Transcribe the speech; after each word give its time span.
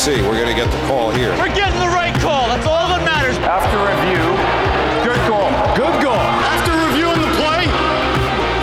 see. 0.00 0.22
We're 0.22 0.40
going 0.40 0.48
to 0.48 0.54
get 0.54 0.70
the 0.70 0.80
call 0.86 1.10
here. 1.10 1.28
We're 1.36 1.54
getting 1.54 1.78
the 1.78 1.92
right 1.92 2.14
call. 2.20 2.48
That's 2.48 2.66
all 2.66 2.88
that 2.88 3.04
matters. 3.04 3.36
After 3.44 3.76
review, 3.84 4.24
good 5.04 5.20
goal. 5.28 5.52
Good 5.76 6.00
goal. 6.00 6.16
After 6.16 6.72
reviewing 6.88 7.20
the 7.20 7.28
play, 7.36 7.68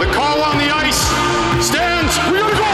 the 0.02 0.10
call 0.18 0.42
on 0.42 0.58
the 0.58 0.74
ice 0.74 0.98
stands. 1.64 2.18
We 2.32 2.40
got 2.42 2.50
a 2.50 2.58
goal. 2.58 2.66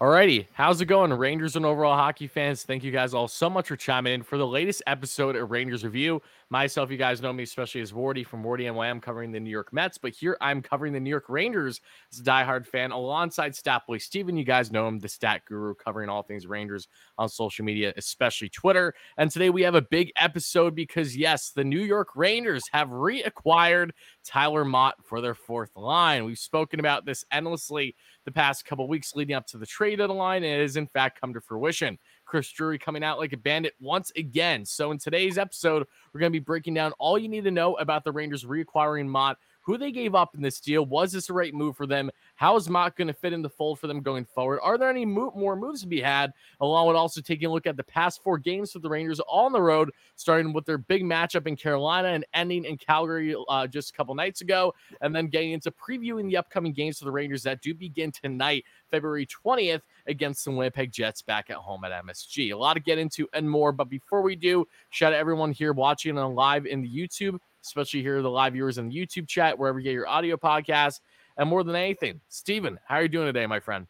Alrighty, 0.00 0.46
how's 0.60 0.78
it 0.82 0.84
going, 0.84 1.10
Rangers 1.10 1.56
and 1.56 1.64
overall 1.64 1.96
hockey 1.96 2.26
fans? 2.26 2.64
Thank 2.64 2.84
you 2.84 2.92
guys 2.92 3.14
all 3.14 3.28
so 3.28 3.48
much 3.48 3.68
for 3.68 3.76
chiming 3.76 4.12
in 4.12 4.22
for 4.22 4.36
the 4.36 4.46
latest 4.46 4.82
episode 4.86 5.34
of 5.34 5.50
Rangers 5.50 5.84
Review. 5.84 6.20
Myself, 6.50 6.90
you 6.90 6.98
guys 6.98 7.22
know 7.22 7.32
me, 7.32 7.44
especially 7.44 7.80
as 7.80 7.92
Wardy 7.92 8.26
from 8.26 8.42
Wardy 8.42 8.70
NYM 8.70 9.00
covering 9.00 9.32
the 9.32 9.40
New 9.40 9.48
York 9.48 9.72
Mets, 9.72 9.96
but 9.96 10.12
here 10.12 10.36
I'm 10.42 10.60
covering 10.60 10.92
the 10.92 11.00
New 11.00 11.08
York 11.08 11.30
Rangers 11.30 11.80
as 12.12 12.18
a 12.18 12.22
diehard 12.22 12.66
fan 12.66 12.90
alongside 12.90 13.52
Statboy 13.52 14.02
Steven. 14.02 14.36
You 14.36 14.44
guys 14.44 14.70
know 14.70 14.86
him, 14.86 14.98
the 14.98 15.08
stat 15.08 15.42
guru, 15.46 15.74
covering 15.74 16.10
all 16.10 16.22
things 16.22 16.46
Rangers 16.46 16.88
on 17.16 17.30
social 17.30 17.64
media, 17.64 17.94
especially 17.96 18.50
Twitter. 18.50 18.92
And 19.16 19.30
today 19.30 19.48
we 19.48 19.62
have 19.62 19.76
a 19.76 19.82
big 19.82 20.12
episode 20.16 20.74
because, 20.74 21.16
yes, 21.16 21.52
the 21.52 21.64
New 21.64 21.80
York 21.80 22.08
Rangers 22.14 22.64
have 22.72 22.88
reacquired 22.88 23.92
Tyler 24.24 24.66
Motte 24.66 24.96
for 25.04 25.22
their 25.22 25.34
fourth 25.34 25.74
line. 25.74 26.26
We've 26.26 26.38
spoken 26.38 26.80
about 26.80 27.06
this 27.06 27.24
endlessly 27.32 27.94
the 28.26 28.32
past 28.32 28.66
couple 28.66 28.86
weeks 28.86 29.14
leading 29.14 29.34
up 29.34 29.46
to 29.46 29.56
the 29.56 29.64
trade 29.64 29.96
deadline. 29.96 30.44
It 30.50 30.60
has, 30.60 30.76
in 30.76 30.86
fact, 30.86 31.20
come 31.20 31.32
to 31.34 31.40
fruition. 31.40 31.98
Chris 32.24 32.50
Drury 32.50 32.78
coming 32.78 33.02
out 33.02 33.18
like 33.18 33.32
a 33.32 33.36
bandit 33.36 33.74
once 33.80 34.12
again. 34.16 34.64
So, 34.64 34.90
in 34.90 34.98
today's 34.98 35.38
episode, 35.38 35.86
we're 36.12 36.20
going 36.20 36.32
to 36.32 36.38
be 36.38 36.44
breaking 36.44 36.74
down 36.74 36.92
all 36.98 37.18
you 37.18 37.28
need 37.28 37.44
to 37.44 37.50
know 37.50 37.74
about 37.76 38.04
the 38.04 38.12
Rangers 38.12 38.44
reacquiring 38.44 39.06
Motte 39.06 39.38
who 39.62 39.76
they 39.76 39.92
gave 39.92 40.14
up 40.14 40.34
in 40.34 40.42
this 40.42 40.60
deal. 40.60 40.84
Was 40.86 41.12
this 41.12 41.26
the 41.26 41.32
right 41.32 41.54
move 41.54 41.76
for 41.76 41.86
them? 41.86 42.10
How 42.34 42.56
is 42.56 42.68
Motte 42.68 42.96
going 42.96 43.08
to 43.08 43.14
fit 43.14 43.32
in 43.32 43.42
the 43.42 43.48
fold 43.48 43.78
for 43.78 43.86
them 43.86 44.00
going 44.00 44.24
forward? 44.24 44.60
Are 44.62 44.78
there 44.78 44.90
any 44.90 45.04
mo- 45.04 45.32
more 45.36 45.54
moves 45.54 45.82
to 45.82 45.86
be 45.86 46.00
had? 46.00 46.32
Along 46.60 46.88
with 46.88 46.96
also 46.96 47.20
taking 47.20 47.46
a 47.46 47.52
look 47.52 47.66
at 47.66 47.76
the 47.76 47.84
past 47.84 48.22
four 48.22 48.38
games 48.38 48.72
for 48.72 48.78
the 48.78 48.88
Rangers 48.88 49.20
on 49.28 49.52
the 49.52 49.60
road, 49.60 49.90
starting 50.16 50.52
with 50.52 50.64
their 50.64 50.78
big 50.78 51.04
matchup 51.04 51.46
in 51.46 51.56
Carolina 51.56 52.08
and 52.08 52.24
ending 52.34 52.64
in 52.64 52.78
Calgary 52.78 53.36
uh, 53.48 53.66
just 53.66 53.90
a 53.90 53.92
couple 53.92 54.14
nights 54.14 54.40
ago, 54.40 54.74
and 55.02 55.14
then 55.14 55.28
getting 55.28 55.52
into 55.52 55.70
previewing 55.70 56.28
the 56.28 56.36
upcoming 56.36 56.72
games 56.72 56.98
for 56.98 57.04
the 57.04 57.12
Rangers 57.12 57.42
that 57.42 57.60
do 57.60 57.74
begin 57.74 58.10
tonight, 58.10 58.64
February 58.90 59.26
20th, 59.26 59.82
against 60.10 60.44
the 60.44 60.50
Winnipeg 60.50 60.92
Jets 60.92 61.22
back 61.22 61.50
at 61.50 61.56
home 61.56 61.84
at 61.84 62.04
MSG. 62.04 62.52
A 62.52 62.56
lot 62.56 62.74
to 62.74 62.80
get 62.80 62.98
into 62.98 63.28
and 63.32 63.48
more. 63.48 63.72
But 63.72 63.88
before 63.88 64.22
we 64.22 64.36
do, 64.36 64.66
shout 64.90 65.12
out 65.12 65.18
everyone 65.18 65.52
here 65.52 65.72
watching 65.72 66.18
on 66.18 66.34
live 66.34 66.66
in 66.66 66.82
the 66.82 66.88
YouTube 66.88 67.38
especially 67.64 68.02
here 68.02 68.22
the 68.22 68.30
live 68.30 68.52
viewers 68.54 68.78
in 68.78 68.88
the 68.88 68.94
YouTube 68.94 69.28
chat, 69.28 69.58
wherever 69.58 69.78
you 69.78 69.84
get 69.84 69.92
your 69.92 70.08
audio 70.08 70.36
podcast. 70.36 71.00
And 71.36 71.48
more 71.48 71.64
than 71.64 71.74
anything, 71.74 72.20
Steven, 72.28 72.78
how 72.86 72.96
are 72.96 73.02
you 73.02 73.08
doing 73.08 73.26
today, 73.26 73.46
my 73.46 73.60
friend? 73.60 73.86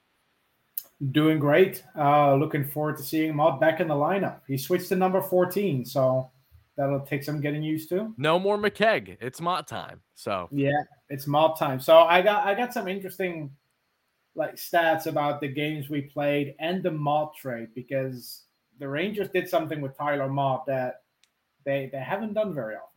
Doing 1.13 1.39
great. 1.39 1.83
Uh, 1.97 2.35
looking 2.35 2.65
forward 2.65 2.97
to 2.99 3.03
seeing 3.03 3.35
Motte 3.35 3.61
back 3.61 3.81
in 3.81 3.89
the 3.89 3.95
lineup. 3.95 4.41
He 4.47 4.59
switched 4.59 4.89
to 4.91 4.97
number 4.97 5.23
14, 5.23 5.85
so 5.85 6.31
that'll 6.77 7.01
take 7.01 7.25
some 7.25 7.41
getting 7.41 7.63
used 7.63 7.89
to. 7.89 8.13
No 8.19 8.39
more 8.39 8.59
McKegg. 8.59 9.17
It's 9.21 9.41
Motte 9.41 9.67
time. 9.67 10.03
So 10.15 10.49
yeah, 10.53 10.83
it's 11.09 11.27
Motte 11.27 11.59
time. 11.59 11.81
So 11.81 12.01
I 12.01 12.21
got 12.21 12.47
I 12.47 12.55
got 12.55 12.75
some 12.75 12.87
interesting 12.87 13.51
like 14.41 14.57
stats 14.57 15.07
about 15.07 15.39
the 15.41 15.47
games 15.47 15.91
we 15.91 16.01
played 16.01 16.55
and 16.59 16.83
the 16.83 16.91
Motte 16.91 17.37
trade 17.37 17.69
because 17.75 18.45
the 18.79 18.89
Rangers 18.89 19.29
did 19.29 19.47
something 19.47 19.83
with 19.83 19.97
Tyler 19.97 20.31
Motte 20.31 20.65
that 20.67 21.03
they 21.67 21.91
they 21.93 22.01
haven't 22.01 22.33
done 22.33 22.55
very 22.55 22.75
often. 22.75 22.89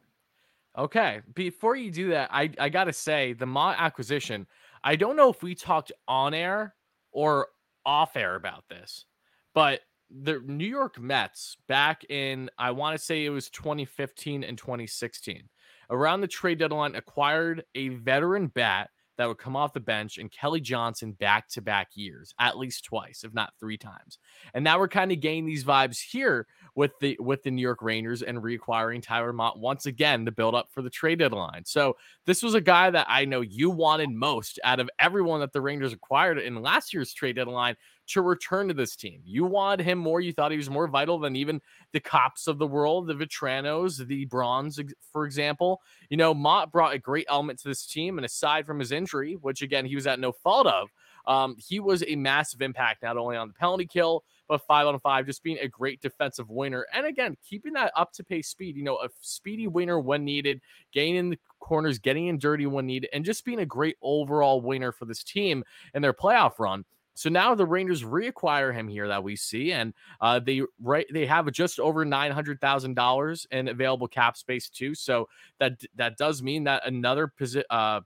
Okay. 0.76 1.22
Before 1.36 1.76
you 1.76 1.92
do 1.92 2.10
that, 2.12 2.30
I, 2.32 2.50
I 2.58 2.70
got 2.70 2.86
to 2.86 2.94
say 2.94 3.34
the 3.34 3.46
Motte 3.46 3.76
acquisition, 3.78 4.48
I 4.86 4.96
don't 4.96 5.18
know 5.18 5.30
if 5.30 5.44
we 5.44 5.54
talked 5.54 5.92
on 6.08 6.34
air 6.34 6.76
or 7.12 7.50
off 7.86 8.16
air 8.16 8.36
about 8.36 8.64
this, 8.70 9.06
but 9.54 9.82
the 10.10 10.42
New 10.48 10.66
York 10.66 10.98
Mets 11.00 11.58
back 11.68 12.06
in, 12.10 12.50
I 12.58 12.72
want 12.72 12.98
to 12.98 13.04
say 13.04 13.26
it 13.26 13.30
was 13.30 13.50
2015 13.50 14.46
and 14.46 14.58
2016, 14.58 15.50
around 15.90 16.22
the 16.22 16.28
trade 16.28 16.60
deadline, 16.60 16.96
acquired 16.96 17.66
a 17.76 17.90
veteran 17.90 18.48
bat 18.48 18.90
that 19.18 19.28
would 19.28 19.38
come 19.38 19.56
off 19.56 19.74
the 19.74 19.80
bench 19.80 20.18
and 20.18 20.32
Kelly 20.32 20.62
Johnson 20.62 21.12
back 21.14 21.48
to 21.50 21.62
back 21.62 21.90
years, 21.96 22.34
at 22.40 22.58
least 22.58 22.86
twice, 22.86 23.24
if 23.24 23.34
not 23.34 23.54
three 23.60 23.78
times. 23.78 24.20
And 24.54 24.64
now 24.64 24.80
we're 24.80 24.88
kind 24.88 25.12
of 25.12 25.20
getting 25.20 25.46
these 25.46 25.64
vibes 25.64 26.00
here 26.02 26.48
with 26.76 26.92
the 27.00 27.18
with 27.20 27.44
the 27.44 27.52
New 27.52 27.62
York 27.62 27.82
Rangers 27.82 28.24
and 28.24 28.40
reacquiring 28.40 29.02
Tyler 29.02 29.34
Motte 29.34 29.60
once 29.60 29.86
again 29.86 30.26
to 30.26 30.32
build 30.32 30.56
up 30.56 30.70
for 30.72 30.82
the 30.82 30.90
trade 30.90 31.20
deadline. 31.20 31.64
So 31.66 31.96
this 32.26 32.42
was 32.42 32.54
a 32.56 32.62
guy 32.62 32.90
that 32.90 33.08
I 33.10 33.26
know 33.26 33.42
you 33.42 33.70
wanted 33.70 34.10
most 34.10 34.60
out 34.64 34.80
of 34.80 34.90
everyone 35.00 35.40
that 35.42 35.54
the 35.54 35.62
Rangers 35.62 35.94
acquired 35.94 36.40
in 36.40 36.62
last 36.62 36.94
year's 36.94 37.14
trade 37.14 37.36
deadline 37.36 37.76
to 38.08 38.22
return 38.22 38.68
to 38.68 38.74
this 38.74 38.96
team. 38.96 39.22
You 39.24 39.46
wanted 39.46 39.86
him 39.86 39.98
more. 39.98 40.22
You 40.22 40.34
thought 40.34 40.52
he 40.52 40.58
was 40.58 40.70
more 40.70 40.88
vital 40.88 41.20
than 41.20 41.36
even 41.36 41.62
the 41.92 42.00
Copps 42.00 42.48
of 42.48 42.58
the 42.58 42.68
world, 42.68 43.08
the 43.08 43.14
Vatranos, 43.14 44.06
the 44.06 44.26
Brauns, 44.26 44.80
for 45.12 45.26
example. 45.26 45.82
You 46.10 46.18
know, 46.18 46.34
Motte 46.34 46.72
brought 46.72 46.94
a 46.94 47.00
great 47.00 47.26
element 47.30 47.60
to 47.60 47.68
this 47.68 47.86
team. 47.86 48.18
And 48.18 48.26
aside 48.26 48.66
from 48.66 48.80
his 48.80 48.92
injury, 48.92 49.34
which 49.34 49.62
again, 49.62 49.86
he 49.86 49.96
was 49.96 50.08
at 50.08 50.20
no 50.20 50.32
fault 50.32 50.68
of, 50.68 50.90
um, 51.26 51.56
he 51.58 51.80
was 51.80 52.04
a 52.06 52.16
massive 52.16 52.62
impact 52.62 53.04
not 53.04 53.18
only 53.18 53.38
on 53.38 53.48
the 53.48 53.54
penalty 53.54 53.86
kill, 53.86 54.26
but 54.50 54.66
five 54.68 54.88
on 54.88 55.00
five, 55.00 55.26
just 55.26 55.42
being 55.42 55.58
a 55.60 55.68
great 55.70 56.02
defensive 56.02 56.50
winner. 56.50 56.86
And 56.94 57.06
again, 57.06 57.38
keeping 57.48 57.74
that 57.74 57.94
up 57.96 58.12
to 58.14 58.24
pace 58.26 58.50
speed, 58.50 58.76
you 58.76 58.84
know, 58.84 58.98
a 58.98 59.08
speedy 59.22 59.68
winner 59.68 60.00
when 60.00 60.26
needed, 60.26 60.60
in 60.94 61.30
the 61.32 61.40
corners, 61.60 61.98
getting 61.98 62.28
in 62.28 62.38
dirty 62.38 62.66
when 62.66 62.86
needed, 62.86 63.10
and 63.14 63.24
just 63.24 63.46
being 63.46 63.60
a 63.60 63.66
great 63.66 63.96
overall 64.02 64.60
winner 64.60 64.92
for 64.92 65.06
this 65.06 65.24
team 65.24 65.64
in 65.94 66.02
their 66.02 66.14
playoff 66.14 66.60
run. 66.60 66.84
So 67.16 67.30
now 67.30 67.54
the 67.54 67.66
Rangers 67.66 68.04
reacquire 68.04 68.74
him 68.74 68.88
here 68.88 69.08
that 69.08 69.24
we 69.24 69.36
see, 69.36 69.72
and 69.72 69.94
uh, 70.20 70.40
they 70.40 70.62
right 70.82 71.06
they 71.14 71.26
have 71.26 71.52
just 71.52 71.80
over 71.80 72.04
nine 72.04 72.32
hundred 72.32 72.60
thousand 72.60 72.96
dollars 72.96 73.46
in 73.52 73.68
available 73.68 74.08
cap 74.08 74.36
space 74.36 74.70
too. 74.70 74.96
So 74.96 75.28
that 75.60 75.80
that 75.96 76.18
does 76.18 76.42
mean 76.42 76.64
that 76.64 76.88
another 76.88 77.32
posi- 77.40 77.64
uh, 77.70 78.02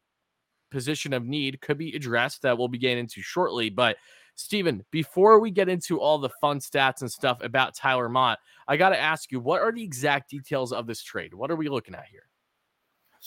position 0.71 1.13
of 1.13 1.25
need 1.25 1.61
could 1.61 1.77
be 1.77 1.95
addressed 1.95 2.41
that 2.41 2.57
we'll 2.57 2.67
be 2.67 2.77
getting 2.77 2.99
into 2.99 3.21
shortly. 3.21 3.69
But 3.69 3.97
Steven, 4.35 4.85
before 4.91 5.39
we 5.39 5.51
get 5.51 5.69
into 5.69 5.99
all 5.99 6.19
the 6.19 6.29
fun 6.29 6.59
stats 6.59 7.01
and 7.01 7.11
stuff 7.11 7.41
about 7.41 7.75
Tyler 7.75 8.09
Motte, 8.09 8.39
I 8.67 8.77
got 8.77 8.89
to 8.89 8.99
ask 8.99 9.31
you, 9.31 9.39
what 9.39 9.61
are 9.61 9.71
the 9.71 9.83
exact 9.83 10.29
details 10.29 10.71
of 10.71 10.85
this 10.85 11.01
trade? 11.01 11.33
What 11.33 11.49
are 11.49 11.55
we 11.55 11.69
looking 11.69 11.95
at 11.95 12.05
here? 12.05 12.27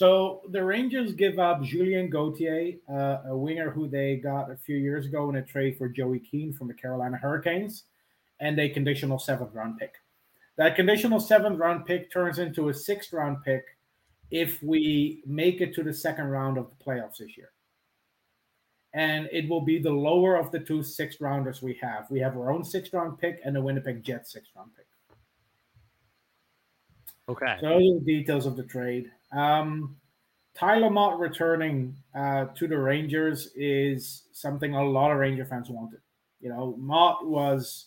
So 0.00 0.41
the 0.49 0.65
Rangers 0.65 1.12
give 1.12 1.38
up 1.38 1.62
Julien 1.62 2.09
Gauthier, 2.09 2.77
uh, 2.91 3.19
a 3.28 3.37
winger 3.37 3.71
who 3.71 3.87
they 3.87 4.16
got 4.16 4.50
a 4.50 4.56
few 4.56 4.78
years 4.78 5.05
ago 5.05 5.28
in 5.28 5.37
a 5.37 5.43
trade 5.43 5.77
for 5.77 5.91
Joey 5.91 6.21
Keane 6.21 6.55
from 6.55 6.69
the 6.69 6.72
Carolina 6.72 7.19
Hurricanes, 7.19 7.84
and 8.41 8.59
a 8.59 8.71
conditional 8.71 9.19
seventh 9.19 9.53
round 9.53 9.77
pick. 9.77 9.93
That 10.56 10.75
conditional 10.75 11.21
seventh 11.21 11.59
round 11.59 11.84
pick 11.84 12.10
turns 12.10 12.39
into 12.39 12.71
a 12.71 12.72
sixth 12.72 13.12
round 13.12 13.44
pick 13.44 13.62
if 14.31 14.62
we 14.62 15.22
make 15.27 15.60
it 15.60 15.75
to 15.75 15.83
the 15.83 15.93
second 15.93 16.28
round 16.28 16.56
of 16.56 16.71
the 16.71 16.83
playoffs 16.83 17.19
this 17.19 17.37
year. 17.37 17.50
And 18.94 19.28
it 19.31 19.50
will 19.50 19.60
be 19.60 19.78
the 19.78 19.93
lower 19.93 20.37
of 20.37 20.50
the 20.50 20.60
two 20.60 20.83
sixth 20.83 21.21
rounders 21.21 21.60
we 21.60 21.78
have. 21.83 22.10
We 22.10 22.21
have 22.21 22.39
our 22.39 22.50
own 22.50 22.65
sixth 22.65 22.94
round 22.94 23.19
pick 23.19 23.43
and 23.44 23.55
the 23.55 23.60
Winnipeg 23.60 24.03
Jets 24.03 24.33
sixth 24.33 24.53
round 24.56 24.71
pick. 24.75 24.87
Okay. 27.28 27.59
So 27.60 27.69
those 27.69 27.83
are 27.83 27.99
the 27.99 28.05
details 28.06 28.47
of 28.47 28.56
the 28.56 28.62
trade. 28.62 29.10
Um, 29.33 29.97
Tyler 30.55 30.91
Motte 30.91 31.19
returning 31.19 31.97
uh, 32.15 32.47
to 32.57 32.67
the 32.67 32.77
Rangers 32.77 33.51
is 33.55 34.25
something 34.33 34.75
a 34.75 34.85
lot 34.85 35.11
of 35.11 35.19
Ranger 35.19 35.45
fans 35.45 35.71
wanted. 35.71 36.01
You 36.41 36.49
know, 36.49 36.75
Motte 36.78 37.27
was 37.27 37.87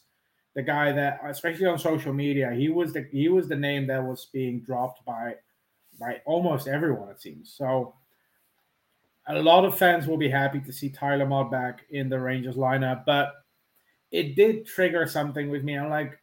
the 0.56 0.62
guy 0.62 0.92
that, 0.92 1.20
especially 1.26 1.66
on 1.66 1.78
social 1.78 2.14
media, 2.14 2.52
he 2.52 2.70
was 2.70 2.94
the 2.94 3.08
he 3.12 3.30
was 3.30 3.48
the 3.48 3.56
name 3.56 3.88
that 3.88 4.04
was 4.04 4.28
being 4.32 4.62
dropped 4.62 5.06
by 5.06 5.36
by 6.00 6.22
almost 6.26 6.68
everyone 6.68 7.10
it 7.10 7.22
seems. 7.22 7.54
So 7.56 7.96
a 9.28 9.42
lot 9.42 9.66
of 9.66 9.78
fans 9.78 10.08
will 10.08 10.18
be 10.18 10.30
happy 10.30 10.60
to 10.60 10.72
see 10.74 10.90
Tyler 10.90 11.26
Motte 11.26 11.52
back 11.52 11.82
in 11.92 12.10
the 12.10 12.20
Rangers 12.20 12.56
lineup, 12.56 13.06
but 13.06 13.34
it 14.12 14.36
did 14.36 14.66
trigger 14.66 15.08
something 15.08 15.50
with 15.50 15.64
me. 15.64 15.78
I'm 15.78 15.90
like, 15.90 16.20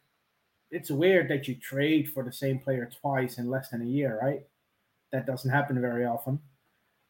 it's 0.69 0.91
weird 0.91 1.29
that 1.29 1.47
you 1.47 1.55
trade 1.55 2.09
for 2.09 2.23
the 2.23 2.31
same 2.31 2.59
player 2.59 2.89
twice 3.01 3.37
in 3.37 3.49
less 3.49 3.69
than 3.69 3.81
a 3.81 3.85
year, 3.85 4.19
right? 4.21 4.41
That 5.11 5.25
doesn't 5.25 5.49
happen 5.49 5.79
very 5.81 6.05
often. 6.05 6.39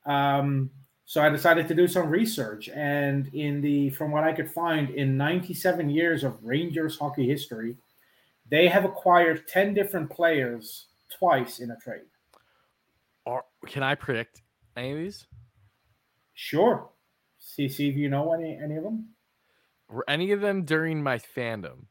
Um, 0.05 0.71
so 1.05 1.21
I 1.21 1.29
decided 1.29 1.67
to 1.67 1.75
do 1.75 1.87
some 1.87 2.09
research, 2.09 2.69
and 2.69 3.27
in 3.33 3.61
the 3.61 3.89
from 3.91 4.11
what 4.11 4.23
I 4.23 4.31
could 4.31 4.49
find, 4.49 4.89
in 4.91 5.17
97 5.17 5.89
years 5.89 6.23
of 6.23 6.43
Rangers 6.43 6.97
hockey 6.97 7.27
history, 7.27 7.75
they 8.49 8.67
have 8.67 8.85
acquired 8.85 9.47
10 9.47 9.73
different 9.73 10.09
players 10.09 10.87
twice 11.09 11.59
in 11.59 11.71
a 11.71 11.75
trade. 11.77 12.07
Or 13.25 13.43
can 13.67 13.83
I 13.83 13.95
predict 13.95 14.41
any 14.75 14.91
of 14.91 14.97
these? 14.97 15.27
Sure. 16.33 16.89
See, 17.39 17.67
see 17.67 17.89
if 17.89 17.95
you 17.95 18.09
know 18.09 18.33
any 18.33 18.57
any 18.61 18.77
of 18.77 18.83
them. 18.83 19.09
Were 19.89 20.05
any 20.07 20.31
of 20.31 20.41
them 20.41 20.63
during 20.63 21.03
my 21.03 21.17
fandom? 21.17 21.87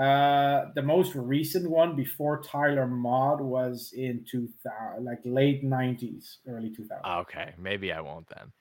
Uh, 0.00 0.70
the 0.74 0.82
most 0.82 1.14
recent 1.14 1.68
one 1.68 1.94
before 1.94 2.42
Tyler 2.42 2.86
Motte 2.86 3.42
was 3.42 3.92
in 3.94 4.24
2000, 4.30 5.04
like 5.04 5.18
late 5.24 5.62
90s, 5.62 6.38
early 6.48 6.70
2000s. 6.70 7.20
Okay, 7.20 7.52
maybe 7.58 7.92
I 7.92 8.00
won't 8.00 8.26
then. 8.28 8.52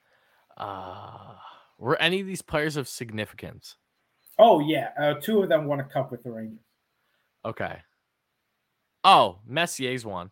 Uh, 0.57 1.35
were 1.77 1.95
any 2.01 2.19
of 2.19 2.27
these 2.27 2.41
players 2.41 2.75
of 2.75 2.89
significance? 2.89 3.77
Oh 4.37 4.59
yeah, 4.59 4.89
uh, 4.99 5.13
two 5.13 5.41
of 5.41 5.47
them 5.47 5.65
won 5.65 5.79
a 5.79 5.85
cup 5.85 6.11
with 6.11 6.23
the 6.23 6.31
Rangers. 6.31 6.59
Okay. 7.45 7.79
Oh, 9.05 9.39
Messier's 9.47 10.05
one. 10.05 10.31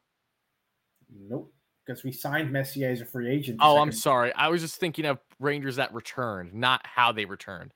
Nope, 1.09 1.53
because 1.85 2.03
we 2.03 2.11
signed 2.11 2.51
Messier 2.51 2.89
as 2.89 2.99
a 2.99 3.05
free 3.05 3.29
agent. 3.29 3.59
Oh, 3.61 3.77
I'm 3.77 3.93
sorry. 3.93 4.33
I 4.33 4.49
was 4.49 4.61
just 4.61 4.75
thinking 4.75 5.05
of 5.05 5.19
Rangers 5.39 5.77
that 5.77 5.93
returned, 5.93 6.53
not 6.53 6.85
how 6.85 7.13
they 7.13 7.23
returned. 7.23 7.73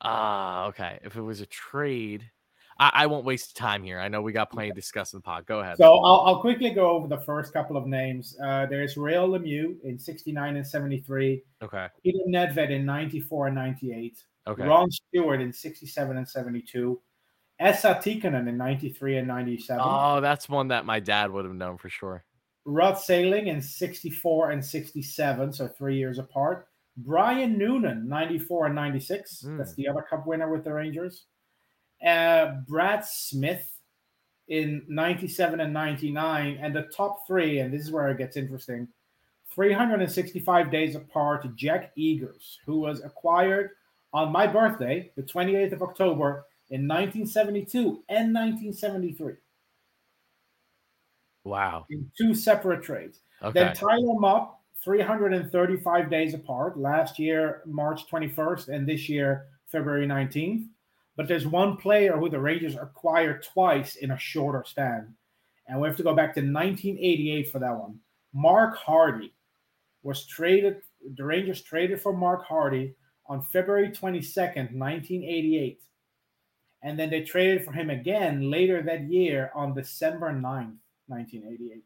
Ah, 0.00 0.66
okay. 0.66 0.98
If 1.04 1.14
it 1.14 1.22
was 1.22 1.40
a 1.40 1.46
trade, 1.46 2.30
I, 2.78 2.90
I 2.94 3.06
won't 3.06 3.24
waste 3.24 3.56
time 3.56 3.82
here. 3.82 3.98
I 4.00 4.08
know 4.08 4.20
we 4.22 4.32
got 4.32 4.50
plenty 4.50 4.70
to 4.70 4.74
discuss 4.74 5.12
in 5.12 5.18
the 5.18 5.22
pod. 5.22 5.46
Go 5.46 5.60
ahead. 5.60 5.76
So 5.76 5.84
I'll, 6.04 6.20
I'll 6.26 6.40
quickly 6.40 6.70
go 6.70 6.90
over 6.90 7.06
the 7.06 7.20
first 7.20 7.52
couple 7.52 7.76
of 7.76 7.86
names. 7.86 8.36
Uh, 8.42 8.66
there's 8.66 8.96
Rail 8.96 9.28
Lemieux 9.28 9.76
in 9.84 9.98
69 9.98 10.56
and 10.56 10.66
73, 10.66 11.42
okay. 11.62 11.88
Peter 12.02 12.18
Nedved 12.28 12.70
in 12.70 12.84
94 12.84 13.46
and 13.48 13.56
98, 13.56 14.22
Okay. 14.46 14.62
Ron 14.64 14.90
Stewart 14.90 15.40
in 15.40 15.52
67 15.52 16.16
and 16.16 16.28
72, 16.28 17.00
Esa 17.60 17.94
Tikkanen 17.94 18.48
in 18.48 18.56
93 18.58 19.18
and 19.18 19.28
97, 19.28 19.82
Oh, 19.84 20.20
that's 20.20 20.48
one 20.48 20.68
that 20.68 20.84
my 20.84 21.00
dad 21.00 21.30
would 21.30 21.44
have 21.44 21.54
known 21.54 21.78
for 21.78 21.88
sure. 21.88 22.24
Rod 22.66 22.98
Seiling 22.98 23.48
in 23.48 23.60
64 23.60 24.50
and 24.50 24.64
67, 24.64 25.52
so 25.52 25.68
three 25.68 25.96
years 25.96 26.18
apart. 26.18 26.66
Brian 26.96 27.58
Noonan, 27.58 28.08
94 28.08 28.66
and 28.66 28.74
96. 28.74 29.42
Hmm. 29.42 29.56
That's 29.58 29.74
the 29.74 29.88
other 29.88 30.02
cup 30.02 30.26
winner 30.26 30.50
with 30.50 30.64
the 30.64 30.72
Rangers. 30.72 31.26
Uh, 32.04 32.56
Brad 32.66 33.04
Smith 33.04 33.70
in 34.48 34.82
97 34.88 35.60
and 35.60 35.72
99. 35.72 36.58
And 36.60 36.74
the 36.74 36.82
top 36.82 37.26
three, 37.26 37.60
and 37.60 37.72
this 37.72 37.82
is 37.82 37.90
where 37.90 38.08
it 38.10 38.18
gets 38.18 38.36
interesting 38.36 38.88
365 39.54 40.70
days 40.70 40.96
apart, 40.96 41.46
Jack 41.54 41.94
Egers, 41.96 42.56
who 42.66 42.80
was 42.80 43.02
acquired 43.04 43.70
on 44.12 44.32
my 44.32 44.46
birthday, 44.46 45.10
the 45.16 45.22
28th 45.22 45.72
of 45.72 45.82
October, 45.82 46.46
in 46.70 46.88
1972 46.88 48.02
and 48.08 48.34
1973 48.34 49.34
Wow. 51.44 51.84
in 51.90 52.10
two 52.16 52.34
separate 52.34 52.82
trades. 52.82 53.20
Okay. 53.42 53.60
Then 53.60 53.74
Tyler 53.74 54.18
Motte, 54.18 54.56
335 54.82 56.10
days 56.10 56.34
apart. 56.34 56.78
Last 56.78 57.18
year, 57.18 57.62
March 57.66 58.06
21st, 58.08 58.68
and 58.68 58.88
this 58.88 59.08
year, 59.08 59.46
February 59.66 60.06
19th. 60.06 60.68
But 61.16 61.28
there's 61.28 61.46
one 61.46 61.76
player 61.76 62.16
who 62.16 62.28
the 62.28 62.40
Rangers 62.40 62.74
acquired 62.74 63.44
twice 63.44 63.96
in 63.96 64.10
a 64.10 64.18
shorter 64.18 64.64
span. 64.66 65.14
And 65.68 65.80
we 65.80 65.88
have 65.88 65.96
to 65.96 66.02
go 66.02 66.14
back 66.14 66.34
to 66.34 66.40
1988 66.40 67.50
for 67.50 67.58
that 67.60 67.76
one. 67.76 67.98
Mark 68.32 68.76
Hardy 68.76 69.32
was 70.02 70.26
traded, 70.26 70.82
the 71.16 71.24
Rangers 71.24 71.62
traded 71.62 72.00
for 72.00 72.12
Mark 72.12 72.44
Hardy 72.44 72.94
on 73.26 73.42
February 73.42 73.88
22nd, 73.88 74.72
1988. 74.72 75.80
And 76.82 76.98
then 76.98 77.08
they 77.08 77.22
traded 77.22 77.64
for 77.64 77.72
him 77.72 77.88
again 77.88 78.50
later 78.50 78.82
that 78.82 79.04
year 79.04 79.50
on 79.54 79.72
December 79.72 80.30
9th, 80.30 80.76
1988. 81.06 81.82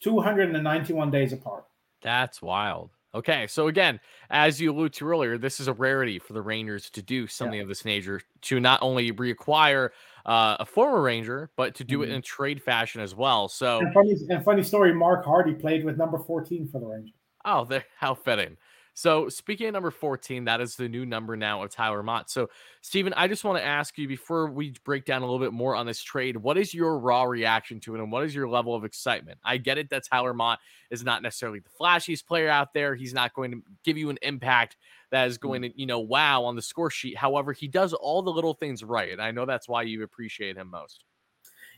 291 0.00 1.10
days 1.10 1.32
apart. 1.32 1.64
That's 2.00 2.40
wild. 2.40 2.90
Okay, 3.14 3.46
so 3.46 3.68
again, 3.68 4.00
as 4.28 4.60
you 4.60 4.70
alluded 4.70 4.92
to 4.94 5.08
earlier, 5.08 5.38
this 5.38 5.60
is 5.60 5.66
a 5.66 5.72
rarity 5.72 6.18
for 6.18 6.34
the 6.34 6.42
Rangers 6.42 6.90
to 6.90 7.02
do 7.02 7.26
something 7.26 7.58
of 7.60 7.66
this 7.66 7.84
nature 7.86 8.20
to 8.42 8.60
not 8.60 8.80
only 8.82 9.12
reacquire 9.12 9.90
uh, 10.26 10.58
a 10.60 10.66
former 10.66 11.00
Ranger, 11.00 11.50
but 11.56 11.74
to 11.76 11.84
do 11.84 12.02
it 12.02 12.10
Mhm. 12.10 12.14
in 12.16 12.20
trade 12.22 12.62
fashion 12.62 13.00
as 13.00 13.14
well. 13.14 13.48
So, 13.48 13.80
And 13.80 13.92
funny, 13.94 14.14
and 14.30 14.44
funny 14.44 14.62
story, 14.62 14.92
Mark 14.94 15.24
Hardy 15.24 15.54
played 15.54 15.84
with 15.84 15.96
number 15.96 16.18
14 16.18 16.68
for 16.68 16.80
the 16.80 16.86
Rangers. 16.86 17.14
oh, 17.44 17.66
how 17.96 18.14
fitting. 18.14 18.56
So, 18.98 19.28
speaking 19.28 19.68
of 19.68 19.74
number 19.74 19.92
14, 19.92 20.46
that 20.46 20.60
is 20.60 20.74
the 20.74 20.88
new 20.88 21.06
number 21.06 21.36
now 21.36 21.62
of 21.62 21.70
Tyler 21.70 22.02
Motte. 22.02 22.28
So, 22.30 22.50
Steven, 22.80 23.14
I 23.14 23.28
just 23.28 23.44
want 23.44 23.56
to 23.56 23.64
ask 23.64 23.96
you 23.96 24.08
before 24.08 24.50
we 24.50 24.74
break 24.82 25.04
down 25.04 25.22
a 25.22 25.24
little 25.24 25.38
bit 25.38 25.52
more 25.52 25.76
on 25.76 25.86
this 25.86 26.02
trade, 26.02 26.36
what 26.36 26.58
is 26.58 26.74
your 26.74 26.98
raw 26.98 27.22
reaction 27.22 27.78
to 27.82 27.94
it 27.94 28.00
and 28.00 28.10
what 28.10 28.24
is 28.24 28.34
your 28.34 28.48
level 28.48 28.74
of 28.74 28.84
excitement? 28.84 29.38
I 29.44 29.58
get 29.58 29.78
it 29.78 29.90
that 29.90 30.02
Tyler 30.04 30.34
Motte 30.34 30.58
is 30.90 31.04
not 31.04 31.22
necessarily 31.22 31.60
the 31.60 31.68
flashiest 31.80 32.26
player 32.26 32.48
out 32.48 32.74
there. 32.74 32.96
He's 32.96 33.14
not 33.14 33.34
going 33.34 33.52
to 33.52 33.62
give 33.84 33.96
you 33.96 34.10
an 34.10 34.18
impact 34.20 34.76
that 35.12 35.28
is 35.28 35.38
going 35.38 35.62
mm. 35.62 35.70
to, 35.70 35.80
you 35.80 35.86
know, 35.86 36.00
wow 36.00 36.42
on 36.42 36.56
the 36.56 36.62
score 36.62 36.90
sheet. 36.90 37.16
However, 37.16 37.52
he 37.52 37.68
does 37.68 37.92
all 37.92 38.22
the 38.22 38.32
little 38.32 38.54
things 38.54 38.82
right. 38.82 39.12
And 39.12 39.22
I 39.22 39.30
know 39.30 39.46
that's 39.46 39.68
why 39.68 39.82
you 39.82 40.02
appreciate 40.02 40.56
him 40.56 40.70
most. 40.70 41.04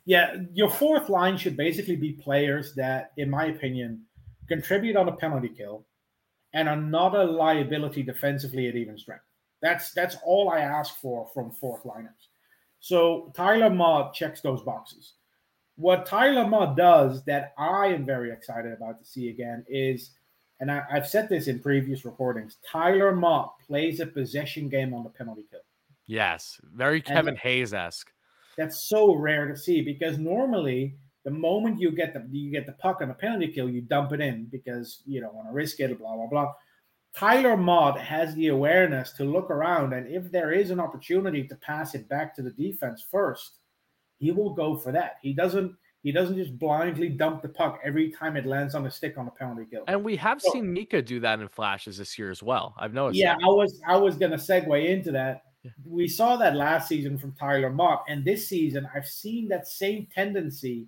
Yeah, 0.06 0.36
your 0.54 0.70
fourth 0.70 1.10
line 1.10 1.36
should 1.36 1.58
basically 1.58 1.96
be 1.96 2.12
players 2.12 2.74
that, 2.76 3.10
in 3.18 3.28
my 3.28 3.44
opinion, 3.44 4.04
contribute 4.48 4.96
on 4.96 5.10
a 5.10 5.12
penalty 5.12 5.50
kill 5.50 5.84
and 6.52 6.68
another 6.68 7.24
liability 7.24 8.02
defensively 8.02 8.68
at 8.68 8.76
even 8.76 8.98
strength. 8.98 9.24
That's 9.62 9.92
that's 9.92 10.16
all 10.24 10.50
I 10.50 10.60
ask 10.60 10.96
for 10.96 11.28
from 11.32 11.50
fourth 11.50 11.84
liners. 11.84 12.28
So 12.80 13.30
Tyler 13.34 13.70
Motte 13.70 14.14
checks 14.14 14.40
those 14.40 14.62
boxes. 14.62 15.14
What 15.76 16.06
Tyler 16.06 16.46
Motte 16.46 16.76
does 16.76 17.24
that 17.24 17.52
I 17.58 17.86
am 17.86 18.04
very 18.04 18.32
excited 18.32 18.72
about 18.72 18.98
to 18.98 19.04
see 19.04 19.28
again 19.28 19.64
is, 19.68 20.10
and 20.60 20.70
I, 20.70 20.82
I've 20.90 21.08
said 21.08 21.28
this 21.28 21.46
in 21.46 21.60
previous 21.60 22.04
recordings, 22.04 22.58
Tyler 22.66 23.14
Motte 23.14 23.52
plays 23.66 24.00
a 24.00 24.06
possession 24.06 24.68
game 24.68 24.92
on 24.92 25.04
the 25.04 25.10
penalty 25.10 25.44
kill. 25.50 25.60
Yes. 26.06 26.60
Very 26.74 27.00
Kevin 27.00 27.36
Hayes 27.36 27.72
esque. 27.72 28.10
That's 28.56 28.88
so 28.88 29.14
rare 29.14 29.46
to 29.46 29.56
see 29.56 29.80
because 29.80 30.18
normally 30.18 30.96
the 31.24 31.30
moment 31.30 31.80
you 31.80 31.90
get 31.90 32.14
the 32.14 32.26
you 32.30 32.50
get 32.50 32.66
the 32.66 32.72
puck 32.72 33.00
on 33.02 33.10
a 33.10 33.14
penalty 33.14 33.48
kill, 33.48 33.68
you 33.68 33.82
dump 33.82 34.12
it 34.12 34.20
in 34.20 34.46
because 34.46 35.02
you 35.06 35.20
don't 35.20 35.34
want 35.34 35.48
to 35.48 35.52
risk 35.52 35.80
it, 35.80 35.98
blah 35.98 36.16
blah 36.16 36.26
blah. 36.26 36.52
Tyler 37.16 37.56
Motte 37.56 37.98
has 38.00 38.34
the 38.36 38.48
awareness 38.48 39.12
to 39.12 39.24
look 39.24 39.50
around, 39.50 39.92
and 39.92 40.06
if 40.06 40.30
there 40.30 40.52
is 40.52 40.70
an 40.70 40.78
opportunity 40.80 41.46
to 41.48 41.56
pass 41.56 41.94
it 41.94 42.08
back 42.08 42.34
to 42.36 42.42
the 42.42 42.50
defense 42.52 43.04
first, 43.10 43.58
he 44.18 44.30
will 44.30 44.54
go 44.54 44.76
for 44.76 44.92
that. 44.92 45.16
He 45.22 45.32
doesn't 45.32 45.74
he 46.02 46.12
doesn't 46.12 46.36
just 46.36 46.58
blindly 46.58 47.10
dump 47.10 47.42
the 47.42 47.48
puck 47.50 47.78
every 47.84 48.10
time 48.10 48.34
it 48.36 48.46
lands 48.46 48.74
on 48.74 48.86
a 48.86 48.90
stick 48.90 49.18
on 49.18 49.26
a 49.28 49.30
penalty 49.30 49.66
kill. 49.70 49.84
And 49.86 50.02
we 50.02 50.16
have 50.16 50.40
So- 50.40 50.52
seen 50.52 50.72
Mika 50.72 51.02
do 51.02 51.20
that 51.20 51.40
in 51.40 51.48
flashes 51.48 51.98
this 51.98 52.18
year 52.18 52.30
as 52.30 52.42
well. 52.42 52.74
I've 52.78 52.94
noticed. 52.94 53.20
Yeah, 53.20 53.34
that. 53.34 53.44
I 53.44 53.48
was 53.48 53.80
I 53.86 53.96
was 53.96 54.16
gonna 54.16 54.36
segue 54.36 54.88
into 54.88 55.12
that. 55.12 55.42
Yeah. 55.62 55.72
We 55.84 56.08
saw 56.08 56.36
that 56.36 56.56
last 56.56 56.88
season 56.88 57.18
from 57.18 57.34
Tyler 57.34 57.68
Motte, 57.68 58.04
and 58.08 58.24
this 58.24 58.48
season 58.48 58.88
I've 58.94 59.06
seen 59.06 59.48
that 59.48 59.66
same 59.66 60.06
tendency 60.14 60.86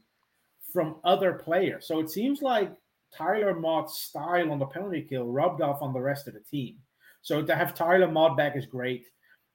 from 0.73 0.97
other 1.05 1.35
players. 1.35 1.87
So 1.87 2.01
it 2.01 2.11
seems 2.11 2.43
like 2.43 2.73
Tyler 3.17 3.55
Motte's 3.55 3.99
style 3.99 4.51
on 4.51 4.59
the 4.59 4.67
penalty 4.67 5.03
kill 5.03 5.27
rubbed 5.27 5.61
off 5.61 5.83
on 5.83 5.93
the 5.93 6.01
rest 6.01 6.29
of 6.29 6.35
the 6.35 6.41
team. 6.41 6.77
So 7.21 7.43
to 7.43 7.55
have 7.55 7.75
Tyler 7.75 8.11
Motte 8.11 8.37
back 8.37 8.57
is 8.57 8.67
great. 8.67 9.07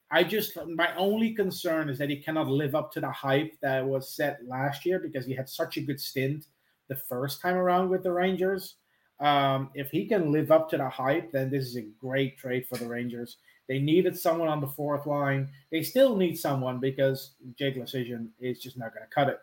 I 0.09 0.24
just 0.24 0.57
my 0.67 0.95
only 0.95 1.33
concern 1.33 1.89
is 1.89 1.97
that 1.97 2.09
he 2.09 2.17
cannot 2.17 2.47
live 2.47 2.75
up 2.75 2.91
to 2.93 3.01
the 3.01 3.12
hype 3.12 3.53
that 3.62 3.86
was 3.86 4.15
set 4.15 4.39
last 4.47 4.86
year 4.86 5.00
because 5.00 5.25
he 5.25 5.33
had 5.33 5.50
such 5.50 5.75
a 5.75 5.81
good 5.81 6.00
stint 6.00 6.45
the 6.88 6.95
first 6.95 7.41
time 7.41 7.55
around 7.55 7.89
with 7.89 8.03
the 8.03 8.12
Rangers. 8.12 8.75
Um, 9.19 9.71
if 9.74 9.89
he 9.89 10.07
can 10.07 10.31
live 10.31 10.51
up 10.51 10.69
to 10.69 10.77
the 10.77 10.88
hype, 10.88 11.31
then 11.31 11.50
this 11.50 11.65
is 11.65 11.75
a 11.75 11.88
great 12.00 12.38
trade 12.38 12.67
for 12.67 12.77
the 12.77 12.88
Rangers. 12.88 13.38
They 13.67 13.79
needed 13.79 14.17
someone 14.17 14.47
on 14.47 14.62
the 14.62 14.67
fourth 14.67 15.05
line. 15.05 15.50
They 15.71 15.83
still 15.83 16.15
need 16.15 16.38
someone 16.38 16.79
because 16.79 17.31
Jake 17.57 17.75
Leschyshyn 17.75 18.29
is 18.39 18.59
just 18.59 18.77
not 18.77 18.93
going 18.93 19.05
to 19.05 19.13
cut 19.13 19.27
it. 19.27 19.39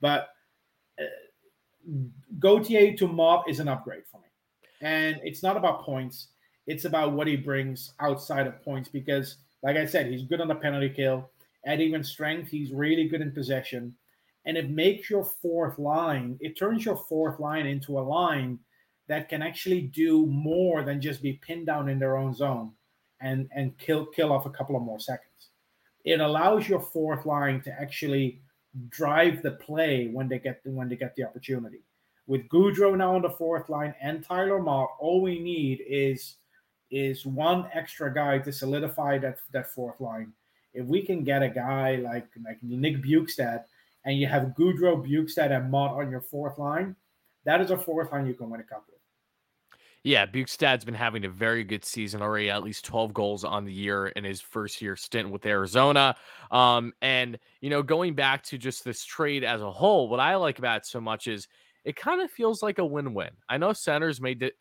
But 0.00 0.30
Gauthier 2.38 2.96
to 2.96 3.08
Motte 3.08 3.48
is 3.48 3.60
an 3.60 3.68
upgrade 3.68 4.04
for 4.10 4.18
me. 4.18 4.28
And 4.80 5.20
it's 5.22 5.42
not 5.42 5.56
about 5.56 5.82
points. 5.82 6.28
It's 6.66 6.84
about 6.84 7.12
what 7.12 7.26
he 7.26 7.36
brings 7.36 7.92
outside 8.00 8.46
of 8.46 8.62
points 8.62 8.88
because, 8.88 9.36
like 9.62 9.76
I 9.76 9.86
said, 9.86 10.06
he's 10.06 10.22
good 10.22 10.40
on 10.40 10.48
the 10.48 10.54
penalty 10.54 10.90
kill. 10.90 11.30
At 11.66 11.80
even 11.80 12.04
strength, 12.04 12.50
he's 12.50 12.72
really 12.72 13.08
good 13.08 13.20
in 13.20 13.32
possession. 13.32 13.94
And 14.44 14.56
it 14.56 14.70
makes 14.70 15.10
your 15.10 15.24
fourth 15.24 15.78
line, 15.78 16.38
it 16.40 16.56
turns 16.58 16.84
your 16.84 16.96
fourth 16.96 17.40
line 17.40 17.66
into 17.66 17.98
a 17.98 18.00
line 18.00 18.58
that 19.08 19.28
can 19.28 19.42
actually 19.42 19.82
do 19.82 20.26
more 20.26 20.82
than 20.84 21.00
just 21.00 21.22
be 21.22 21.34
pinned 21.34 21.66
down 21.66 21.88
in 21.88 21.98
their 21.98 22.16
own 22.16 22.34
zone 22.34 22.72
and, 23.20 23.48
and 23.54 23.76
kill 23.78 24.06
kill 24.06 24.32
off 24.32 24.46
a 24.46 24.50
couple 24.50 24.76
of 24.76 24.82
more 24.82 25.00
seconds. 25.00 25.50
It 26.04 26.20
allows 26.20 26.68
your 26.68 26.80
fourth 26.80 27.26
line 27.26 27.60
to 27.62 27.72
actually 27.72 28.40
drive 28.88 29.42
the 29.42 29.52
play 29.52 30.08
when 30.08 30.28
they 30.28 30.38
get 30.38 30.60
when 30.64 30.88
they 30.88 30.96
get 30.96 31.14
the 31.16 31.24
opportunity. 31.24 31.80
With 32.26 32.48
Goodrow 32.48 32.96
now 32.96 33.14
on 33.14 33.22
the 33.22 33.30
fourth 33.30 33.68
line 33.68 33.94
and 34.00 34.24
Tyler 34.24 34.60
Motte, 34.60 34.90
all 34.98 35.22
we 35.22 35.38
need 35.38 35.82
is 35.86 36.36
is 36.90 37.26
one 37.26 37.68
extra 37.72 38.12
guy 38.12 38.38
to 38.38 38.52
solidify 38.52 39.18
that 39.18 39.38
that 39.52 39.70
fourth 39.70 40.00
line. 40.00 40.32
If 40.74 40.86
we 40.86 41.02
can 41.02 41.24
get 41.24 41.42
a 41.42 41.48
guy 41.48 41.96
like 41.96 42.28
like 42.44 42.62
Nick 42.62 43.02
Bjugstad 43.02 43.64
and 44.04 44.18
you 44.18 44.26
have 44.26 44.54
Goodrow, 44.58 45.06
Bjugstad, 45.06 45.50
and 45.50 45.70
Motte 45.70 45.98
on 46.02 46.10
your 46.10 46.20
fourth 46.20 46.58
line, 46.58 46.94
that 47.44 47.60
is 47.60 47.70
a 47.70 47.78
fourth 47.78 48.12
line 48.12 48.26
you 48.26 48.34
can 48.34 48.50
win 48.50 48.60
a 48.60 48.64
cup 48.64 48.84
with. 48.88 48.97
Yeah, 50.04 50.26
Bjugstad's 50.26 50.84
been 50.84 50.94
having 50.94 51.24
a 51.24 51.28
very 51.28 51.64
good 51.64 51.84
season 51.84 52.22
already, 52.22 52.50
at 52.50 52.62
least 52.62 52.84
12 52.84 53.12
goals 53.12 53.44
on 53.44 53.64
the 53.64 53.72
year 53.72 54.06
in 54.08 54.24
his 54.24 54.40
first 54.40 54.80
year 54.80 54.96
stint 54.96 55.30
with 55.30 55.44
Arizona. 55.44 56.16
Um, 56.50 56.92
and 57.02 57.38
you 57.60 57.70
know, 57.70 57.82
going 57.82 58.14
back 58.14 58.42
to 58.44 58.58
just 58.58 58.84
this 58.84 59.04
trade 59.04 59.44
as 59.44 59.60
a 59.60 59.70
whole, 59.70 60.08
what 60.08 60.20
I 60.20 60.36
like 60.36 60.58
about 60.58 60.78
it 60.78 60.86
so 60.86 61.00
much 61.00 61.26
is 61.26 61.48
it 61.84 61.96
kind 61.96 62.20
of 62.20 62.30
feels 62.30 62.62
like 62.62 62.78
a 62.78 62.84
win-win. 62.84 63.30
I 63.48 63.58
know 63.58 63.72
Senators 63.72 64.20
may 64.20 64.34
di- 64.34 64.52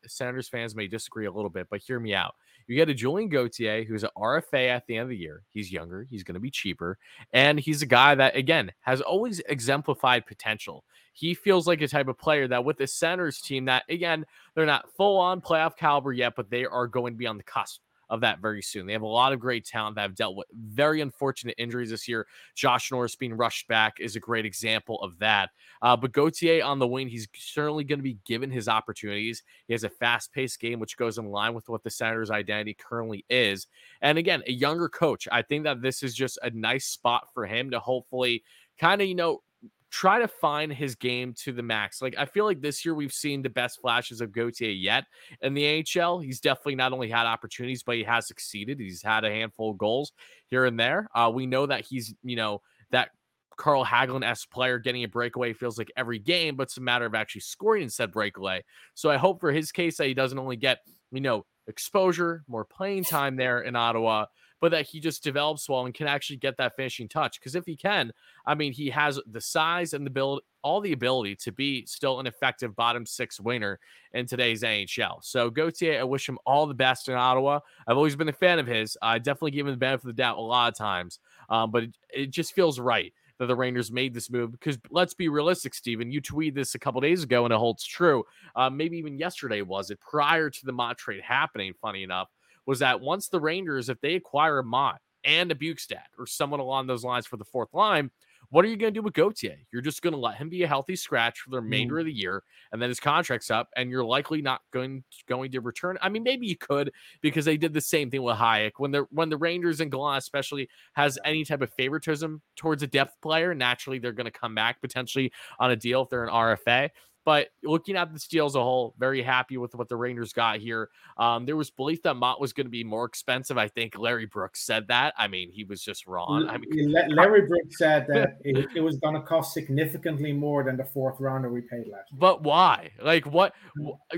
fans 0.52 0.76
may 0.76 0.88
disagree 0.88 1.26
a 1.26 1.32
little 1.32 1.50
bit, 1.50 1.68
but 1.70 1.82
hear 1.82 2.00
me 2.00 2.14
out. 2.14 2.36
You 2.68 2.76
get 2.76 2.90
a 2.90 2.94
Julien 2.94 3.30
Gauthier 3.30 3.84
who's 3.86 4.04
an 4.04 4.10
RFA 4.18 4.68
at 4.70 4.86
the 4.88 4.98
end 4.98 5.04
of 5.04 5.10
the 5.10 5.18
year. 5.18 5.44
He's 5.54 5.72
younger, 5.72 6.06
he's 6.10 6.24
going 6.24 6.34
to 6.34 6.40
be 6.42 6.52
cheaper, 6.52 6.98
and 7.32 7.60
he's 7.60 7.82
a 7.82 7.86
guy 7.86 8.14
that 8.16 8.36
again 8.36 8.72
has 8.82 9.02
always 9.02 9.40
exemplified 9.48 10.26
potential. 10.26 10.84
He 11.14 11.34
feels 11.34 11.66
like 11.66 11.82
a 11.82 11.88
type 11.88 12.10
of 12.10 12.18
player 12.18 12.48
that 12.50 12.66
with 12.66 12.78
the 12.78 12.88
Senators 12.88 13.42
team 13.42 13.66
that 13.66 13.84
again 13.90 14.26
they're 14.54 14.66
not 14.66 14.92
full 14.96 15.18
on 15.18 15.42
playoff 15.42 15.78
caliber 15.78 16.12
yet, 16.12 16.34
but 16.36 16.50
they 16.50 16.66
are 16.66 16.88
going 16.88 17.14
to 17.14 17.18
be 17.18 17.28
on 17.28 17.38
the 17.38 17.44
cusp 17.44 17.80
of 18.10 18.22
that 18.22 18.40
very 18.40 18.62
soon. 18.62 18.86
They 18.86 18.94
have 18.94 19.02
a 19.02 19.08
lot 19.08 19.34
of 19.34 19.40
great 19.40 19.66
talent 19.66 19.96
that 19.96 20.02
have 20.02 20.16
dealt 20.16 20.36
with 20.36 20.48
very 20.54 21.02
unfortunate 21.02 21.56
injuries 21.58 21.90
this 21.90 22.08
year. 22.08 22.28
Josh 22.56 22.92
Norris 22.92 23.16
being 23.16 23.34
rushed 23.34 23.68
back 23.68 24.00
is 24.00 24.16
a 24.16 24.20
great 24.20 24.46
example 24.46 25.02
of 25.02 25.18
that. 25.20 25.50
Uh, 25.82 25.96
but 25.96 26.12
Gauthier 26.12 26.64
on 26.64 26.80
the 26.80 26.88
wing, 26.88 27.08
he's 27.08 27.28
certainly 27.36 27.84
going 27.84 28.00
to 28.00 28.04
be 28.04 28.18
given 28.26 28.50
his 28.50 28.68
opportunities. 28.68 29.44
He 29.68 29.74
has 29.74 29.84
a 29.84 29.90
fast 29.90 30.32
paced 30.32 30.60
game, 30.60 30.80
which 30.80 30.98
goes 30.98 31.18
in 31.18 31.26
line 31.26 31.54
with 31.54 31.70
what 31.70 31.84
the 31.84 31.90
Senators' 31.90 32.32
identity 32.32 32.74
currently 32.74 33.26
is. 33.30 33.68
And 34.02 34.18
again, 34.18 34.44
a 34.48 34.52
younger 34.52 34.90
coach. 34.90 35.28
I 35.32 35.42
think 35.42 35.64
that 35.66 35.82
this 35.82 36.04
is 36.04 36.16
just 36.16 36.40
a 36.42 36.50
nice 36.52 36.86
spot 36.86 37.28
for 37.34 37.46
him 37.46 37.72
to 37.72 37.80
hopefully 37.80 38.44
kind 38.80 39.02
of, 39.02 39.08
you 39.08 39.16
know, 39.16 39.42
try 39.90 40.20
to 40.20 40.28
find 40.28 40.72
his 40.72 40.96
game 40.96 41.34
to 41.34 41.52
the 41.52 41.64
max. 41.64 42.02
Like 42.02 42.16
I 42.18 42.26
feel 42.26 42.46
like 42.46 42.62
this 42.62 42.84
year 42.84 42.94
we've 42.94 43.14
seen 43.14 43.42
the 43.42 43.50
best 43.50 43.80
flashes 43.80 44.22
of 44.22 44.32
Gauthier 44.32 44.70
yet 44.70 45.06
in 45.42 45.54
the 45.54 45.86
AHL. 45.96 46.20
He's 46.20 46.40
definitely 46.40 46.76
not 46.76 46.94
only 46.94 47.10
had 47.10 47.26
opportunities, 47.26 47.84
but 47.84 47.96
he 47.96 48.04
has 48.04 48.28
succeeded. 48.28 48.80
He's 48.80 49.02
had 49.02 49.24
a 49.24 49.30
handful 49.30 49.72
of 49.72 49.78
goals 49.78 50.12
here 50.48 50.66
and 50.66 50.80
there. 50.80 51.08
Uh, 51.16 51.32
we 51.34 51.46
know 51.46 51.66
that 51.66 51.86
he's 51.86 52.14
you 52.24 52.36
know 52.36 52.62
that 52.92 53.10
Carl 53.58 53.86
Hagelin 53.86 54.24
s 54.24 54.46
player 54.46 54.78
getting 54.78 55.04
a 55.04 55.08
breakaway 55.08 55.54
feels 55.54 55.78
like 55.78 55.92
every 55.98 56.20
game, 56.20 56.56
but 56.56 56.64
it's 56.64 56.78
a 56.78 56.82
matter 56.82 57.06
of 57.06 57.16
actually 57.16 57.42
scoring 57.42 57.84
instead 57.84 58.12
breakaway. 58.12 58.64
So 58.94 59.10
I 59.10 59.18
hope 59.18 59.40
for 59.40 59.52
his 59.52 59.72
case 59.72 59.98
that 59.98 60.08
he 60.08 60.14
doesn't 60.14 60.38
only 60.38 60.58
get 60.58 60.80
you 61.12 61.22
know 61.22 61.46
exposure, 61.68 62.44
more 62.48 62.66
playing 62.66 63.04
time 63.04 63.36
there 63.36 63.62
in 63.62 63.76
Ottawa, 63.76 64.26
but 64.60 64.72
that 64.72 64.88
he 64.88 65.00
just 65.00 65.24
develops 65.24 65.70
well 65.70 65.86
and 65.86 65.94
can 65.94 66.08
actually 66.08 66.38
get 66.38 66.58
that 66.58 66.76
finishing 66.76 67.08
touch. 67.08 67.40
Because 67.40 67.56
if 67.56 67.66
he 67.66 67.76
can, 67.76 68.12
I 68.46 68.56
mean, 68.56 68.74
he 68.74 68.90
has 68.90 69.20
the 69.28 69.42
size 69.42 69.94
and 69.94 70.06
the 70.06 70.10
build, 70.10 70.42
all 70.64 70.82
the 70.82 70.94
ability 70.94 71.36
to 71.36 71.52
be 71.52 71.86
still 71.86 72.20
an 72.20 72.28
effective 72.28 72.76
bottom 72.76 73.06
six 73.06 73.40
winner 73.40 73.80
in 74.14 74.26
today's 74.26 74.64
NHL. 74.64 75.24
So 75.24 75.50
Gauthier, 75.50 76.00
I 76.00 76.04
wish 76.04 76.28
him 76.28 76.40
all 76.46 76.66
the 76.66 76.74
best 76.74 77.08
in 77.08 77.16
Ottawa. 77.16 77.60
I've 77.88 77.98
always 77.98 78.16
been 78.16 78.30
a 78.30 78.34
fan 78.34 78.60
of 78.60 78.68
his. 78.68 78.98
I 79.02 79.20
definitely 79.20 79.52
give 79.52 79.68
him 79.68 79.74
the 79.74 79.78
benefit 79.78 80.06
of 80.06 80.16
the 80.16 80.22
doubt 80.22 80.38
a 80.38 80.42
lot 80.42 80.70
of 80.70 80.78
times, 80.78 81.20
um, 81.50 81.72
but 81.72 81.84
it, 81.84 81.98
it 82.14 82.32
just 82.32 82.54
feels 82.54 82.80
right 82.80 83.14
that 83.40 83.46
the 83.46 83.56
Rangers 83.56 83.92
made 83.92 84.16
this 84.16 84.32
move 84.32 84.52
because 84.52 84.80
let's 84.90 85.14
be 85.14 85.30
realistic, 85.30 85.76
Steven. 85.76 86.12
You 86.12 86.22
tweeted 86.22 86.56
this 86.56 86.74
a 86.74 86.80
couple 86.80 87.00
days 87.02 87.22
ago 87.24 87.46
and 87.46 87.54
it 87.54 87.58
holds 87.58 87.86
true. 87.86 88.24
Uh, 88.56 88.68
maybe 88.68 88.98
even 88.98 89.20
yesterday 89.20 89.62
was 89.62 89.92
it 89.92 90.00
prior 90.00 90.50
to 90.50 90.66
the 90.66 90.72
Motte 90.72 90.98
trade 90.98 91.22
happening, 91.22 91.74
funny 91.80 92.02
enough 92.02 92.30
was 92.68 92.80
that 92.80 93.02
once 93.02 93.30
the 93.30 93.40
Rangers, 93.40 93.90
if 93.90 94.00
they 94.02 94.14
acquire 94.14 94.60
a 94.60 94.64
Motte 94.64 95.02
and 95.24 95.52
a 95.52 95.56
Bjugstad 95.56 96.04
or 96.20 96.28
someone 96.28 96.60
along 96.60 96.86
those 96.86 97.04
lines 97.04 97.26
for 97.26 97.38
the 97.38 97.46
fourth 97.46 97.74
line, 97.74 98.12
what 98.50 98.64
are 98.64 98.68
you 98.70 98.78
going 98.78 98.94
to 98.94 99.00
do 99.00 99.04
with 99.04 99.14
Gauthier? 99.14 99.58
You're 99.74 99.82
just 99.82 100.02
going 100.02 100.14
to 100.14 100.20
let 100.20 100.36
him 100.36 100.50
be 100.50 100.64
a 100.64 100.68
healthy 100.68 100.96
scratch 100.96 101.40
for 101.40 101.50
the 101.50 101.60
remainder 101.60 101.96
mm. 101.96 102.00
of 102.00 102.06
the 102.06 102.14
year, 102.14 102.44
and 102.72 102.82
then 102.82 102.90
his 102.90 103.00
contract's 103.00 103.52
up, 103.52 103.70
and 103.76 103.90
you're 103.90 104.06
likely 104.06 104.42
not 104.42 104.62
going 104.72 105.04
going 105.28 105.52
to 105.52 105.60
return. 105.60 105.98
I 106.02 106.10
mean, 106.10 106.24
maybe 106.24 106.48
you 106.48 106.58
could 106.58 106.92
because 107.22 107.46
they 107.46 107.58
did 107.58 107.74
the 107.74 107.82
same 107.82 108.10
thing 108.10 108.24
with 108.24 108.38
Hajek 108.38 108.74
when 108.78 108.92
the 108.92 109.06
when 109.12 109.30
the 109.30 109.38
Rangers 109.38 109.82
and 109.82 109.92
Gallant 109.92 110.20
especially 110.20 110.70
has 110.94 111.20
any 111.26 111.44
type 111.44 111.62
of 111.62 111.74
favoritism 111.74 112.42
towards 112.56 112.84
a 112.84 112.88
depth 112.88 113.20
player. 113.22 113.54
Naturally, 113.54 114.00
they're 114.00 114.14
going 114.14 114.26
to 114.26 114.32
come 114.32 114.56
back 114.56 114.80
potentially 114.82 115.32
on 115.60 115.72
a 115.72 115.76
deal 115.76 116.04
if 116.04 116.10
they're 116.10 116.24
an 116.24 116.34
RFA. 116.34 116.90
But 117.28 117.50
looking 117.62 117.98
at 117.98 118.14
this 118.14 118.26
deal 118.26 118.46
as 118.46 118.56
a 118.56 118.64
whole, 118.64 118.96
very 118.98 119.22
happy 119.22 119.58
with 119.58 119.76
what 119.76 119.90
the 119.90 119.98
Rangers 119.98 120.32
got 120.32 120.60
here. 120.60 120.90
Um, 121.18 121.46
there 121.46 121.58
was 121.58 121.70
belief 121.70 122.02
that 122.04 122.14
Motte 122.14 122.40
was 122.40 122.54
going 122.54 122.68
to 122.68 122.72
be 122.72 122.86
more 122.86 123.04
expensive. 123.04 123.58
I 123.58 123.68
think 123.68 123.98
Larry 123.98 124.28
Brooks 124.28 124.62
said 124.66 124.88
that. 124.88 125.14
I 125.18 125.28
mean, 125.28 125.52
he 125.52 125.66
was 125.66 125.82
just 125.82 126.08
wrong. 126.08 126.48
I 126.48 126.58
mean, 126.58 126.90
Larry 127.10 127.46
Brooks 127.46 127.80
said 127.80 128.08
that 128.08 128.38
it, 128.46 128.70
it 128.78 128.80
was 128.80 128.96
going 129.00 129.16
to 129.16 129.20
cost 129.20 129.54
significantly 129.54 130.32
more 130.32 130.64
than 130.64 130.78
the 130.78 130.86
fourth 130.86 131.20
rounder 131.20 131.52
we 131.52 131.60
paid 131.60 131.90
last. 131.92 132.10
Year. 132.14 132.18
But 132.18 132.44
why? 132.44 132.92
Like, 133.02 133.26
what? 133.26 133.54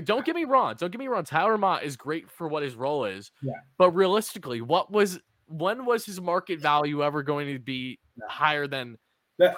Don't 0.04 0.24
get 0.24 0.36
me 0.36 0.44
wrong. 0.44 0.76
Don't 0.78 0.92
get 0.92 1.00
me 1.00 1.08
wrong. 1.08 1.24
Tyler 1.24 1.58
Motte 1.58 1.82
is 1.82 1.96
great 1.96 2.30
for 2.30 2.46
what 2.46 2.62
his 2.62 2.76
role 2.76 3.06
is. 3.06 3.32
Yeah. 3.42 3.54
But 3.76 3.90
realistically, 3.90 4.60
what 4.60 4.88
was 4.92 5.18
when 5.48 5.84
was 5.84 6.06
his 6.06 6.20
market 6.20 6.60
value 6.60 7.02
ever 7.02 7.24
going 7.24 7.52
to 7.52 7.58
be 7.58 7.98
higher 8.28 8.68
than 8.68 8.98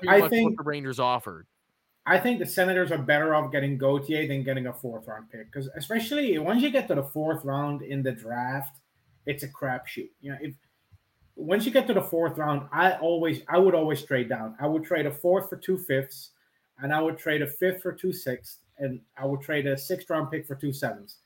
I 0.09 0.27
think 0.31 0.53
what 0.53 0.65
the 0.65 0.71
Rangers 0.71 0.99
offered? 0.99 1.47
I 2.05 2.19
think 2.19 2.41
the 2.41 2.47
Senators 2.47 2.91
are 2.91 2.99
better 2.99 3.35
off 3.35 3.53
getting 3.53 3.79
Gauthier 3.79 4.27
than 4.27 4.43
getting 4.43 4.67
a 4.67 4.73
fourth 4.73 5.07
round 5.07 5.31
pick 5.31 5.53
because, 5.53 5.69
especially 5.77 6.37
once 6.39 6.63
you 6.63 6.71
get 6.71 6.89
to 6.89 6.97
the 6.97 7.03
fourth 7.03 7.45
round 7.45 7.83
in 7.83 8.03
the 8.03 8.13
draft, 8.13 8.79
it's 9.27 9.45
a 9.45 9.49
crapshoot. 9.49 10.11
You 10.21 10.33
know, 10.33 10.39
if 10.41 10.55
once 11.37 11.65
you 11.65 11.71
get 11.71 11.87
to 11.87 11.95
the 11.95 12.03
fourth 12.03 12.39
round, 12.39 12.69
I 12.73 12.93
always, 12.95 13.43
I 13.49 13.59
would 13.59 13.75
always 13.75 14.03
trade 14.03 14.29
down. 14.29 14.57
I 14.61 14.67
would 14.67 14.85
trade 14.85 15.07
a 15.07 15.13
fourth 15.13 15.49
for 15.49 15.57
two 15.57 15.79
fifths, 15.79 16.31
and 16.79 16.93
I 16.93 17.01
would 17.01 17.19
trade 17.19 17.41
a 17.41 17.47
fifth 17.47 17.83
for 17.83 17.93
two 17.93 18.13
sixths, 18.13 18.59
and 18.79 19.01
I 19.17 19.25
would 19.25 19.41
trade 19.41 19.67
a 19.69 19.79
sixth 19.79 20.11
round 20.11 20.31
pick 20.31 20.45
for 20.45 20.57
two 20.57 20.73
sevens, 20.73 21.19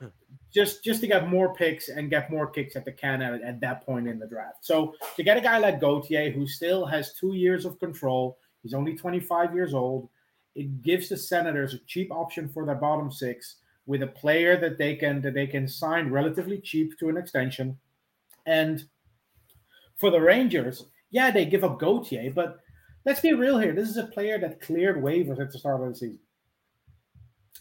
just 0.54 0.82
just 0.82 1.02
to 1.02 1.06
get 1.06 1.28
more 1.28 1.54
picks 1.54 1.90
and 1.90 2.08
get 2.08 2.30
more 2.30 2.48
kicks 2.48 2.76
at 2.76 2.86
the 2.86 2.92
can 2.92 3.20
at, 3.20 3.42
at 3.42 3.60
that 3.60 3.84
point 3.84 4.08
in 4.08 4.18
the 4.18 4.26
draft. 4.26 4.64
So 4.64 4.94
to 5.16 5.22
get 5.22 5.36
a 5.36 5.42
guy 5.42 5.58
like 5.58 5.80
Gauthier 5.80 6.30
who 6.30 6.46
still 6.46 6.86
has 6.86 7.12
two 7.12 7.34
years 7.34 7.66
of 7.66 7.78
control 7.78 8.38
He's 8.62 8.74
only 8.74 8.96
25 8.96 9.54
years 9.54 9.74
old. 9.74 10.08
It 10.54 10.82
gives 10.82 11.08
the 11.08 11.16
Senators 11.16 11.74
a 11.74 11.78
cheap 11.86 12.10
option 12.10 12.48
for 12.48 12.66
their 12.66 12.74
bottom 12.74 13.10
six 13.10 13.56
with 13.86 14.02
a 14.02 14.06
player 14.08 14.56
that 14.60 14.76
they 14.76 14.96
can 14.96 15.22
that 15.22 15.34
they 15.34 15.46
can 15.46 15.66
sign 15.66 16.10
relatively 16.10 16.60
cheap 16.60 16.98
to 16.98 17.08
an 17.08 17.16
extension. 17.16 17.78
And 18.46 18.84
for 19.96 20.10
the 20.10 20.20
Rangers, 20.20 20.84
yeah, 21.10 21.30
they 21.30 21.44
give 21.44 21.64
up 21.64 21.78
Gauthier, 21.78 22.30
but 22.30 22.60
let's 23.04 23.20
be 23.20 23.32
real 23.32 23.58
here. 23.58 23.72
This 23.72 23.88
is 23.88 23.96
a 23.96 24.06
player 24.06 24.38
that 24.38 24.60
cleared 24.60 25.02
waivers 25.02 25.40
at 25.40 25.52
the 25.52 25.58
start 25.58 25.82
of 25.82 25.88
the 25.88 25.94
season. 25.94 26.18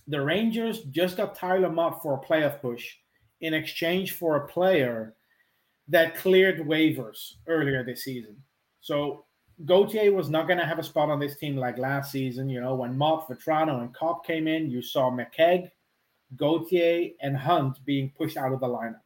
The 0.07 0.21
Rangers 0.21 0.83
just 0.83 1.17
got 1.17 1.35
Tyler 1.35 1.69
Motte 1.69 2.01
for 2.01 2.13
a 2.15 2.25
playoff 2.25 2.61
push 2.61 2.95
in 3.41 3.53
exchange 3.53 4.13
for 4.13 4.37
a 4.37 4.47
player 4.47 5.15
that 5.87 6.15
cleared 6.15 6.59
waivers 6.59 7.33
earlier 7.47 7.83
this 7.83 8.03
season. 8.03 8.35
So 8.81 9.25
Gauthier 9.65 10.13
was 10.13 10.29
not 10.29 10.47
going 10.47 10.59
to 10.59 10.65
have 10.65 10.79
a 10.79 10.83
spot 10.83 11.09
on 11.09 11.19
this 11.19 11.37
team 11.37 11.57
like 11.57 11.77
last 11.77 12.11
season. 12.11 12.49
You 12.49 12.61
know, 12.61 12.75
when 12.75 12.97
Motte, 12.97 13.27
Vatrano, 13.29 13.81
and 13.81 13.93
Copp 13.93 14.25
came 14.25 14.47
in, 14.47 14.69
you 14.69 14.81
saw 14.81 15.09
McKegg, 15.09 15.71
Gauthier, 16.35 17.09
and 17.21 17.35
Hunt 17.35 17.83
being 17.85 18.11
pushed 18.15 18.37
out 18.37 18.53
of 18.53 18.59
the 18.59 18.67
lineup. 18.67 19.01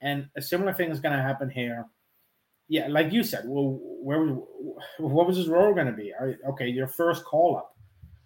And 0.00 0.28
a 0.36 0.42
similar 0.42 0.74
thing 0.74 0.90
is 0.90 1.00
going 1.00 1.16
to 1.16 1.22
happen 1.22 1.48
here. 1.48 1.86
Yeah, 2.68 2.88
like 2.88 3.12
you 3.12 3.22
said, 3.22 3.44
well, 3.46 3.78
where 3.82 4.26
what 4.98 5.26
was 5.26 5.36
his 5.36 5.48
role 5.48 5.74
going 5.74 5.86
to 5.86 5.92
be? 5.92 6.12
Okay, 6.48 6.68
your 6.68 6.86
first 6.88 7.24
call 7.24 7.56
up. 7.56 7.76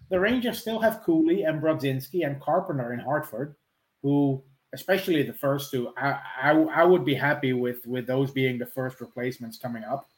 The 0.08 0.20
Rangers 0.20 0.58
still 0.58 0.78
have 0.78 1.02
Cooley 1.02 1.42
and 1.42 1.60
Brodzinski 1.60 2.24
and 2.24 2.40
Carpenter 2.40 2.92
in 2.92 3.00
Hartford, 3.00 3.56
who, 4.02 4.42
especially 4.72 5.22
the 5.22 5.32
first 5.32 5.70
two, 5.70 5.92
I, 5.96 6.20
I, 6.40 6.50
I 6.50 6.84
would 6.84 7.04
be 7.04 7.14
happy 7.14 7.52
with 7.54 7.84
with 7.86 8.06
those 8.06 8.30
being 8.30 8.58
the 8.58 8.66
first 8.66 9.00
replacements 9.00 9.58
coming 9.58 9.84
up. 9.84 10.08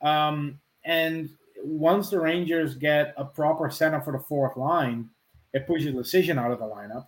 Um, 0.00 0.60
and 0.84 1.30
once 1.62 2.10
the 2.10 2.20
Rangers 2.20 2.74
get 2.74 3.14
a 3.16 3.24
proper 3.24 3.70
center 3.70 4.00
for 4.00 4.12
the 4.12 4.18
fourth 4.18 4.56
line, 4.56 5.08
it 5.52 5.66
pushes 5.66 5.94
Leschyshyn 5.94 6.38
out 6.38 6.50
of 6.50 6.58
the 6.58 6.64
lineup. 6.64 7.06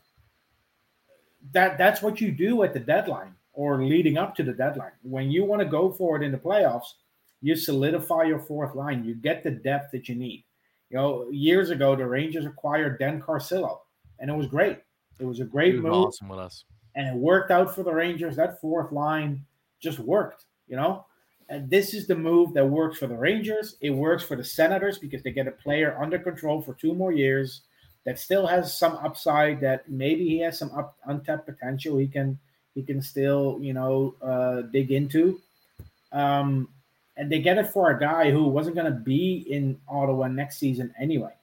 That 1.52 1.78
that's 1.78 2.02
what 2.02 2.20
you 2.20 2.32
do 2.32 2.62
at 2.62 2.74
the 2.74 2.80
deadline 2.80 3.34
or 3.52 3.82
leading 3.82 4.18
up 4.18 4.34
to 4.36 4.42
the 4.42 4.52
deadline. 4.52 4.92
When 5.02 5.30
you 5.30 5.44
want 5.44 5.60
to 5.60 5.66
go 5.66 5.90
for 5.90 6.16
it 6.16 6.22
in 6.22 6.32
the 6.32 6.38
playoffs, 6.38 6.94
you 7.40 7.56
solidify 7.56 8.24
your 8.24 8.38
fourth 8.38 8.74
line. 8.74 9.04
You 9.04 9.14
get 9.14 9.42
the 9.42 9.50
depth 9.50 9.92
that 9.92 10.08
you 10.08 10.14
need. 10.14 10.44
You 10.90 10.98
know, 10.98 11.30
years 11.30 11.70
ago 11.70 11.96
the 11.96 12.06
Rangers 12.06 12.44
acquired 12.44 12.98
Dan 12.98 13.22
Carcillo, 13.22 13.78
and 14.18 14.30
it 14.30 14.34
was 14.34 14.46
great. 14.46 14.78
It 15.18 15.24
was 15.24 15.40
a 15.40 15.44
great 15.44 15.74
was 15.74 15.82
move. 15.82 15.92
Awesome 15.92 16.28
with 16.28 16.38
us, 16.38 16.64
and 16.94 17.08
it 17.08 17.14
worked 17.14 17.50
out 17.50 17.74
for 17.74 17.82
the 17.82 17.92
Rangers. 17.92 18.36
That 18.36 18.60
fourth 18.60 18.92
line 18.92 19.44
just 19.80 19.98
worked. 19.98 20.44
You 20.66 20.76
know, 20.76 21.06
this 21.58 21.94
is 21.94 22.06
the 22.06 22.14
move 22.14 22.54
that 22.54 22.64
works 22.64 22.98
for 22.98 23.06
the 23.08 23.16
Rangers. 23.16 23.76
It 23.80 23.90
works 23.90 24.22
for 24.22 24.36
the 24.36 24.44
Senators 24.44 24.98
because 24.98 25.22
they 25.22 25.32
get 25.32 25.48
a 25.48 25.52
player 25.52 25.96
under 26.00 26.18
control 26.18 26.62
for 26.62 26.74
two 26.74 26.94
more 26.94 27.12
years 27.12 27.62
that 28.04 28.18
still 28.18 28.46
has 28.46 28.78
some 28.78 28.94
upside. 28.96 29.60
That 29.60 29.88
maybe 29.88 30.28
he 30.28 30.38
has 30.40 30.58
some 30.58 30.70
up, 30.70 30.96
untapped 31.06 31.46
potential. 31.46 31.98
He 31.98 32.06
can 32.06 32.38
he 32.74 32.82
can 32.82 33.02
still 33.02 33.58
you 33.60 33.72
know 33.72 34.14
uh, 34.22 34.62
dig 34.70 34.92
into. 34.92 35.40
Um, 36.12 36.68
and 37.16 37.30
they 37.30 37.40
get 37.40 37.58
it 37.58 37.66
for 37.68 37.90
a 37.90 37.98
guy 37.98 38.30
who 38.30 38.44
wasn't 38.44 38.76
going 38.76 38.92
to 38.92 38.98
be 38.98 39.44
in 39.48 39.78
Ottawa 39.88 40.28
next 40.28 40.58
season 40.58 40.94
anyway. 40.98 41.34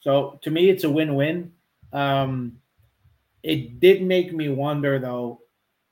So 0.00 0.38
to 0.42 0.50
me, 0.50 0.70
it's 0.70 0.84
a 0.84 0.90
win-win. 0.90 1.52
Um, 1.92 2.60
It 3.42 3.80
did 3.80 4.02
make 4.02 4.32
me 4.32 4.48
wonder 4.48 4.98
though, 4.98 5.40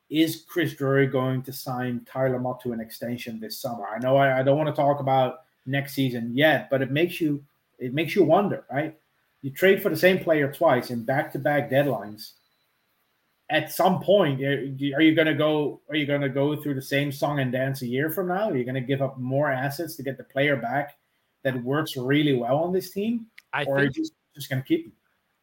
is 0.09 0.45
Chris 0.47 0.75
Drury 0.75 1.07
going 1.07 1.43
to 1.43 1.53
sign 1.53 2.07
Tyler 2.11 2.39
Motte 2.39 2.61
to 2.63 2.73
an 2.73 2.81
extension 2.81 3.41
this 3.41 3.59
summer? 3.59 3.87
I 3.87 3.99
know 3.99 4.17
I, 4.17 4.41
I 4.41 4.43
don't 4.43 4.57
want 4.57 4.69
to 4.69 4.81
talk 4.81 5.01
about 5.01 5.41
next 5.67 5.95
season 5.95 6.31
yet, 6.35 6.71
but 6.71 6.83
it 6.83 6.91
makes 6.91 7.21
you 7.21 7.45
it 7.79 7.93
makes 7.93 8.15
you 8.15 8.25
wonder, 8.25 8.65
right? 8.71 8.97
You 9.43 9.51
trade 9.51 9.83
for 9.83 9.91
the 9.91 9.97
same 9.97 10.19
player 10.19 10.51
twice 10.51 10.91
in 10.91 11.05
back-to-back 11.05 11.71
deadlines. 11.71 12.33
At 13.51 13.71
some 13.71 14.01
point, 14.01 14.43
are 14.43 14.63
you 14.65 15.15
going 15.15 15.27
to 15.27 15.35
go? 15.35 15.81
Are 15.89 15.95
you 15.95 16.07
going 16.07 16.23
to 16.23 16.29
go 16.29 16.61
through 16.61 16.75
the 16.75 16.83
same 16.83 17.13
song 17.13 17.39
and 17.41 17.53
dance 17.53 17.83
a 17.83 17.87
year 17.87 18.11
from 18.11 18.29
now? 18.29 18.51
Are 18.51 18.57
you 18.57 18.65
going 18.65 18.75
to 18.75 18.81
give 18.81 19.03
up 19.03 19.19
more 19.19 19.51
assets 19.51 19.95
to 19.97 20.03
get 20.03 20.17
the 20.17 20.25
player 20.25 20.57
back 20.57 20.97
that 21.45 21.63
works 21.63 21.97
really 21.97 22.35
well 22.35 22.57
on 22.59 22.73
this 22.73 22.91
team, 22.91 23.27
I 23.53 23.65
or 23.65 23.79
are 23.79 23.85
you 23.85 23.91
just 23.91 24.15
just 24.35 24.51
going 24.51 24.63
to 24.63 24.67
keep 24.67 24.87
him? 24.87 24.93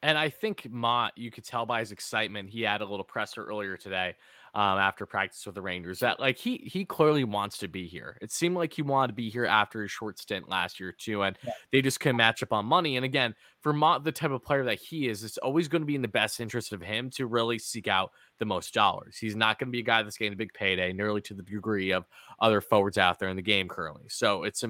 And 0.02 0.18
I 0.18 0.30
think 0.30 0.70
Motte, 0.70 1.14
you 1.16 1.32
could 1.32 1.46
tell 1.46 1.66
by 1.66 1.80
his 1.80 1.94
excitement. 1.94 2.50
He 2.50 2.62
had 2.62 2.82
a 2.82 2.86
little 2.86 3.06
presser 3.06 3.46
earlier 3.46 3.78
today 3.78 4.16
um, 4.56 4.78
after 4.78 5.06
practice 5.06 5.46
with 5.46 5.56
the 5.56 5.62
Rangers 5.62 6.00
that 6.00 6.20
like 6.20 6.38
he 6.38 6.58
he 6.72 6.86
clearly 6.86 7.24
wants 7.24 7.58
to 7.60 7.68
be 7.68 7.88
here. 7.88 8.18
It 8.22 8.32
seemed 8.32 8.56
like 8.56 8.72
he 8.74 8.82
wanted 8.84 9.08
to 9.08 9.14
be 9.14 9.30
here 9.30 9.46
after 9.46 9.82
his 9.82 9.92
short 9.92 10.20
stint 10.20 10.48
last 10.48 10.80
year 10.80 10.92
too, 10.92 11.24
and 11.24 11.38
Yeah. 11.44 11.54
they 11.72 11.82
just 11.82 12.00
couldn't 12.00 12.18
match 12.18 12.44
up 12.44 12.54
on 12.54 12.66
money. 12.66 12.96
And 12.96 13.04
again, 13.06 13.34
for 13.62 13.74
Motte, 13.74 14.04
the 14.04 14.12
type 14.12 14.32
of 14.32 14.44
player 14.44 14.64
that 14.66 14.80
he 14.80 15.08
is, 15.08 15.24
it's 15.24 15.38
always 15.40 15.68
going 15.68 15.82
to 15.82 15.86
be 15.88 15.96
in 15.96 16.02
the 16.04 16.08
best 16.08 16.40
interest 16.40 16.72
of 16.72 16.82
him 16.82 17.10
to 17.12 17.26
really 17.26 17.58
seek 17.58 17.88
out 17.88 18.12
the 18.38 18.46
most 18.46 18.74
dollars. 18.74 19.18
He's 19.18 19.36
not 19.36 19.58
going 19.58 19.68
to 19.70 19.72
be 19.72 19.80
a 19.80 19.84
guy 19.84 20.04
that's 20.04 20.18
getting 20.18 20.34
a 20.34 20.38
big 20.38 20.54
payday, 20.54 20.94
nearly 20.94 21.22
to 21.22 21.34
the 21.34 21.44
degree 21.44 21.92
of 21.92 22.06
other 22.40 22.62
forwards 22.62 22.98
out 22.98 23.20
there 23.20 23.30
in 23.30 23.36
the 23.36 23.42
game 23.42 23.68
currently. 23.68 24.06
So 24.10 24.44
it's 24.44 24.64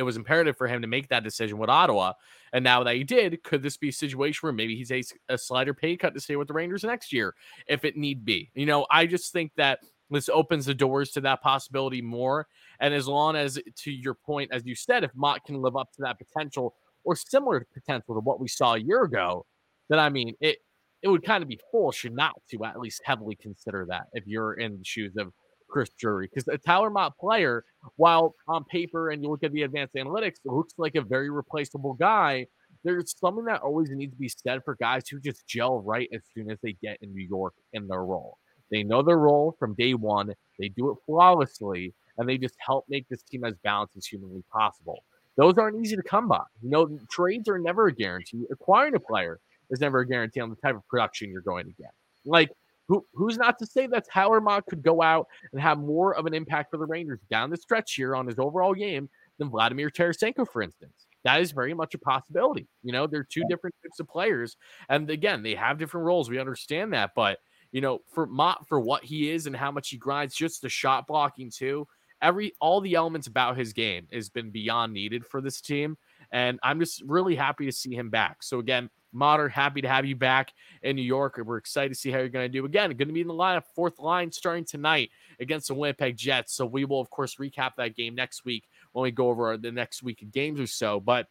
it 0.00 0.02
was 0.02 0.16
imperative 0.16 0.56
for 0.56 0.66
him 0.66 0.80
to 0.80 0.88
make 0.88 1.08
that 1.08 1.24
decision 1.24 1.58
with 1.58 1.68
Ottawa. 1.68 2.14
And 2.54 2.64
now 2.64 2.82
that 2.84 2.94
he 2.94 3.04
did, 3.04 3.42
could 3.42 3.62
this 3.62 3.76
be 3.76 3.90
a 3.90 3.92
situation 3.92 4.40
where 4.40 4.52
maybe 4.52 4.74
he's 4.74 4.90
a, 4.90 5.02
a 5.28 5.36
slighter 5.36 5.74
pay 5.74 5.94
cut 5.94 6.14
to 6.14 6.20
stay 6.20 6.36
with 6.36 6.48
the 6.48 6.54
Rangers 6.54 6.84
next 6.84 7.12
year 7.12 7.34
if 7.66 7.84
it 7.84 7.98
need 7.98 8.24
be? 8.24 8.50
You 8.54 8.64
know, 8.64 8.86
I 8.90 9.04
just 9.04 9.30
think 9.30 9.52
that 9.58 9.80
this 10.08 10.30
opens 10.30 10.64
the 10.64 10.72
doors 10.72 11.10
to 11.10 11.20
that 11.20 11.42
possibility 11.42 12.00
more. 12.00 12.46
And 12.80 12.94
as 12.94 13.06
long 13.06 13.36
as, 13.36 13.60
to 13.76 13.92
your 13.92 14.14
point, 14.14 14.50
as 14.54 14.64
you 14.64 14.74
said, 14.74 15.04
if 15.04 15.10
Motte 15.14 15.44
can 15.44 15.60
live 15.60 15.76
up 15.76 15.92
to 15.92 16.00
that 16.00 16.16
potential 16.18 16.74
or 17.04 17.14
similar 17.14 17.66
potential 17.74 18.14
to 18.14 18.20
what 18.20 18.40
we 18.40 18.48
saw 18.48 18.72
a 18.72 18.78
year 18.78 19.02
ago, 19.02 19.44
then 19.90 19.98
I 19.98 20.08
mean, 20.08 20.34
it 20.40 20.60
it 21.02 21.08
would 21.08 21.24
kind 21.24 21.42
of 21.42 21.48
be 21.48 21.60
foolish 21.70 22.06
not 22.10 22.32
to 22.50 22.64
at 22.64 22.80
least 22.80 23.02
heavily 23.04 23.34
consider 23.34 23.86
that 23.88 24.04
if 24.14 24.26
you're 24.26 24.54
in 24.54 24.78
the 24.78 24.84
shoes 24.84 25.12
of 25.18 25.32
Chris 25.70 25.90
Drury. 25.98 26.28
Because 26.28 26.48
a 26.48 26.58
Tyler 26.58 26.90
Motte 26.90 27.16
player, 27.18 27.64
while 27.96 28.34
on 28.48 28.64
paper 28.64 29.10
and 29.10 29.22
you 29.22 29.30
look 29.30 29.44
at 29.44 29.52
the 29.52 29.62
advanced 29.62 29.94
analytics, 29.94 30.36
looks 30.44 30.74
like 30.78 30.94
a 30.96 31.02
very 31.02 31.30
replaceable 31.30 31.94
guy. 31.94 32.46
There's 32.84 33.14
something 33.18 33.44
that 33.44 33.62
always 33.62 33.90
needs 33.90 34.12
to 34.12 34.18
be 34.18 34.28
said 34.28 34.60
for 34.64 34.74
guys 34.76 35.08
who 35.08 35.20
just 35.20 35.46
gel 35.46 35.80
right 35.80 36.08
as 36.12 36.22
soon 36.34 36.50
as 36.50 36.58
they 36.62 36.72
get 36.82 36.98
in 37.02 37.12
New 37.12 37.26
York 37.26 37.54
in 37.72 37.86
their 37.86 38.04
role. 38.04 38.38
They 38.70 38.82
know 38.82 39.02
their 39.02 39.18
role 39.18 39.56
from 39.58 39.74
day 39.74 39.94
one. 39.94 40.32
They 40.58 40.68
do 40.68 40.90
it 40.90 40.98
flawlessly, 41.04 41.92
and 42.16 42.28
they 42.28 42.38
just 42.38 42.54
help 42.58 42.84
make 42.88 43.08
this 43.08 43.22
team 43.22 43.44
as 43.44 43.54
balanced 43.64 43.96
as 43.96 44.06
humanly 44.06 44.44
possible. 44.52 45.04
Those 45.36 45.58
aren't 45.58 45.84
easy 45.84 45.96
to 45.96 46.02
come 46.02 46.28
by. 46.28 46.42
You 46.62 46.70
know, 46.70 46.98
trades 47.10 47.48
are 47.48 47.58
never 47.58 47.88
a 47.88 47.94
guarantee. 47.94 48.44
Acquiring 48.50 48.94
a 48.94 49.00
player 49.00 49.40
is 49.70 49.80
never 49.80 50.00
a 50.00 50.06
guarantee 50.06 50.40
on 50.40 50.50
the 50.50 50.56
type 50.56 50.76
of 50.76 50.86
production 50.88 51.30
you're 51.30 51.40
going 51.42 51.66
to 51.66 51.72
get. 51.72 51.90
Like, 52.24 52.50
who, 52.90 53.06
who's 53.14 53.38
not 53.38 53.56
to 53.60 53.66
say 53.66 53.86
that 53.86 54.04
Tyler 54.12 54.40
Motte 54.40 54.66
could 54.66 54.82
go 54.82 55.00
out 55.00 55.28
and 55.52 55.62
have 55.62 55.78
more 55.78 56.16
of 56.16 56.26
an 56.26 56.34
impact 56.34 56.72
for 56.72 56.76
the 56.76 56.84
Rangers 56.84 57.20
down 57.30 57.48
the 57.48 57.56
stretch 57.56 57.94
here 57.94 58.16
on 58.16 58.26
his 58.26 58.40
overall 58.40 58.74
game 58.74 59.08
than 59.38 59.48
Vladimir 59.48 59.90
Tarasenko, 59.90 60.44
for 60.50 60.60
instance? 60.60 61.06
That 61.22 61.40
is 61.40 61.52
very 61.52 61.72
much 61.72 61.94
a 61.94 61.98
possibility. 61.98 62.66
You 62.82 62.92
know, 62.92 63.06
they're 63.06 63.22
two 63.22 63.44
different 63.48 63.76
types 63.80 64.00
of 64.00 64.08
players. 64.08 64.56
And 64.88 65.08
again, 65.08 65.44
they 65.44 65.54
have 65.54 65.78
different 65.78 66.04
roles. 66.04 66.28
We 66.28 66.40
understand 66.40 66.92
that. 66.92 67.12
But, 67.14 67.38
you 67.70 67.80
know, 67.80 68.00
for 68.12 68.26
Motte, 68.26 68.66
for 68.66 68.80
what 68.80 69.04
he 69.04 69.30
is 69.30 69.46
and 69.46 69.54
how 69.54 69.70
much 69.70 69.90
he 69.90 69.96
grinds, 69.96 70.34
just 70.34 70.60
the 70.60 70.68
shot 70.68 71.06
blocking 71.06 71.48
too, 71.48 71.86
every 72.20 72.54
all 72.60 72.80
the 72.80 72.96
elements 72.96 73.28
about 73.28 73.56
his 73.56 73.72
game 73.72 74.08
has 74.12 74.28
been 74.28 74.50
beyond 74.50 74.92
needed 74.92 75.24
for 75.24 75.40
this 75.40 75.60
team. 75.60 75.96
And 76.32 76.58
I'm 76.64 76.80
just 76.80 77.02
really 77.06 77.36
happy 77.36 77.66
to 77.66 77.72
see 77.72 77.94
him 77.94 78.10
back. 78.10 78.42
So 78.42 78.58
again, 78.58 78.90
Modern, 79.12 79.50
happy 79.50 79.80
to 79.80 79.88
have 79.88 80.06
you 80.06 80.16
back 80.16 80.52
in 80.82 80.96
New 80.96 81.02
York. 81.02 81.40
We're 81.44 81.56
excited 81.56 81.88
to 81.88 81.94
see 81.94 82.10
how 82.10 82.18
you're 82.18 82.28
going 82.28 82.44
to 82.44 82.48
do. 82.48 82.64
Again, 82.64 82.90
going 82.90 83.08
to 83.08 83.14
be 83.14 83.20
in 83.20 83.26
the 83.26 83.34
lineup, 83.34 83.64
fourth 83.74 83.98
line 83.98 84.30
starting 84.30 84.64
tonight 84.64 85.10
against 85.40 85.68
the 85.68 85.74
Winnipeg 85.74 86.16
Jets. 86.16 86.54
So 86.54 86.64
we 86.64 86.84
will, 86.84 87.00
of 87.00 87.10
course, 87.10 87.36
recap 87.36 87.72
that 87.76 87.96
game 87.96 88.14
next 88.14 88.44
week 88.44 88.68
when 88.92 89.02
we 89.02 89.10
go 89.10 89.28
over 89.28 89.56
the 89.56 89.72
next 89.72 90.02
week 90.02 90.22
of 90.22 90.30
games 90.30 90.60
or 90.60 90.66
so. 90.66 91.00
But 91.00 91.26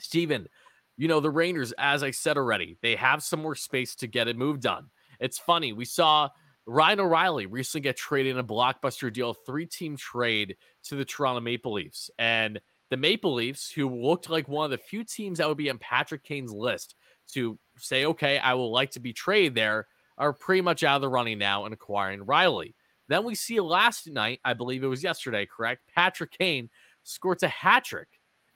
Steven, 0.00 0.48
you 0.96 1.08
know, 1.08 1.20
the 1.20 1.30
Rangers, 1.30 1.72
as 1.78 2.02
I 2.02 2.10
said 2.10 2.36
already, 2.36 2.78
they 2.82 2.96
have 2.96 3.22
some 3.22 3.42
more 3.42 3.54
space 3.54 3.94
to 3.96 4.06
get 4.06 4.28
a 4.28 4.34
move 4.34 4.60
done. 4.60 4.90
It's 5.20 5.38
funny. 5.38 5.72
We 5.72 5.84
saw 5.84 6.30
Ryan 6.66 7.00
O'Reilly 7.00 7.46
recently 7.46 7.82
get 7.82 7.96
traded 7.96 8.32
in 8.32 8.38
a 8.38 8.44
blockbuster 8.44 9.12
deal, 9.12 9.34
three 9.34 9.66
team 9.66 9.96
trade 9.96 10.56
to 10.84 10.96
the 10.96 11.04
Toronto 11.04 11.40
Maple 11.40 11.72
Leafs. 11.72 12.10
And 12.18 12.60
the 12.90 12.96
Maple 12.96 13.34
Leafs, 13.34 13.70
who 13.70 13.88
looked 13.88 14.30
like 14.30 14.48
one 14.48 14.66
of 14.66 14.70
the 14.70 14.78
few 14.78 15.04
teams 15.04 15.38
that 15.38 15.48
would 15.48 15.56
be 15.56 15.70
on 15.70 15.78
Patrick 15.78 16.22
Kane's 16.22 16.52
list 16.52 16.94
to 17.32 17.58
say, 17.78 18.04
okay, 18.06 18.38
I 18.38 18.54
will 18.54 18.72
like 18.72 18.90
to 18.92 19.00
be 19.00 19.12
traded 19.12 19.54
there, 19.54 19.86
are 20.18 20.32
pretty 20.32 20.60
much 20.60 20.84
out 20.84 20.96
of 20.96 21.02
the 21.02 21.08
running 21.08 21.38
now 21.38 21.64
and 21.64 21.74
acquiring 21.74 22.24
Riley. 22.24 22.74
Then 23.08 23.24
we 23.24 23.34
see 23.34 23.60
last 23.60 24.08
night, 24.08 24.40
I 24.44 24.54
believe 24.54 24.84
it 24.84 24.88
was 24.88 25.02
yesterday, 25.02 25.46
correct? 25.46 25.82
Patrick 25.94 26.30
Kane 26.30 26.70
scores 27.02 27.42
a 27.42 27.48
hat 27.48 27.84
trick 27.84 28.08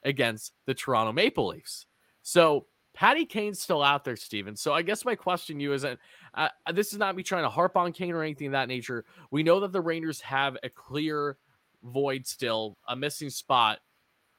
against 0.04 0.52
the 0.66 0.74
Toronto 0.74 1.12
Maple 1.12 1.48
Leafs. 1.48 1.86
So 2.22 2.66
Patty 2.94 3.26
Kane's 3.26 3.60
still 3.60 3.82
out 3.82 4.04
there, 4.04 4.16
Steven. 4.16 4.56
So 4.56 4.72
I 4.72 4.82
guess 4.82 5.04
my 5.04 5.14
question 5.14 5.58
to 5.58 5.62
you 5.62 5.72
is 5.72 5.82
that 5.82 5.98
uh, 6.34 6.48
this 6.72 6.92
is 6.92 6.98
not 6.98 7.16
me 7.16 7.22
trying 7.22 7.44
to 7.44 7.50
harp 7.50 7.76
on 7.76 7.92
Kane 7.92 8.12
or 8.12 8.22
anything 8.22 8.48
of 8.48 8.52
that 8.52 8.68
nature. 8.68 9.04
We 9.30 9.42
know 9.42 9.60
that 9.60 9.72
the 9.72 9.80
Rangers 9.80 10.20
have 10.22 10.56
a 10.62 10.68
clear 10.68 11.36
void 11.82 12.26
still, 12.26 12.76
a 12.88 12.96
missing 12.96 13.30
spot 13.30 13.78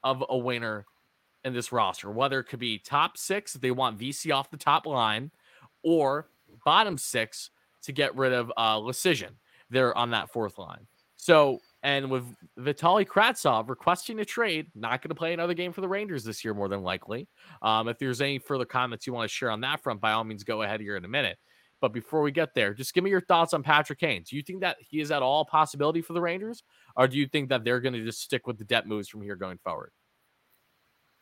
of 0.02 0.24
a 0.28 0.36
winner 0.36 0.86
in 1.44 1.54
this 1.54 1.72
roster, 1.72 2.10
whether 2.10 2.38
it 2.40 2.44
could 2.44 2.58
be 2.58 2.78
top 2.78 3.16
six, 3.16 3.54
if 3.54 3.60
they 3.60 3.70
want 3.70 3.98
Vesey 3.98 4.30
off 4.30 4.50
the 4.50 4.56
top 4.56 4.86
line, 4.86 5.30
or 5.82 6.28
bottom 6.64 6.98
six 6.98 7.50
to 7.82 7.92
get 7.92 8.14
rid 8.16 8.32
of 8.32 8.52
uh 8.56 8.76
Leschyshyn. 8.76 9.32
They're 9.70 9.96
on 9.96 10.10
that 10.10 10.30
fourth 10.30 10.58
line. 10.58 10.86
So, 11.16 11.60
and 11.82 12.10
with 12.10 12.24
Vitali 12.56 13.04
Kravtsov 13.04 13.68
requesting 13.68 14.18
a 14.20 14.24
trade, 14.24 14.66
not 14.74 15.02
going 15.02 15.10
to 15.10 15.14
play 15.14 15.32
another 15.32 15.54
game 15.54 15.72
for 15.72 15.80
the 15.80 15.88
Rangers 15.88 16.24
this 16.24 16.44
year, 16.44 16.54
more 16.54 16.68
than 16.68 16.82
likely. 16.82 17.28
Um, 17.62 17.88
if 17.88 17.98
there's 17.98 18.20
any 18.20 18.38
further 18.38 18.64
comments 18.64 19.06
you 19.06 19.12
want 19.12 19.30
to 19.30 19.34
share 19.34 19.50
on 19.50 19.60
that 19.62 19.82
front, 19.82 20.00
by 20.00 20.12
all 20.12 20.24
means, 20.24 20.44
go 20.44 20.62
ahead 20.62 20.80
here 20.80 20.96
in 20.96 21.04
a 21.04 21.08
minute. 21.08 21.38
But 21.80 21.92
before 21.94 22.20
we 22.20 22.32
get 22.32 22.54
there, 22.54 22.74
just 22.74 22.92
give 22.92 23.04
me 23.04 23.10
your 23.10 23.22
thoughts 23.22 23.54
on 23.54 23.62
Patrick 23.62 24.00
Kane. 24.00 24.22
Do 24.28 24.36
you 24.36 24.42
think 24.42 24.60
that 24.60 24.76
he 24.80 25.00
is 25.00 25.10
at 25.10 25.22
all 25.22 25.44
possibility 25.44 26.02
for 26.02 26.12
the 26.12 26.20
Rangers, 26.20 26.62
or 26.96 27.08
do 27.08 27.16
you 27.16 27.26
think 27.26 27.48
that 27.48 27.64
they're 27.64 27.80
going 27.80 27.94
to 27.94 28.04
just 28.04 28.20
stick 28.20 28.46
with 28.46 28.58
the 28.58 28.64
depth 28.64 28.86
moves 28.86 29.08
from 29.08 29.22
here 29.22 29.36
going 29.36 29.58
forward? 29.58 29.92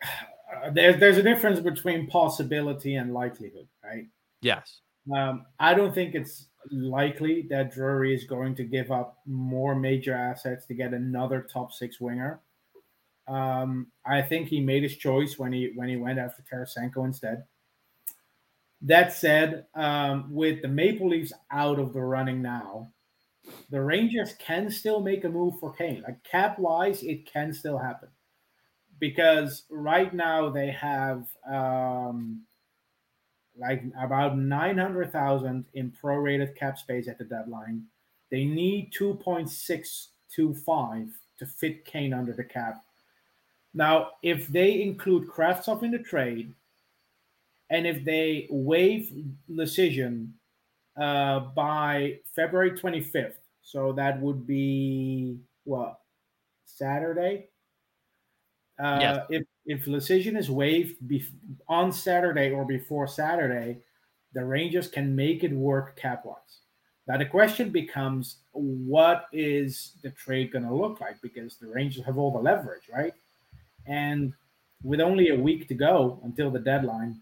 Uh, 0.03 0.71
there's 0.73 0.99
there's 0.99 1.19
a 1.19 1.23
difference 1.23 1.61
between 1.61 2.07
possibility 2.07 2.95
and 2.95 3.13
likelihood, 3.13 3.69
right? 3.85 4.07
Yes. 4.41 4.81
Um, 5.15 5.47
I 5.59 5.75
don't 5.75 5.95
think 5.95 6.15
it's 6.15 6.47
likely 6.71 7.47
that 7.51 7.73
Drury 7.73 8.15
is 8.15 8.25
going 8.25 8.55
to 8.57 8.65
give 8.65 8.91
up 8.91 9.19
more 9.27 9.75
major 9.75 10.15
assets 10.15 10.67
to 10.67 10.75
get 10.75 10.93
another 10.93 11.43
top 11.43 11.73
six 11.73 12.01
winger. 12.01 12.41
Um, 13.27 13.89
I 14.07 14.23
think 14.23 14.49
he 14.49 14.61
made 14.61 14.83
his 14.83 14.97
choice 14.97 15.39
when 15.39 15.53
he 15.53 15.73
when 15.75 15.89
he 15.89 15.97
went 15.97 16.19
after 16.19 16.43
Tarasenko 16.43 17.05
instead. 17.05 17.45
That 18.83 19.13
said, 19.13 19.67
um, 19.75 20.33
with 20.33 20.63
the 20.63 20.69
Maple 20.69 21.09
Leafs 21.09 21.33
out 21.51 21.79
of 21.79 21.93
the 21.93 22.01
running 22.01 22.41
now, 22.41 22.93
the 23.71 23.81
Rangers 23.81 24.35
can 24.39 24.71
still 24.71 25.01
make 25.01 25.25
a 25.25 25.29
move 25.29 25.59
for 25.61 25.73
Kane. 25.73 26.03
Like 26.03 26.23
cap 26.25 26.59
wise, 26.59 27.03
it 27.03 27.31
can 27.31 27.53
still 27.53 27.77
happen 27.79 28.09
because 28.99 29.65
right 29.71 30.13
now 30.13 30.51
they 30.51 30.71
have 30.71 31.27
um, 31.51 32.43
like 33.57 33.83
about 34.01 34.39
900,000 34.39 35.65
in 35.75 35.93
prorated 36.03 36.57
cap 36.57 36.79
space 36.79 37.07
at 37.09 37.19
the 37.19 37.25
deadline. 37.25 37.85
They 38.31 38.45
need 38.45 38.93
2.625 38.93 41.11
to 41.39 41.47
fit 41.47 41.85
Kane 41.85 42.15
under 42.15 42.33
the 42.33 42.45
cap. 42.45 42.85
Now, 43.75 44.13
if 44.23 44.47
they 44.49 44.81
include 44.83 45.29
Kravtsov 45.29 45.83
in 45.83 45.91
the 45.91 45.99
trade, 45.99 46.55
and 47.71 47.87
if 47.87 48.03
they 48.05 48.47
waive 48.51 49.13
Leschyshyn 49.51 50.31
uh, 50.99 51.41
by 51.41 52.21
February 52.35 52.73
25th, 52.73 53.37
so 53.63 53.93
that 53.93 54.21
would 54.21 54.47
be 54.47 55.39
what 55.65 56.01
Saturday. 56.65 57.51
Uh, 58.79 58.99
Yes. 59.01 59.27
If 59.31 59.47
if 59.67 59.85
Leschyshyn 59.87 60.37
is 60.39 60.51
waived 60.51 60.97
bef- 61.03 61.35
on 61.69 61.93
Saturday 61.93 62.53
or 62.53 62.65
before 62.65 63.07
Saturday, 63.07 63.83
the 64.33 64.45
Rangers 64.45 64.89
can 64.89 65.15
make 65.15 65.45
it 65.45 65.53
work 65.53 65.97
cap 65.97 66.25
wise. 66.25 66.61
Now 67.07 67.19
the 67.19 67.27
question 67.27 67.71
becomes, 67.71 68.39
what 68.53 69.27
is 69.33 69.97
the 70.03 70.11
trade 70.11 70.53
going 70.53 70.65
to 70.65 70.75
look 70.75 71.01
like? 71.01 71.21
Because 71.21 71.57
the 71.57 71.69
Rangers 71.69 72.05
have 72.05 72.19
all 72.19 72.33
the 72.33 72.39
leverage, 72.39 72.89
right? 72.93 73.15
And 73.87 74.33
with 74.83 75.01
only 75.01 75.31
a 75.31 75.35
week 75.39 75.69
to 75.69 75.75
go 75.75 76.21
until 76.25 76.51
the 76.51 76.61
deadline, 76.61 77.21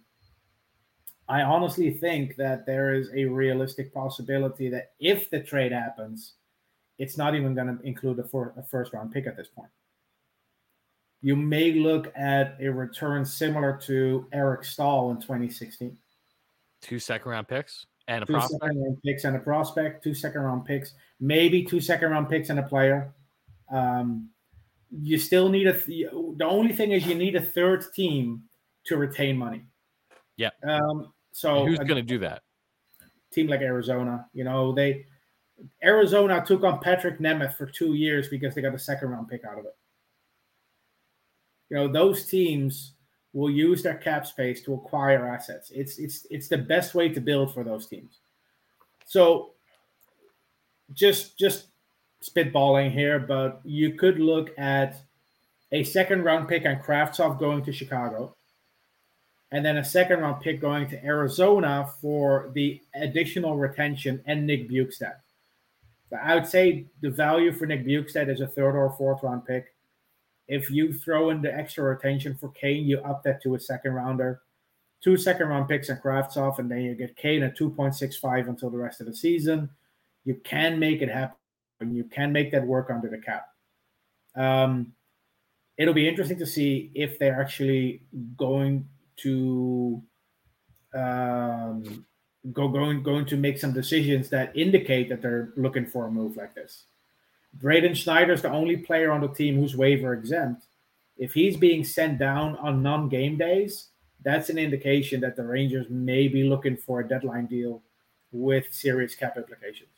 I 1.28 1.42
honestly 1.42 1.90
think 1.90 2.36
that 2.36 2.66
there 2.66 2.94
is 2.94 3.10
a 3.14 3.24
realistic 3.24 3.92
possibility 3.92 4.68
that 4.70 4.92
if 5.00 5.28
the 5.28 5.40
trade 5.40 5.72
happens, 5.72 6.34
it's 6.98 7.18
not 7.18 7.34
even 7.34 7.54
going 7.54 7.76
to 7.78 7.84
include 7.84 8.18
a, 8.20 8.24
for, 8.24 8.54
a 8.56 8.62
first 8.62 8.92
round 8.92 9.12
pick 9.12 9.26
at 9.26 9.36
this 9.36 9.48
point. 9.48 9.70
You 11.22 11.34
may 11.34 11.72
look 11.72 12.12
at 12.16 12.56
a 12.60 12.68
return 12.68 13.24
similar 13.24 13.76
to 13.86 14.26
Eric 14.32 14.64
Staal 14.64 15.10
in 15.10 15.16
2016. 15.16 15.96
Two 16.80 16.98
second 16.98 17.30
round 17.30 17.48
picks 17.48 17.86
and 18.06 18.22
a 18.22 18.26
two 18.26 18.34
prospect. 18.34 18.62
second 18.62 18.82
round 18.82 19.02
picks 19.02 19.24
and 19.24 19.36
a 19.36 19.40
prospect, 19.40 20.04
two 20.04 20.14
second 20.14 20.42
round 20.42 20.64
picks, 20.64 20.94
maybe 21.18 21.64
two 21.64 21.80
second 21.80 22.10
round 22.10 22.28
picks 22.28 22.50
and 22.50 22.60
a 22.60 22.62
player. 22.62 23.12
Um, 23.70 24.30
you 24.92 25.18
still 25.18 25.48
need 25.48 25.66
a. 25.66 25.78
Th- 25.78 26.08
the 26.36 26.46
only 26.46 26.72
thing 26.72 26.92
is 26.92 27.06
you 27.06 27.16
need 27.16 27.34
a 27.34 27.40
third 27.40 27.84
team 27.94 28.44
to 28.84 28.96
retain 28.96 29.36
money. 29.36 29.64
Yeah. 30.36 30.50
Um, 30.62 31.12
so 31.36 31.66
Who's 31.66 31.78
uh, 31.78 31.84
going 31.84 31.96
to 31.96 32.02
do 32.02 32.18
that? 32.20 32.40
team 33.30 33.48
like 33.48 33.60
Arizona, 33.60 34.26
you 34.32 34.42
know, 34.42 34.72
they 34.72 35.04
Arizona 35.84 36.42
took 36.46 36.64
on 36.64 36.80
Patrik 36.80 37.20
Nemeth 37.20 37.54
for 37.56 37.66
two 37.66 37.92
years 37.92 38.28
because 38.28 38.54
they 38.54 38.62
got 38.62 38.74
a 38.74 38.78
second 38.78 39.10
round 39.10 39.28
pick 39.28 39.44
out 39.44 39.58
of 39.58 39.66
it. 39.66 39.76
You 41.68 41.76
know, 41.76 41.88
those 41.88 42.24
teams 42.24 42.94
will 43.34 43.50
use 43.50 43.82
their 43.82 43.96
cap 43.96 44.26
space 44.26 44.62
to 44.62 44.72
acquire 44.72 45.26
assets. 45.26 45.70
It's 45.74 45.98
it's 45.98 46.26
it's 46.30 46.48
the 46.48 46.56
best 46.56 46.94
way 46.94 47.10
to 47.10 47.20
build 47.20 47.52
for 47.52 47.64
those 47.64 47.86
teams. 47.86 48.20
So 49.04 49.50
just 50.94 51.38
just 51.38 51.66
spitballing 52.22 52.92
here, 52.92 53.18
but 53.18 53.60
you 53.62 53.92
could 53.92 54.18
look 54.18 54.58
at 54.58 54.96
a 55.72 55.84
second 55.84 56.22
round 56.22 56.48
pick 56.48 56.64
on 56.64 56.76
Kravtsov 56.76 57.38
going 57.38 57.62
to 57.64 57.72
Chicago, 57.72 58.35
and 59.52 59.64
then 59.64 59.78
a 59.78 59.84
second 59.84 60.20
round 60.20 60.42
pick 60.42 60.60
going 60.60 60.88
to 60.88 61.04
Arizona 61.04 61.88
for 62.00 62.50
the 62.54 62.80
additional 62.94 63.56
retention 63.56 64.22
and 64.26 64.46
Nick 64.46 64.68
Bjugstad. 64.68 65.16
I 66.22 66.34
would 66.34 66.46
say 66.46 66.86
the 67.00 67.10
value 67.10 67.52
for 67.52 67.66
Nick 67.66 67.84
Bjugstad 67.84 68.28
is 68.28 68.40
a 68.40 68.46
third 68.46 68.76
or 68.76 68.94
fourth 68.96 69.22
round 69.22 69.44
pick. 69.44 69.74
If 70.48 70.70
you 70.70 70.92
throw 70.92 71.30
in 71.30 71.42
the 71.42 71.52
extra 71.52 71.84
retention 71.84 72.36
for 72.36 72.50
Kane, 72.50 72.86
you 72.86 73.00
up 73.00 73.22
that 73.24 73.42
to 73.42 73.54
a 73.54 73.60
second 73.60 73.92
rounder, 73.92 74.42
two 75.02 75.16
second 75.16 75.48
round 75.48 75.68
picks 75.68 75.88
and 75.88 76.00
Kravtsov, 76.00 76.58
and 76.58 76.70
then 76.70 76.82
you 76.82 76.94
get 76.94 77.16
Kane 77.16 77.42
at 77.42 77.58
2.65 77.58 78.48
until 78.48 78.70
the 78.70 78.78
rest 78.78 79.00
of 79.00 79.06
the 79.06 79.14
season. 79.14 79.68
You 80.24 80.34
can 80.44 80.78
make 80.78 81.02
it 81.02 81.08
happen. 81.08 81.36
You 81.80 82.04
can 82.04 82.32
make 82.32 82.52
that 82.52 82.64
work 82.64 82.90
under 82.90 83.08
the 83.08 83.18
cap. 83.18 83.48
Um, 84.36 84.92
it'll 85.76 85.94
be 85.94 86.08
interesting 86.08 86.38
to 86.38 86.46
see 86.46 86.90
if 86.94 87.18
they're 87.18 87.40
actually 87.40 88.02
going 88.36 88.88
to 89.18 90.02
um, 90.94 92.04
go 92.52 92.68
going 92.68 93.02
going 93.02 93.26
to 93.26 93.36
make 93.36 93.58
some 93.58 93.72
decisions 93.72 94.28
that 94.30 94.56
indicate 94.56 95.08
that 95.08 95.22
they're 95.22 95.52
looking 95.56 95.86
for 95.86 96.06
a 96.06 96.10
move 96.10 96.36
like 96.36 96.54
this. 96.54 96.84
Braden 97.54 97.94
Schneider's 97.94 98.42
the 98.42 98.50
only 98.50 98.76
player 98.76 99.10
on 99.10 99.20
the 99.20 99.28
team 99.28 99.56
who's 99.56 99.76
waiver 99.76 100.12
exempt. 100.12 100.64
If 101.16 101.32
he's 101.32 101.56
being 101.56 101.84
sent 101.84 102.18
down 102.18 102.56
on 102.56 102.82
non-game 102.82 103.38
days, 103.38 103.88
that's 104.22 104.50
an 104.50 104.58
indication 104.58 105.20
that 105.20 105.36
the 105.36 105.44
Rangers 105.44 105.86
may 105.88 106.28
be 106.28 106.44
looking 106.44 106.76
for 106.76 107.00
a 107.00 107.08
deadline 107.08 107.46
deal 107.46 107.82
with 108.32 108.66
serious 108.70 109.14
cap 109.14 109.36
implications. 109.36 109.88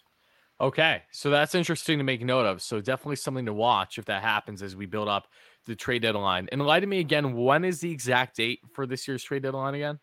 Okay, 0.61 1.03
so 1.13 1.31
that's 1.31 1.55
interesting 1.55 1.99
to 1.99 2.05
make 2.05 2.25
note 2.25 2.47
of. 2.47 2.61
So 2.63 2.81
definitely 2.81 3.17
something 3.17 3.47
to 3.47 3.53
watch 3.53 3.99
if 3.99 4.05
that 4.07 4.23
happens 4.23 4.63
as 4.63 4.75
we 4.75 4.87
build 4.87 5.09
up 5.09 5.29
the 5.69 5.77
trade 5.77 6.03
deadline. 6.03 6.49
And 6.51 6.61
lie 6.67 6.81
to 6.81 6.87
me 6.87 6.99
again, 6.99 7.35
when 7.37 7.65
is 7.65 7.79
the 7.81 7.93
exact 7.93 8.37
date 8.39 8.61
for 8.73 8.87
this 8.87 9.07
year's 9.07 9.23
trade 9.23 9.43
deadline 9.43 9.75
again? 9.75 10.01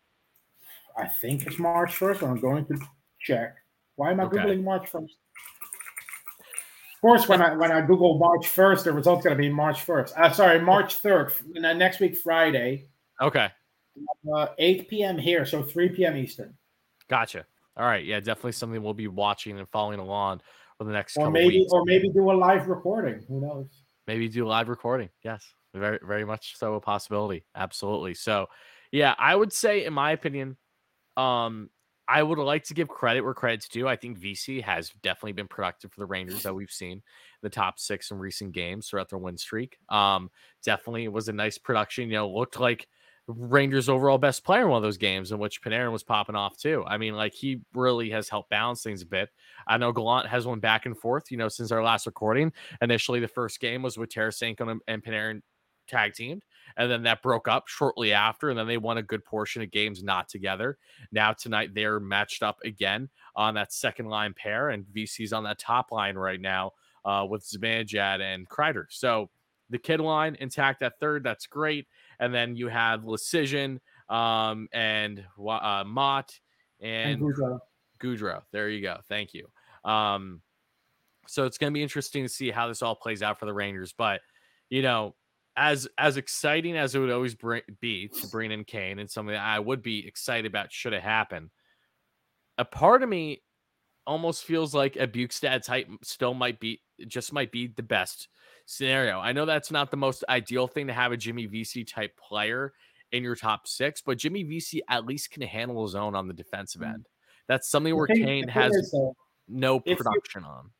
I 0.96 1.08
think 1.20 1.44
it's 1.46 1.58
March 1.58 1.90
1st. 1.98 2.22
I'm 2.26 2.40
going 2.40 2.64
to 2.66 2.78
check. 3.20 3.56
Why 3.96 4.12
am 4.12 4.20
I 4.20 4.24
Okay. 4.24 4.38
Googling 4.38 4.62
March 4.64 4.90
1st? 4.90 5.02
Of 6.94 7.00
course, 7.02 7.28
when 7.28 7.42
I 7.42 7.54
when 7.54 7.70
I 7.70 7.82
Google 7.82 8.18
March 8.18 8.46
1st, 8.46 8.84
the 8.84 8.92
result's 8.92 9.24
going 9.24 9.36
to 9.36 9.40
be 9.42 9.50
March 9.50 9.84
1st. 9.84 10.12
Uh, 10.16 10.32
sorry, 10.32 10.60
March 10.60 11.02
3rd. 11.02 11.32
Next 11.76 12.00
week, 12.00 12.16
Friday, 12.16 12.88
Okay, 13.20 13.48
uh, 14.34 14.46
8 14.58 14.88
p.m. 14.88 15.18
here, 15.18 15.44
so 15.44 15.62
3 15.62 15.90
p.m. 15.90 16.16
Eastern. 16.16 16.54
gotcha. 17.08 17.44
All 17.76 17.84
right, 17.84 18.04
yeah, 18.04 18.18
definitely 18.20 18.52
something 18.52 18.82
we'll 18.82 18.94
be 18.94 19.08
watching 19.08 19.58
and 19.58 19.68
following 19.68 19.98
along 20.00 20.40
for 20.78 20.84
the 20.84 20.92
next 20.92 21.16
Or 21.18 21.20
couple 21.26 21.32
maybe 21.32 21.58
weeks. 21.58 21.72
or 21.72 21.82
maybe 21.84 22.08
do 22.10 22.30
a 22.30 22.32
live 22.32 22.66
recording. 22.68 23.22
Who 23.28 23.40
knows? 23.42 23.68
Maybe 24.06 24.28
do 24.28 24.46
live 24.46 24.68
recording. 24.68 25.10
Yes, 25.22 25.44
very 25.74 25.98
very 26.02 26.24
much 26.24 26.56
so 26.56 26.74
a 26.74 26.80
possibility. 26.80 27.44
Absolutely. 27.54 28.14
So, 28.14 28.46
yeah, 28.92 29.14
I 29.18 29.34
would 29.34 29.52
say, 29.52 29.84
in 29.84 29.92
my 29.92 30.12
opinion, 30.12 30.56
um, 31.16 31.70
I 32.08 32.22
would 32.22 32.38
like 32.38 32.62
to 32.64 32.74
give 32.74 32.88
credit 32.88 33.22
where 33.22 33.34
credit's 33.34 33.68
due. 33.68 33.88
I 33.88 33.96
think 33.96 34.18
Vesey 34.18 34.60
has 34.60 34.90
definitely 35.02 35.32
been 35.32 35.48
productive 35.48 35.92
for 35.92 36.00
the 36.00 36.06
Rangers 36.06 36.44
that 36.44 36.54
we've 36.54 36.70
seen 36.70 37.02
the 37.42 37.50
top 37.50 37.80
six 37.80 38.12
in 38.12 38.18
recent 38.18 38.52
games 38.52 38.88
throughout 38.88 39.08
their 39.10 39.18
win 39.18 39.36
streak. 39.36 39.76
Um, 39.88 40.30
definitely 40.64 41.08
was 41.08 41.28
a 41.28 41.32
nice 41.32 41.58
production. 41.58 42.08
You 42.08 42.16
know, 42.16 42.30
looked 42.30 42.60
like 42.60 42.86
Rangers' 43.28 43.88
overall 43.88 44.18
best 44.18 44.44
player 44.44 44.62
in 44.62 44.68
one 44.68 44.76
of 44.76 44.82
those 44.82 44.98
games 44.98 45.32
in 45.32 45.38
which 45.38 45.60
Panarin 45.60 45.90
was 45.90 46.04
popping 46.04 46.36
off 46.36 46.56
too. 46.56 46.84
I 46.86 46.96
mean, 46.96 47.14
like 47.14 47.34
he 47.34 47.60
really 47.74 48.10
has 48.10 48.28
helped 48.28 48.50
balance 48.50 48.82
things 48.82 49.02
a 49.02 49.06
bit. 49.06 49.30
I 49.66 49.78
know 49.78 49.92
Gallant 49.92 50.28
has 50.28 50.46
one 50.46 50.60
back 50.60 50.86
and 50.86 50.96
forth, 50.96 51.30
you 51.30 51.36
know, 51.36 51.48
since 51.48 51.72
our 51.72 51.82
last 51.82 52.06
recording. 52.06 52.52
Initially, 52.80 53.18
the 53.18 53.28
first 53.28 53.58
game 53.58 53.82
was 53.82 53.98
with 53.98 54.10
Tarasenko 54.10 54.78
and 54.86 55.04
Panarin 55.04 55.42
tag 55.88 56.14
teamed, 56.14 56.44
and 56.76 56.90
then 56.90 57.02
that 57.04 57.22
broke 57.22 57.48
up 57.48 57.68
shortly 57.68 58.12
after, 58.12 58.50
and 58.50 58.58
then 58.58 58.66
they 58.66 58.78
won 58.78 58.98
a 58.98 59.02
good 59.02 59.24
portion 59.24 59.62
of 59.62 59.70
games 59.70 60.02
not 60.02 60.28
together. 60.28 60.78
Now 61.10 61.32
tonight 61.32 61.70
they're 61.74 62.00
matched 62.00 62.42
up 62.42 62.58
again 62.64 63.08
on 63.34 63.54
that 63.54 63.72
second 63.72 64.06
line 64.06 64.34
pair, 64.34 64.68
and 64.70 64.86
Vesey's 64.86 65.32
on 65.32 65.44
that 65.44 65.58
top 65.58 65.90
line 65.90 66.16
right 66.16 66.40
now 66.40 66.72
uh, 67.04 67.26
with 67.28 67.44
Zibanejad 67.44 68.20
and 68.20 68.48
Kreider. 68.48 68.86
So 68.88 69.30
the 69.70 69.78
kid 69.78 70.00
line 70.00 70.36
intact 70.38 70.82
at 70.82 70.98
third, 71.00 71.24
that's 71.24 71.46
great. 71.46 71.86
And 72.20 72.34
then 72.34 72.56
you 72.56 72.68
have 72.68 73.02
Leschyshyn 73.04 73.78
um, 74.08 74.68
and 74.72 75.24
uh, 75.38 75.84
Motte 75.86 76.38
and 76.80 77.22
And 77.22 77.22
Goodrow. 77.22 77.58
Goodrow. 78.00 78.42
There 78.52 78.68
you 78.68 78.82
go. 78.82 78.98
Thank 79.08 79.34
you. 79.34 79.48
Um, 79.84 80.42
so 81.26 81.44
it's 81.44 81.58
going 81.58 81.72
to 81.72 81.74
be 81.74 81.82
interesting 81.82 82.24
to 82.24 82.28
see 82.28 82.50
how 82.50 82.68
this 82.68 82.82
all 82.82 82.94
plays 82.94 83.22
out 83.22 83.38
for 83.38 83.46
the 83.46 83.54
Rangers. 83.54 83.94
But 83.96 84.20
you 84.70 84.82
know, 84.82 85.14
as 85.56 85.88
as 85.98 86.16
exciting 86.16 86.76
as 86.76 86.94
it 86.94 86.98
would 86.98 87.10
always 87.10 87.34
bring, 87.34 87.62
be 87.80 88.08
to 88.08 88.28
bring 88.28 88.52
in 88.52 88.64
Kane 88.64 88.98
and 88.98 89.10
something 89.10 89.32
that 89.32 89.42
I 89.42 89.58
would 89.58 89.82
be 89.82 90.06
excited 90.06 90.46
about 90.46 90.72
should 90.72 90.92
it 90.92 91.02
happen, 91.02 91.50
a 92.58 92.64
part 92.64 93.02
of 93.02 93.08
me 93.08 93.42
almost 94.06 94.44
feels 94.44 94.74
like 94.74 94.96
a 94.96 95.06
Bjugstad 95.06 95.64
type 95.64 95.88
still 96.02 96.34
might 96.34 96.60
be 96.60 96.80
just 97.06 97.32
might 97.32 97.50
be 97.50 97.66
the 97.68 97.82
best 97.82 98.28
scenario. 98.66 99.18
I 99.20 99.32
know 99.32 99.46
that's 99.46 99.70
not 99.70 99.90
the 99.90 99.96
most 99.96 100.24
ideal 100.28 100.66
thing 100.66 100.88
to 100.88 100.92
have 100.92 101.12
a 101.12 101.16
Jimmy 101.16 101.46
Vesey 101.46 101.84
type 101.84 102.16
player 102.18 102.72
in 103.12 103.22
your 103.22 103.36
top 103.36 103.66
six, 103.66 104.02
but 104.02 104.18
Jimmy 104.18 104.42
Vesey 104.42 104.82
at 104.88 105.06
least 105.06 105.30
can 105.30 105.42
handle 105.42 105.82
his 105.84 105.94
own 105.94 106.14
on 106.14 106.26
the 106.28 106.34
defensive 106.34 106.82
Mm. 106.82 106.94
end. 106.94 107.08
That's 107.46 107.68
something 107.68 107.94
where 107.96 108.08
thing- 108.08 108.24
Kane 108.24 108.48
has 108.48 108.74
is, 108.74 108.90
though, 108.90 109.16
no 109.48 109.76
if 109.78 109.82
you- 109.86 109.96
production 109.96 110.44
on. 110.44 110.70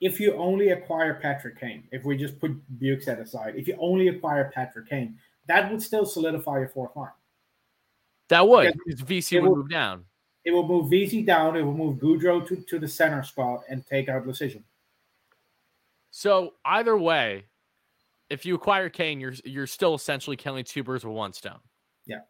if 0.00 0.20
you 0.20 0.34
only 0.34 0.68
acquire 0.70 1.14
Patrick 1.14 1.58
Kane, 1.58 1.88
if 1.90 2.04
we 2.04 2.16
just 2.16 2.38
put 2.38 2.52
Bjugstad 2.78 3.18
aside, 3.20 3.56
if 3.56 3.66
you 3.66 3.76
only 3.78 4.08
acquire 4.08 4.50
Patrick 4.54 4.88
Kane, 4.88 5.18
that 5.46 5.70
would 5.70 5.82
still 5.82 6.04
solidify 6.06 6.58
your 6.58 6.68
fourth 6.68 6.94
line. 6.94 7.10
That 8.28 8.46
would 8.46 8.78
Because 8.86 9.00
Vesey 9.00 9.36
it 9.36 9.42
would 9.42 9.48
will- 9.48 9.56
move 9.56 9.70
down. 9.70 10.04
It 10.44 10.52
will 10.52 10.66
move 10.66 10.88
Vesey 10.88 11.22
down. 11.22 11.56
It 11.56 11.62
will 11.62 11.74
move 11.76 11.98
Goodrow 11.98 12.46
to, 12.48 12.56
to 12.56 12.78
the 12.78 12.88
center 12.88 13.22
spot 13.22 13.62
and 13.68 13.84
take 13.86 14.08
out 14.08 14.24
Leschyshyn. 14.24 14.62
So 16.10 16.54
either 16.64 16.96
way, 16.96 17.44
if 18.28 18.44
you 18.44 18.54
acquire 18.54 18.88
Kane, 18.88 19.20
you're 19.20 19.34
you're 19.44 19.66
still 19.66 19.94
essentially 19.94 20.36
killing 20.36 20.64
two 20.64 20.82
birds 20.82 21.04
with 21.04 21.14
one 21.14 21.32
stone. 21.32 21.60
Yeah. 22.06 22.20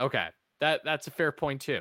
Okay. 0.00 0.28
That 0.60 0.80
that's 0.84 1.06
a 1.06 1.10
fair 1.10 1.32
point 1.32 1.60
too. 1.60 1.80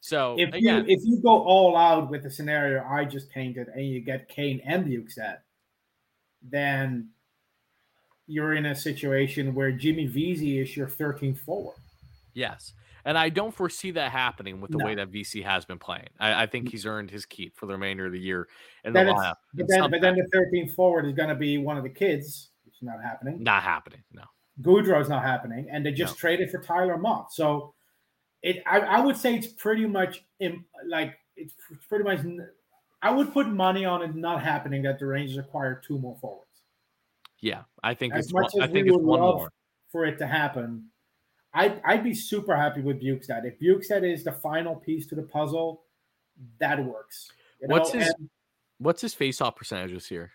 So 0.00 0.36
If 0.38 0.54
again, 0.54 0.86
you 0.86 0.96
if 0.96 1.00
you 1.04 1.20
go 1.22 1.42
all 1.42 1.76
out 1.76 2.10
with 2.10 2.22
the 2.22 2.30
scenario 2.30 2.82
I 2.84 3.04
just 3.04 3.30
painted 3.30 3.68
and 3.68 3.86
you 3.86 4.00
get 4.00 4.28
Kane 4.28 4.60
and 4.64 4.86
Bjugstad, 4.86 5.38
then 6.42 7.10
you're 8.26 8.54
in 8.54 8.66
a 8.66 8.74
situation 8.74 9.54
where 9.54 9.72
Jimmy 9.72 10.06
Vesey 10.06 10.58
is 10.58 10.76
your 10.76 10.86
13th 10.86 11.38
forward. 11.40 11.76
yes. 12.32 12.72
And 13.04 13.16
I 13.16 13.28
don't 13.28 13.54
foresee 13.54 13.90
that 13.92 14.12
happening 14.12 14.60
with 14.60 14.70
the 14.70 14.78
way 14.78 14.94
that 14.94 15.08
Vesey 15.08 15.42
has 15.42 15.64
been 15.64 15.78
playing. 15.78 16.08
I, 16.18 16.42
I 16.42 16.46
think 16.46 16.66
mm. 16.66 16.70
he's 16.70 16.86
earned 16.86 17.10
his 17.10 17.26
keep 17.26 17.56
for 17.56 17.66
the 17.66 17.72
remainder 17.72 18.06
of 18.06 18.12
the 18.12 18.20
year 18.20 18.48
in 18.84 18.92
Then 18.92 19.06
the 19.06 19.12
lineup. 19.12 19.34
but 19.54 19.62
And 19.62 19.68
then, 19.68 19.90
but 19.90 20.00
then 20.00 20.16
the 20.16 20.28
13th 20.36 20.74
forward 20.74 21.06
is 21.06 21.12
going 21.14 21.28
to 21.30 21.34
be 21.34 21.58
one 21.58 21.76
of 21.76 21.82
the 21.82 21.90
kids, 21.90 22.50
which 22.64 22.74
is 22.76 22.82
not 22.82 23.02
happening. 23.02 23.42
not 23.42 23.62
happening. 23.62 24.02
No. 24.12 24.22
Goodrow's 24.62 25.08
not 25.08 25.22
happening, 25.22 25.68
and 25.70 25.86
they 25.86 25.92
just 25.92 26.14
No. 26.16 26.18
traded 26.18 26.50
for 26.50 26.60
Tyler 26.60 26.98
Motte. 26.98 27.32
So, 27.32 27.74
it 28.42 28.62
I, 28.66 28.80
I 28.80 29.00
would 29.00 29.16
say 29.16 29.34
it's 29.36 29.46
pretty 29.46 29.86
much 29.86 30.22
in, 30.38 30.64
like 30.86 31.14
it's 31.36 31.54
pretty 31.88 32.04
much. 32.04 32.20
I 33.02 33.10
would 33.10 33.32
put 33.32 33.48
money 33.48 33.86
on 33.86 34.02
it 34.02 34.14
not 34.14 34.42
happening 34.42 34.82
that 34.82 34.98
the 34.98 35.06
Rangers 35.06 35.38
acquire 35.38 35.80
two 35.86 35.98
more 35.98 36.16
forwards. 36.20 36.46
Yeah. 37.40 37.62
I 37.82 37.94
think 37.94 38.14
As 38.14 38.26
it's 38.26 38.32
much 38.34 38.52
one, 38.52 38.62
I 38.62 38.66
as 38.66 38.70
think 38.72 38.84
we 38.84 38.90
it's 38.90 38.96
would 38.98 39.06
one 39.06 39.20
love 39.20 39.36
more. 39.38 39.52
for 39.90 40.04
it 40.04 40.18
to 40.18 40.26
happen, 40.26 40.89
I'd, 41.52 41.80
I'd 41.84 42.04
be 42.04 42.14
super 42.14 42.56
happy 42.56 42.80
with 42.80 43.00
Bjugstad. 43.02 43.44
If 43.44 43.58
Bjugstad 43.58 44.02
is 44.10 44.22
the 44.24 44.32
final 44.32 44.76
piece 44.76 45.06
to 45.06 45.14
the 45.14 45.22
puzzle, 45.22 45.82
that 46.58 46.82
works. 46.84 47.30
You 47.60 47.68
What's 47.68 47.92
his- 47.92 48.08
and- 48.08 48.30
What's 48.78 49.02
his 49.02 49.12
face-off 49.12 49.56
percentage 49.56 49.92
this 49.92 50.10
year? 50.10 50.30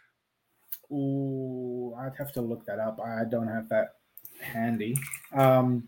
Ooh, 0.91 1.95
I'd 1.97 2.15
have 2.15 2.31
to 2.33 2.41
look 2.41 2.63
that 2.65 2.77
up. 2.77 2.99
I 2.99 3.23
don't 3.23 3.47
have 3.47 3.67
that 3.69 3.95
handy. 4.39 4.95
Um, 5.33 5.87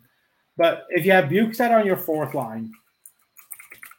but 0.57 0.87
if 0.89 1.05
you 1.05 1.11
have 1.11 1.25
Bjugstad 1.25 1.69
on 1.69 1.85
your 1.85 1.97
fourth 1.97 2.33
line, 2.33 2.71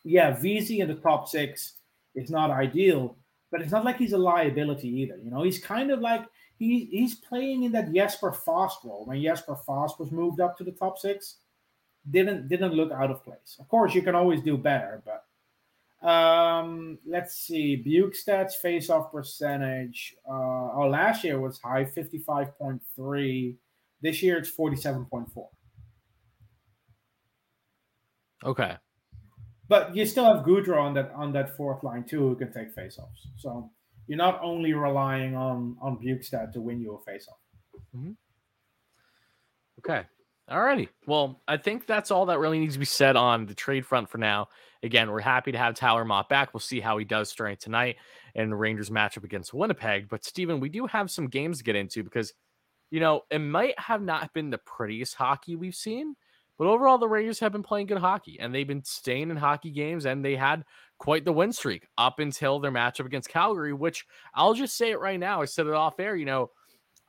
yeah, 0.05 0.33
Vesey 0.41 0.81
in 0.81 0.89
the 0.89 0.97
top 0.97 1.29
six 1.29 1.75
is 2.17 2.31
not 2.31 2.51
ideal, 2.51 3.17
but 3.51 3.61
it's 3.63 3.73
not 3.73 3.85
like 3.85 3.97
he's 3.97 4.13
a 4.13 4.19
liability 4.19 4.89
either. 4.89 5.19
You 5.23 5.31
know, 5.31 5.43
he's 5.43 5.59
kind 5.59 5.91
of 5.91 6.01
like 6.01 6.25
he, 6.59 6.89
he's 6.91 7.15
playing 7.15 7.65
in 7.65 7.73
that 7.73 7.93
Jesper 7.93 8.33
Fast 8.33 8.79
role 8.85 9.05
when 9.07 9.23
Jesper 9.23 9.57
Fast 9.57 9.99
was 9.99 10.11
moved 10.11 10.41
up 10.41 10.57
to 10.59 10.65
the 10.65 10.73
top 10.73 10.99
six. 10.99 11.37
Didn't 12.11 12.49
didn't 12.49 12.73
look 12.73 12.93
out 12.93 13.11
of 13.11 13.23
place. 13.23 13.57
Of 13.61 13.69
course, 13.69 13.95
you 13.95 14.03
can 14.03 14.15
always 14.15 14.41
do 14.41 14.57
better, 14.57 15.03
but 15.05 16.09
um, 16.09 16.99
let's 17.05 17.35
see. 17.35 17.83
Bjugstad's 17.85 18.55
face-off 18.55 19.13
percentage. 19.13 20.15
Uh, 20.27 20.33
oh, 20.33 20.89
last 20.89 21.25
year 21.25 21.39
was 21.41 21.59
high, 21.59 21.85
fifty-five 21.85 22.57
point 22.57 22.81
three. 22.95 23.57
This 24.01 24.23
year 24.23 24.39
it's 24.39 24.49
forty-seven 24.49 25.05
point 25.07 25.31
four. 25.33 25.51
Okay. 28.45 28.77
But 29.69 29.95
you 29.95 30.07
still 30.07 30.25
have 30.25 30.45
Goodrow 30.45 30.81
on 30.81 30.95
that 30.95 31.13
on 31.15 31.33
that 31.33 31.57
fourth 31.57 31.83
line 31.83 32.05
too, 32.05 32.21
who 32.21 32.37
can 32.37 32.53
take 32.53 32.73
face-offs. 32.73 33.29
So 33.37 33.71
you're 34.07 34.17
not 34.17 34.41
only 34.43 34.73
relying 34.73 35.37
on 35.37 35.77
on 35.81 35.99
Bjugstad 35.99 36.53
to 36.55 36.61
win 36.61 36.81
you 36.81 36.95
a 36.95 37.11
face-off. 37.11 37.39
Mm-hmm. 37.95 38.13
Okay. 39.81 40.07
Alrighty. 40.51 40.89
Well, 41.07 41.43
I 41.47 41.59
think 41.59 41.87
that's 41.87 42.11
all 42.11 42.27
that 42.27 42.39
really 42.39 42.59
needs 42.59 42.73
to 42.75 42.79
be 42.79 42.87
said 42.87 43.17
on 43.17 43.45
the 43.45 43.55
trade 43.55 43.85
front 43.85 44.09
for 44.09 44.17
now. 44.17 44.49
Again, 44.83 45.11
we're 45.11 45.21
happy 45.21 45.53
to 45.53 45.59
have 45.59 45.75
Tyler 45.75 46.07
Motte 46.07 46.31
back. 46.31 46.55
We'll 46.55 46.61
see 46.61 46.81
how 46.81 46.97
he 46.97 47.05
does 47.05 47.29
starting 47.29 47.59
tonight 47.59 47.97
in 48.35 48.49
the 48.49 48.57
Rangers 48.57 48.89
matchup 48.89 49.25
against 49.25 49.53
Winnipeg. 49.53 50.09
But 50.09 50.25
Steven, 50.25 50.59
we 50.59 50.71
do 50.71 50.87
have 50.87 51.11
some 51.11 51.29
games 51.29 51.59
to 51.59 51.65
get 51.65 51.77
into 51.77 52.03
because, 52.03 52.33
you 52.91 53.01
know, 53.01 53.25
it 53.31 53.41
might 53.41 53.79
have 53.79 54.01
not 54.01 54.33
been 54.33 54.49
the 54.49 54.57
prettiest 54.57 55.17
hockey 55.17 55.55
we've 55.55 55.75
seen, 55.75 56.15
but 56.59 56.67
overall 56.67 56.99
the 56.99 57.09
Rangers 57.09 57.39
have 57.41 57.53
been 57.53 57.63
playing 57.63 57.87
good 57.87 57.99
hockey 57.99 58.39
and 58.41 58.55
they've 58.55 58.67
been 58.67 58.85
staying 58.85 59.31
in 59.31 59.37
hockey 59.37 59.71
games 59.71 60.05
and 60.07 60.25
they 60.25 60.37
had 60.37 60.65
quite 60.99 61.25
the 61.25 61.33
win 61.33 61.53
streak 61.53 61.87
up 61.97 62.19
until 62.19 62.59
their 62.59 62.73
matchup 62.73 63.07
against 63.07 63.29
Calgary, 63.29 63.73
which 63.73 64.05
I'll 64.35 64.55
just 64.55 64.77
say 64.77 64.91
it 64.91 65.01
right 65.01 65.19
now. 65.19 65.41
I 65.41 65.45
said 65.45 65.67
it 65.67 65.75
off 65.75 66.01
air, 66.01 66.17
you 66.17 66.27
know, 66.27 66.51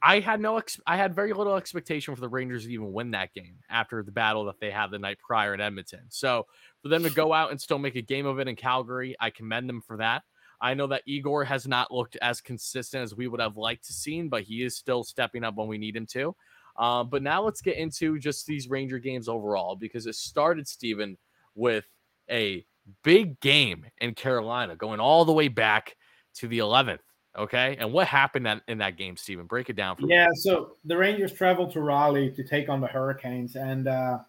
I 0.02 0.20
had 0.20 0.40
no, 0.40 0.58
ex- 0.58 0.80
I 0.88 0.96
had 0.96 1.14
very 1.14 1.34
little 1.34 1.56
expectation 1.56 2.16
for 2.16 2.22
the 2.22 2.30
Rangers 2.30 2.66
to 2.66 2.72
even 2.72 2.94
win 2.94 3.12
that 3.12 3.34
game 3.34 3.56
after 3.70 4.02
the 4.02 4.12
battle 4.12 4.46
that 4.46 4.60
they 4.60 4.72
had 4.72 4.92
the 4.92 5.00
night 5.00 5.18
prior 5.20 5.54
in 5.54 5.60
Edmonton. 5.60 6.06
So 6.10 6.46
for 6.82 6.88
them 6.88 7.04
to 7.04 7.10
go 7.10 7.34
out 7.34 7.52
and 7.52 7.60
still 7.60 7.80
make 7.80 7.96
a 7.96 8.02
game 8.02 8.26
of 8.26 8.40
it 8.40 8.48
in 8.48 8.56
Calgary, 8.56 9.16
I 9.20 9.30
commend 9.30 9.68
them 9.68 9.82
for 9.82 9.98
that. 9.98 10.24
I 10.62 10.74
know 10.74 10.88
that 10.88 11.04
Igor 11.06 11.46
has 11.46 11.68
not 11.68 11.92
looked 11.92 12.18
as 12.22 12.42
consistent 12.42 13.04
as 13.04 13.16
we 13.16 13.28
would 13.28 13.40
have 13.40 13.58
liked 13.58 13.86
to 13.88 13.94
seen, 13.94 14.30
but 14.30 14.44
he 14.44 14.64
is 14.64 14.76
still 14.76 15.04
stepping 15.04 15.44
up 15.44 15.56
when 15.56 15.68
we 15.68 15.78
need 15.78 15.96
him 15.96 16.06
to. 16.08 16.36
Uh, 16.80 17.04
but 17.04 17.22
now 17.22 17.44
let's 17.44 17.62
get 17.62 17.78
into 17.78 18.18
just 18.18 18.48
these 18.48 18.70
Ranger 18.70 19.00
games 19.00 19.28
overall 19.28 19.76
because 19.76 20.08
it 20.08 20.16
started, 20.16 20.66
Stephen, 20.68 21.18
with 21.54 21.86
a 22.32 22.66
big 23.04 23.40
game 23.42 23.86
in 24.00 24.16
Carolina 24.16 24.78
going 24.78 25.02
all 25.02 25.26
the 25.26 25.34
way 25.34 25.50
back 25.50 25.98
to 26.36 26.48
the 26.48 26.60
11th. 26.60 27.00
Okay. 27.38 27.76
And 27.80 27.92
what 27.92 28.08
happened 28.08 28.46
that, 28.46 28.62
in 28.68 28.78
that 28.80 28.98
game, 28.98 29.18
Stephen? 29.18 29.46
Break 29.46 29.70
it 29.70 29.76
down 29.76 29.98
for 29.98 30.04
me. 30.04 30.16
Yeah, 30.16 30.30
so 30.34 30.78
the 30.86 30.98
Rangers 30.98 31.34
traveled 31.34 31.72
to 31.74 31.82
Raleigh 31.82 32.32
to 32.32 32.44
take 32.44 32.70
on 32.70 32.82
the 32.82 32.88
Hurricanes, 32.88 33.56
and 33.56 33.88
uh, 33.88 34.20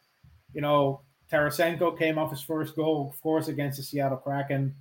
you 0.53 0.61
know 0.61 1.03
Tarasenko 1.33 1.99
came 1.99 2.19
off 2.19 2.31
his 2.31 2.43
first 2.43 2.77
goal, 2.77 3.11
of 3.13 3.21
course, 3.23 3.49
against 3.49 3.79
the 3.79 3.83
Seattle 3.83 4.19
Kraken. 4.19 4.75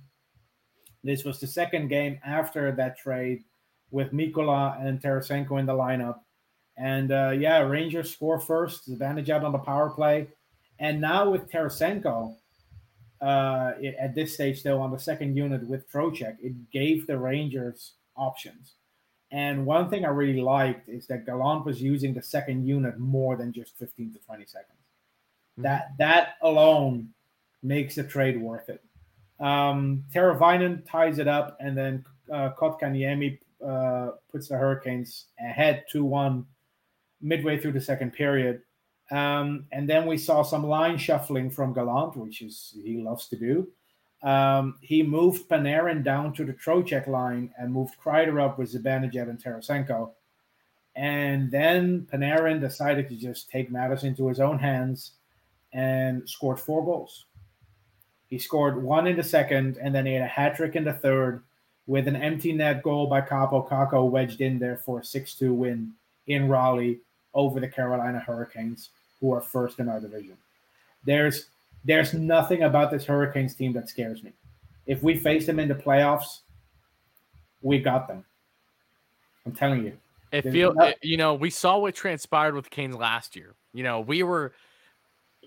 This 1.02 1.24
was 1.24 1.40
the 1.40 1.46
second 1.46 1.88
game 1.88 2.18
after 2.24 2.72
that 2.72 2.98
trade 2.98 3.44
with 3.90 4.12
Mikkola 4.12 4.84
and 4.84 5.00
Tarasenko 5.00 5.58
in 5.58 5.66
the 5.66 5.72
lineup, 5.72 6.20
and 6.80 7.12
uh, 7.12 7.30
yeah, 7.38 7.58
Rangers 7.60 8.10
score 8.10 8.40
first, 8.40 8.88
advantage 8.88 9.30
out 9.30 9.44
on 9.44 9.52
the 9.52 9.58
power 9.58 9.90
play, 9.90 10.28
and 10.78 11.00
now 11.00 11.28
with 11.30 11.50
Tarasenko. 11.50 12.34
Uh, 13.20 13.72
it- 13.80 13.96
at 14.00 14.14
this 14.14 14.32
stage, 14.32 14.60
still 14.60 14.80
on 14.80 14.90
the 14.90 14.98
second 14.98 15.36
unit 15.36 15.62
with 15.68 15.86
Trocheck, 15.92 16.36
it 16.40 16.54
gave 16.70 17.06
the 17.06 17.18
Rangers 17.18 17.92
options. 18.16 18.76
And 19.30 19.66
one 19.66 19.90
thing 19.90 20.06
I 20.06 20.08
really 20.08 20.40
liked 20.40 20.88
is 20.88 21.06
that 21.08 21.26
Gallant 21.26 21.66
was 21.66 21.82
using 21.82 22.14
the 22.14 22.22
second 22.22 22.66
unit 22.66 22.98
more 22.98 23.36
than 23.36 23.52
just 23.52 23.76
15 23.76 24.14
to 24.14 24.18
20 24.20 24.46
seconds. 24.46 24.78
Mhm. 25.58 25.62
That 25.64 25.92
that 25.98 26.36
alone 26.40 27.12
makes 27.62 27.94
the 27.96 28.04
trade 28.04 28.40
worth 28.40 28.70
it. 28.70 28.82
Um, 29.38 30.02
Teravainen 30.12 30.82
ties 30.90 31.18
it 31.18 31.28
up, 31.28 31.58
and 31.60 31.76
then 31.76 32.04
uh, 32.32 32.50
Kotkaniemi 32.58 33.38
uh, 33.64 34.12
puts 34.32 34.48
the 34.48 34.56
Hurricanes 34.56 35.26
ahead 35.38 35.84
2 35.92 36.04
1 36.06 36.46
midway 37.20 37.58
through 37.58 37.72
the 37.72 37.80
second 37.80 38.12
period. 38.12 38.62
Um, 39.10 39.66
and 39.72 39.88
then 39.88 40.06
we 40.06 40.18
saw 40.18 40.42
some 40.42 40.66
line 40.66 40.96
shuffling 40.96 41.50
from 41.50 41.72
Gallant, 41.72 42.16
which 42.16 42.42
is 42.42 42.76
he 42.84 42.98
loves 42.98 43.28
to 43.28 43.36
do. 43.36 43.68
Um, 44.22 44.78
he 44.82 45.02
moved 45.02 45.48
Panarin 45.48 46.04
down 46.04 46.32
to 46.34 46.44
the 46.44 46.52
Trocheck 46.52 47.06
line 47.06 47.52
and 47.58 47.72
moved 47.72 47.94
Kreider 48.02 48.42
up 48.42 48.58
with 48.58 48.72
Zibanejad 48.72 49.28
and 49.28 49.42
Tarasenko. 49.42 50.12
And 50.94 51.50
then 51.50 52.06
Panarin 52.12 52.60
decided 52.60 53.08
to 53.08 53.16
just 53.16 53.50
take 53.50 53.70
matters 53.70 54.04
into 54.04 54.28
his 54.28 54.40
own 54.40 54.58
hands 54.58 55.12
and 55.72 56.28
scored 56.28 56.60
four 56.60 56.84
goals. 56.84 57.26
He 58.26 58.38
scored 58.38 58.82
one 58.82 59.06
in 59.06 59.16
the 59.16 59.24
second, 59.24 59.78
and 59.78 59.94
then 59.94 60.06
he 60.06 60.14
had 60.14 60.22
a 60.22 60.28
hat 60.28 60.56
trick 60.56 60.76
in 60.76 60.84
the 60.84 60.92
third 60.92 61.42
with 61.86 62.06
an 62.06 62.16
empty 62.16 62.52
net 62.52 62.82
goal 62.82 63.06
by 63.06 63.20
Kaapo 63.20 64.08
wedged 64.08 64.40
in 64.40 64.58
there 64.58 64.76
for 64.76 65.00
a 65.00 65.04
6 65.04 65.34
2 65.34 65.52
win 65.52 65.92
in 66.26 66.48
Raleigh 66.48 67.00
over 67.34 67.60
the 67.60 67.68
Carolina 67.68 68.18
Hurricanes, 68.18 68.90
who 69.20 69.32
are 69.32 69.40
first 69.40 69.78
in 69.78 69.88
our 69.88 70.00
division. 70.00 70.36
There's 71.04 71.46
there's 71.84 72.12
nothing 72.12 72.64
about 72.64 72.90
this 72.90 73.04
Hurricanes 73.04 73.54
team 73.54 73.72
that 73.72 73.88
scares 73.88 74.22
me. 74.22 74.32
If 74.86 75.02
we 75.02 75.16
face 75.16 75.46
them 75.46 75.58
in 75.58 75.68
the 75.68 75.74
playoffs, 75.74 76.40
we 77.62 77.78
got 77.78 78.08
them. 78.08 78.24
I'm 79.46 79.52
telling 79.52 79.84
you. 79.84 79.96
It 80.32 80.42
There's 80.42 80.52
feel 80.52 80.74
you 81.02 81.16
know 81.16 81.34
we 81.34 81.50
saw 81.50 81.78
what 81.78 81.94
transpired 81.94 82.54
with 82.54 82.64
the 82.64 82.70
Canes 82.70 82.96
last 82.96 83.36
year. 83.36 83.54
You 83.72 83.82
know 83.82 84.00
we 84.00 84.22
were 84.22 84.52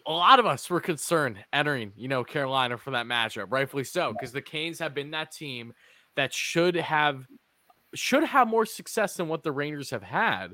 a 0.06 0.12
lot 0.12 0.40
of 0.40 0.46
us 0.46 0.70
were 0.70 0.82
concerned 0.82 1.38
entering 1.54 1.94
you 1.96 2.08
know 2.08 2.24
Carolina 2.24 2.78
for 2.78 2.92
that 2.92 3.06
matchup, 3.06 3.48
rightfully 3.50 3.84
so, 3.84 4.12
because 4.12 4.32
the 4.32 4.42
Canes 4.42 4.80
have 4.80 4.94
been 4.94 5.12
that 5.12 5.32
team 5.32 5.74
that 6.16 6.34
should 6.34 6.76
have 6.76 7.26
should 7.96 8.24
have 8.24 8.48
more 8.48 8.66
success 8.66 9.16
than 9.16 9.28
what 9.28 9.44
the 9.44 9.52
Rangers 9.52 9.92
have 9.92 10.04
had, 10.04 10.54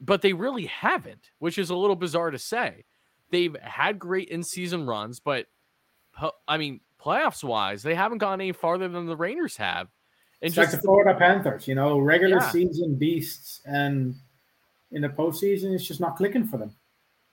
but 0.00 0.22
they 0.22 0.32
really 0.32 0.66
haven't, 0.66 1.30
which 1.38 1.58
is 1.58 1.70
a 1.70 1.76
little 1.76 1.96
bizarre 1.96 2.30
to 2.30 2.38
say. 2.38 2.84
They've 3.30 3.54
had 3.60 3.98
great 3.98 4.28
in 4.28 4.42
season 4.42 4.86
runs, 4.86 5.20
but 5.20 5.46
I 6.48 6.58
mean 6.58 6.80
playoffs 7.00 7.44
wise, 7.44 7.82
they 7.82 7.94
haven't 7.94 8.18
gone 8.18 8.40
any 8.40 8.52
farther 8.52 8.88
than 8.88 9.06
the 9.06 9.16
Rangers 9.16 9.56
have. 9.56 9.88
And 10.42 10.48
It's 10.48 10.56
like 10.56 10.70
the 10.70 10.78
Florida 10.78 11.18
Panthers, 11.18 11.68
you 11.68 11.74
know, 11.74 11.98
regular 11.98 12.38
Yeah. 12.38 12.50
season 12.50 12.96
beasts, 12.96 13.60
and 13.66 14.14
in 14.90 15.02
the 15.02 15.08
postseason, 15.08 15.74
it's 15.74 15.86
just 15.86 16.00
not 16.00 16.16
clicking 16.16 16.46
for 16.46 16.56
them. 16.58 16.74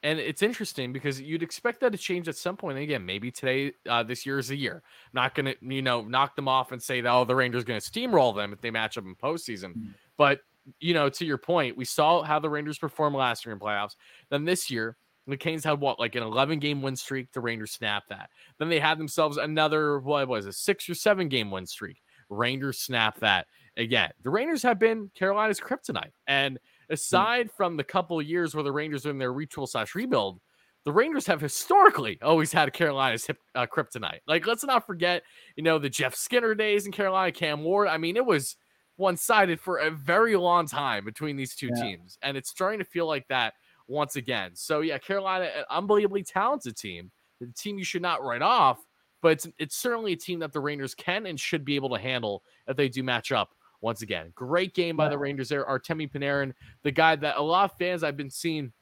and 0.04 0.20
it's 0.20 0.44
interesting 0.44 0.94
because 0.94 1.20
you'd 1.20 1.42
expect 1.42 1.80
that 1.80 1.92
to 1.92 1.98
change 1.98 2.30
at 2.30 2.36
some 2.36 2.56
point. 2.56 2.78
And 2.78 2.84
again, 2.84 3.04
maybe 3.04 3.32
today, 3.32 3.74
uh, 3.90 4.04
this 4.04 4.28
year 4.28 4.38
is 4.38 4.48
the 4.50 4.56
year. 4.56 4.84
Not 5.12 5.34
gonna, 5.34 5.56
you 5.60 5.82
know, 5.82 6.02
knock 6.04 6.36
them 6.36 6.48
off 6.48 6.72
and 6.72 6.82
say 6.82 7.02
that 7.02 7.12
oh, 7.12 7.26
the 7.26 7.36
Rangers 7.36 7.64
going 7.64 7.82
to 7.82 7.92
steamroll 7.92 8.36
them 8.36 8.54
if 8.54 8.62
they 8.62 8.70
match 8.70 8.98
up 8.98 9.06
in 9.06 9.16
postseason. 9.16 9.74
Mm. 9.76 9.94
But 10.16 10.42
you 10.80 10.94
know, 10.94 11.10
to 11.10 11.26
your 11.26 11.38
point, 11.38 11.78
we 11.78 11.86
saw 11.86 12.24
how 12.24 12.40
the 12.40 12.50
Rangers 12.50 12.78
performed 12.78 13.16
last 13.16 13.46
year 13.46 13.54
in 13.54 13.60
playoffs. 13.60 13.96
Then 14.30 14.46
this 14.46 14.70
year, 14.70 14.98
the 15.28 15.38
Canes 15.38 15.64
had 15.64 15.80
what, 15.80 16.00
like 16.00 16.16
an 16.16 16.24
11 16.24 16.60
game 16.60 16.82
win 16.82 16.96
streak. 16.96 17.32
The 17.34 17.42
Rangers 17.42 17.72
snapped 17.72 18.10
that. 18.10 18.30
Then 18.60 18.70
they 18.70 18.80
had 18.80 18.98
themselves 18.98 19.38
another 19.38 20.00
what 20.00 20.28
was 20.28 20.46
it, 20.46 20.54
six 20.54 20.90
or 20.90 20.96
seven 20.96 21.28
game 21.28 21.52
win 21.52 21.66
streak. 21.66 22.02
Rangers 22.30 22.80
snapped 22.80 23.20
that 23.22 23.48
again. 23.78 24.12
The 24.24 24.30
Rangers 24.30 24.64
have 24.64 24.80
been 24.80 25.12
Carolina's 25.16 25.60
kryptonite, 25.60 26.12
and 26.28 26.60
aside 26.90 27.50
from 27.52 27.78
the 27.78 27.84
couple 27.84 28.20
of 28.20 28.26
years 28.26 28.54
where 28.54 28.64
the 28.64 28.72
Rangers 28.72 29.06
are 29.06 29.12
in 29.12 29.18
their 29.18 29.34
retool 29.34 29.68
slash 29.68 29.96
rebuild, 29.96 30.40
the 30.84 30.92
Rangers 30.92 31.28
have 31.28 31.42
historically 31.42 32.18
always 32.22 32.52
had 32.52 32.72
Carolina's 32.74 33.26
hip, 33.26 33.38
uh, 33.56 33.66
kryptonite. 33.66 34.20
Like, 34.28 34.48
let's 34.48 34.64
not 34.64 34.88
forget, 34.88 35.24
you 35.56 35.64
know, 35.64 35.80
the 35.80 35.90
Jeff 35.90 36.16
Skinner 36.16 36.56
days 36.56 36.86
in 36.86 36.92
Carolina, 36.92 37.32
Cam 37.32 37.64
Ward. 37.64 37.88
I 37.88 37.98
mean, 37.98 38.16
it 38.16 38.26
was 38.26 38.56
one 38.98 39.16
sided 39.16 39.60
for 39.60 39.78
a 39.78 39.90
very 39.90 40.36
long 40.36 40.68
time 40.68 41.06
between 41.06 41.38
these 41.38 41.56
two 41.56 41.70
Yeah. 41.76 41.82
teams, 41.82 42.18
and 42.22 42.36
it's 42.36 42.50
starting 42.50 42.80
to 42.80 42.86
feel 42.86 43.08
like 43.08 43.28
that 43.30 43.54
once 43.88 44.16
again. 44.18 44.52
So, 44.56 44.82
yeah, 44.82 44.98
Carolina, 44.98 45.46
an 45.46 45.64
unbelievably 45.70 46.24
talented 46.24 46.76
team, 46.76 47.12
the 47.40 47.48
team 47.48 47.78
you 47.78 47.86
should 47.86 48.02
not 48.02 48.24
write 48.24 48.42
off, 48.42 48.86
but 49.22 49.30
it's 49.30 49.48
it's 49.58 49.76
certainly 49.76 50.14
a 50.14 50.18
team 50.18 50.40
that 50.40 50.52
the 50.52 50.60
Rangers 50.60 50.94
can 50.94 51.26
and 51.26 51.40
should 51.40 51.64
be 51.64 51.76
able 51.76 51.90
to 51.90 52.00
handle 52.02 52.44
if 52.68 52.76
they 52.76 52.90
do 52.90 53.02
match 53.04 53.32
up 53.32 53.56
once 53.82 54.02
again. 54.02 54.32
Great 54.36 54.74
game 54.74 54.98
by 54.98 55.08
the 55.08 55.18
Rangers 55.18 55.50
there. 55.50 55.64
Artemi 55.66 56.12
Panarin, 56.12 56.54
the 56.84 56.92
guy 56.92 57.16
that 57.16 57.38
a 57.38 57.42
lot 57.42 57.72
of 57.72 57.78
fans 57.78 58.04
I've 58.04 58.18
been 58.18 58.30
seeing 58.30 58.74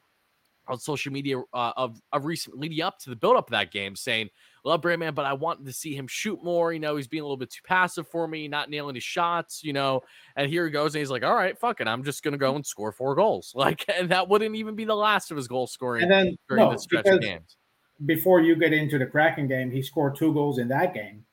on 0.68 0.78
social 0.78 1.12
media 1.12 1.38
uh, 1.52 1.72
of, 1.76 2.00
of 2.12 2.24
recent 2.24 2.58
leading 2.58 2.80
up 2.80 2.98
to 3.00 3.10
the 3.10 3.16
build 3.16 3.36
up 3.36 3.48
of 3.48 3.52
that 3.52 3.70
game 3.70 3.94
saying, 3.94 4.28
Love 4.66 4.80
Breadman, 4.80 5.14
but 5.14 5.24
I 5.24 5.32
want 5.32 5.64
to 5.64 5.72
see 5.72 5.94
him 5.94 6.08
shoot 6.08 6.42
more. 6.42 6.72
You 6.72 6.80
know, 6.80 6.96
he's 6.96 7.06
being 7.06 7.20
a 7.20 7.24
little 7.24 7.36
bit 7.36 7.50
too 7.50 7.62
passive 7.64 8.08
for 8.08 8.26
me, 8.26 8.48
not 8.48 8.68
nailing 8.68 8.96
his 8.96 9.04
shots, 9.04 9.62
you 9.62 9.72
know. 9.72 10.02
And 10.34 10.50
here 10.50 10.64
he 10.64 10.72
goes, 10.72 10.92
and 10.92 10.98
he's 10.98 11.10
like, 11.10 11.22
All 11.22 11.36
right, 11.36 11.56
fuck 11.56 11.80
it. 11.80 11.86
I'm 11.86 12.02
just 12.02 12.24
gonna 12.24 12.36
go 12.36 12.56
and 12.56 12.66
score 12.66 12.90
four 12.90 13.14
goals. 13.14 13.54
Like, 13.66 13.84
and 13.88 14.08
that 14.10 14.28
wouldn't 14.28 14.56
even 14.56 14.74
be 14.74 14.84
the 14.84 14.94
last 14.96 15.30
of 15.30 15.36
his 15.36 15.48
goal 15.48 15.66
scoring 15.66 16.02
And 16.02 16.10
then 16.10 16.36
during 16.48 16.64
no, 16.64 16.72
the 16.72 16.78
stretch 16.78 17.06
of 17.06 17.20
games. 17.20 17.56
before 18.04 18.40
you 18.40 18.56
get 18.56 18.72
into 18.72 18.98
the 18.98 19.06
Kraken 19.06 19.46
game, 19.46 19.70
he 19.70 19.82
scored 19.82 20.16
two 20.16 20.32
goals 20.32 20.58
in 20.58 20.68
that 20.68 20.94
game, 20.94 21.24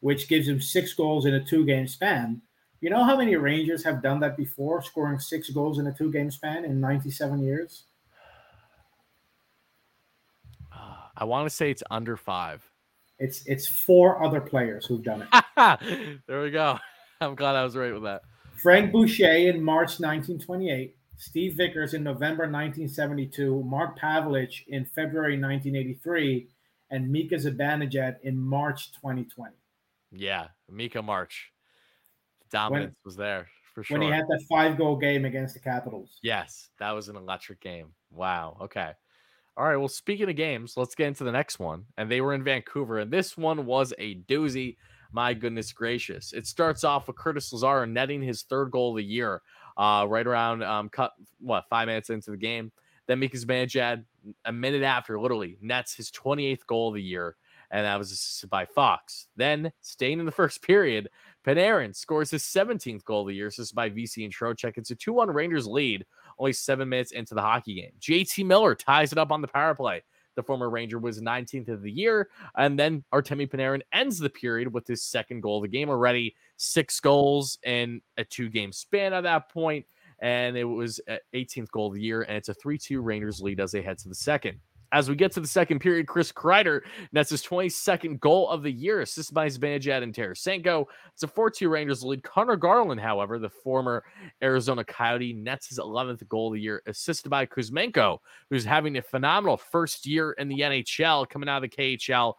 which 0.00 0.28
gives 0.28 0.48
him 0.48 0.60
six 0.60 0.94
goals 0.94 1.26
in 1.26 1.34
a 1.34 1.44
two 1.44 1.66
game 1.66 1.86
span. 1.86 2.40
You 2.80 2.88
know 2.88 3.04
how 3.04 3.18
many 3.18 3.36
Rangers 3.36 3.84
have 3.84 4.02
done 4.02 4.20
that 4.20 4.36
before, 4.36 4.82
scoring 4.82 5.18
six 5.18 5.50
goals 5.50 5.78
in 5.78 5.86
a 5.86 5.92
two 5.92 6.10
game 6.10 6.30
span 6.30 6.64
in 6.64 6.80
97 6.80 7.42
years? 7.42 7.84
I 11.16 11.24
want 11.24 11.48
to 11.48 11.54
say 11.54 11.70
it's 11.70 11.82
under 11.90 12.16
five. 12.16 12.64
It's 13.18 13.44
it's 13.46 13.66
four 13.66 14.22
other 14.24 14.40
players 14.40 14.86
who've 14.86 15.02
done 15.02 15.26
it. 15.30 16.20
there 16.26 16.42
we 16.42 16.50
go. 16.50 16.78
I'm 17.20 17.34
glad 17.34 17.56
I 17.56 17.64
was 17.64 17.76
right 17.76 17.92
with 17.92 18.04
that. 18.04 18.22
Frank 18.54 18.92
Boucher 18.92 19.30
in 19.30 19.62
March 19.62 20.00
1928, 20.00 20.96
Steve 21.16 21.54
Vickers 21.56 21.94
in 21.94 22.02
November 22.02 22.44
1972, 22.44 23.62
Mark 23.64 23.98
Pavelich 23.98 24.66
in 24.68 24.84
February 24.84 25.40
1983, 25.40 26.48
and 26.90 27.10
Mika 27.10 27.36
Zibanejad 27.36 28.16
in 28.22 28.38
March 28.38 28.92
2020. 28.92 29.54
Yeah, 30.12 30.48
Mika 30.70 31.02
March. 31.02 31.52
Dominance 32.50 32.96
was 33.04 33.16
there 33.16 33.48
for 33.74 33.84
sure. 33.84 33.98
When 33.98 34.08
he 34.08 34.12
had 34.12 34.26
that 34.28 34.42
five 34.48 34.78
goal 34.78 34.96
game 34.96 35.24
against 35.24 35.54
the 35.54 35.60
Capitals. 35.60 36.18
Yes, 36.22 36.70
that 36.78 36.92
was 36.92 37.08
an 37.08 37.16
electric 37.16 37.60
game. 37.60 37.92
Wow. 38.10 38.56
Okay. 38.62 38.92
All 39.58 39.64
right. 39.64 39.76
Well, 39.76 39.88
speaking 39.88 40.30
of 40.30 40.36
games, 40.36 40.76
let's 40.76 40.94
get 40.94 41.08
into 41.08 41.24
the 41.24 41.32
next 41.32 41.58
one. 41.58 41.84
And 41.96 42.08
they 42.08 42.20
were 42.20 42.32
in 42.32 42.44
Vancouver, 42.44 43.00
and 43.00 43.10
this 43.10 43.36
one 43.36 43.66
was 43.66 43.92
a 43.98 44.14
doozy. 44.14 44.76
My 45.10 45.34
goodness 45.34 45.72
gracious. 45.72 46.32
It 46.32 46.46
starts 46.46 46.84
off 46.84 47.08
with 47.08 47.16
Curtis 47.16 47.52
Lazar 47.52 47.84
netting 47.84 48.22
his 48.22 48.42
third 48.42 48.70
goal 48.70 48.90
of 48.90 48.98
the 48.98 49.04
year, 49.04 49.42
uh, 49.76 50.06
right 50.08 50.26
around 50.26 50.62
um, 50.62 50.88
cut 50.88 51.10
what 51.40 51.64
five 51.68 51.88
minutes 51.88 52.08
into 52.08 52.30
the 52.30 52.36
game. 52.36 52.70
Then 53.08 53.18
Mika 53.18 53.36
Zibanejad, 53.36 54.04
a 54.44 54.52
minute 54.52 54.84
after, 54.84 55.20
literally 55.20 55.56
nets 55.60 55.92
his 55.92 56.12
28th 56.12 56.64
goal 56.68 56.88
of 56.88 56.94
the 56.94 57.02
year, 57.02 57.34
and 57.72 57.84
that 57.84 57.98
was 57.98 58.12
assisted 58.12 58.50
by 58.50 58.64
Fox. 58.64 59.26
Then, 59.34 59.72
staying 59.80 60.20
in 60.20 60.26
the 60.26 60.30
first 60.40 60.62
period, 60.62 61.08
Panarin 61.44 61.96
scores 61.96 62.30
his 62.30 62.44
17th 62.44 63.02
goal 63.04 63.22
of 63.22 63.28
the 63.28 63.34
year, 63.34 63.48
assisted 63.48 63.74
by 63.74 63.88
Vesey 63.88 64.24
and 64.24 64.32
Trocheck. 64.32 64.74
It's 64.76 64.92
a 64.92 64.94
2 64.94 65.12
1 65.12 65.30
Rangers 65.30 65.66
lead, 65.66 66.06
only 66.38 66.52
seven 66.52 66.88
minutes 66.88 67.12
into 67.12 67.34
the 67.34 67.42
hockey 67.42 67.74
game. 67.74 67.92
JT 68.00 68.44
Miller 68.46 68.74
ties 68.74 69.12
it 69.12 69.18
up 69.18 69.32
on 69.32 69.40
the 69.40 69.48
power 69.48 69.74
play. 69.74 70.02
The 70.38 70.42
former 70.44 70.70
Ranger 70.70 71.00
was 71.00 71.20
19th 71.20 71.68
of 71.68 71.82
the 71.82 71.90
year. 71.90 72.28
And 72.56 72.78
then 72.78 73.02
Artemi 73.12 73.50
Panarin 73.50 73.80
ends 73.92 74.20
the 74.20 74.30
period 74.30 74.72
with 74.72 74.86
his 74.86 75.02
second 75.02 75.40
goal 75.40 75.56
of 75.56 75.62
the 75.62 75.68
game 75.68 75.90
already. 75.90 76.36
Six 76.58 77.00
goals 77.00 77.58
in 77.64 78.00
a 78.18 78.24
two 78.24 78.48
game 78.48 78.72
span 78.72 79.12
at 79.12 79.22
that 79.22 79.50
point, 79.50 79.84
And 80.20 80.56
it 80.56 80.62
was 80.62 81.00
uh, 81.08 81.16
18th 81.34 81.72
goal 81.72 81.88
of 81.88 81.94
the 81.94 82.02
year. 82.02 82.22
And 82.22 82.36
it's 82.36 82.48
a 82.48 82.54
3 82.54 82.78
2 82.78 83.00
Rangers 83.00 83.40
lead 83.40 83.58
as 83.58 83.72
they 83.72 83.82
head 83.82 83.98
to 83.98 84.08
the 84.08 84.14
second. 84.14 84.60
As 84.90 85.08
we 85.08 85.16
get 85.16 85.32
to 85.32 85.40
the 85.40 85.46
second 85.46 85.80
period, 85.80 86.06
Chris 86.06 86.32
Kreider 86.32 86.80
nets 87.12 87.30
his 87.30 87.42
22nd 87.42 88.20
goal 88.20 88.48
of 88.48 88.62
the 88.62 88.72
year, 88.72 89.02
assisted 89.02 89.34
by 89.34 89.46
Zibanejad 89.46 90.02
and 90.02 90.14
Tarasenko. 90.14 90.86
It's 91.12 91.22
a 91.22 91.28
4 91.28 91.50
2 91.50 91.68
Rangers 91.68 92.02
lead. 92.02 92.22
Conor 92.22 92.56
Garland, 92.56 93.00
however, 93.00 93.38
the 93.38 93.50
former 93.50 94.04
Arizona 94.42 94.84
Coyote, 94.84 95.34
nets 95.34 95.68
his 95.68 95.78
11th 95.78 96.26
goal 96.28 96.48
of 96.48 96.54
the 96.54 96.60
year, 96.60 96.82
assisted 96.86 97.28
by 97.28 97.44
Kuzmenko, 97.44 98.18
who's 98.48 98.64
having 98.64 98.96
a 98.96 99.02
phenomenal 99.02 99.58
first 99.58 100.06
year 100.06 100.32
in 100.32 100.48
the 100.48 100.60
NHL, 100.60 101.28
coming 101.28 101.48
out 101.48 101.62
of 101.62 101.70
the 101.70 101.76
KHL 101.76 102.34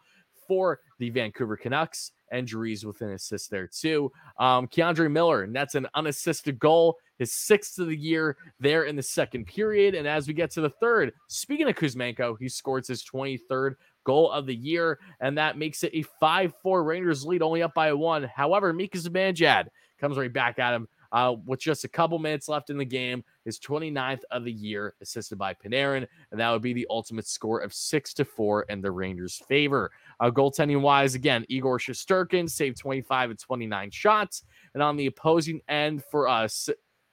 for 0.48 0.80
the 0.98 1.10
Vancouver 1.10 1.56
Canucks. 1.56 2.10
And 2.30 2.46
Drees 2.46 2.84
with 2.84 3.00
an 3.02 3.10
assist 3.10 3.50
there, 3.50 3.66
too. 3.66 4.12
Um, 4.38 4.68
K'Andre 4.68 5.10
Miller 5.10 5.46
nets 5.46 5.74
an 5.74 5.86
unassisted 5.94 6.58
goal 6.58 6.98
his 7.20 7.32
sixth 7.32 7.78
of 7.78 7.86
the 7.86 7.96
year 7.96 8.36
there 8.60 8.84
in 8.84 8.96
the 8.96 9.02
second 9.02 9.46
period. 9.46 9.94
And 9.94 10.08
as 10.08 10.26
we 10.26 10.32
get 10.32 10.50
to 10.52 10.62
the 10.62 10.70
third, 10.70 11.12
speaking 11.28 11.68
of 11.68 11.76
Kuzmenko, 11.76 12.36
he 12.40 12.48
scores 12.48 12.88
his 12.88 13.04
23rd 13.04 13.74
goal 14.04 14.30
of 14.30 14.46
the 14.46 14.54
year, 14.54 14.98
and 15.20 15.36
that 15.36 15.58
makes 15.58 15.84
it 15.84 15.92
a 15.92 16.02
5 16.18 16.54
4 16.62 16.82
Rangers 16.82 17.24
lead, 17.24 17.42
only 17.42 17.62
up 17.62 17.74
by 17.74 17.92
one. 17.92 18.22
However, 18.24 18.72
Mika 18.72 18.96
Zibanejad 18.96 19.66
comes 20.00 20.16
right 20.16 20.32
back 20.32 20.58
at 20.58 20.74
him 20.74 20.88
uh, 21.12 21.34
with 21.44 21.60
just 21.60 21.84
a 21.84 21.88
couple 21.88 22.18
minutes 22.18 22.48
left 22.48 22.70
in 22.70 22.78
the 22.78 22.84
game, 22.84 23.24
his 23.44 23.58
29th 23.58 24.22
of 24.30 24.44
the 24.44 24.52
year, 24.52 24.94
assisted 25.00 25.36
by 25.36 25.54
Panarin, 25.54 26.06
and 26.30 26.40
that 26.40 26.50
would 26.50 26.62
be 26.62 26.72
the 26.72 26.86
ultimate 26.90 27.26
score 27.26 27.60
of 27.60 27.72
six 27.72 28.14
to 28.14 28.24
four 28.24 28.62
in 28.62 28.80
the 28.80 28.90
Rangers' 28.90 29.40
favor. 29.48 29.90
Uh, 30.20 30.30
goaltending 30.30 30.80
wise, 30.80 31.14
again, 31.14 31.44
Igor 31.48 31.78
Shesterkin 31.78 32.48
saved 32.48 32.78
25 32.78 33.30
and 33.30 33.38
29 33.38 33.90
shots, 33.90 34.44
and 34.74 34.82
on 34.82 34.96
the 34.96 35.06
opposing 35.06 35.60
end 35.68 36.04
for 36.10 36.28
us, 36.28 36.68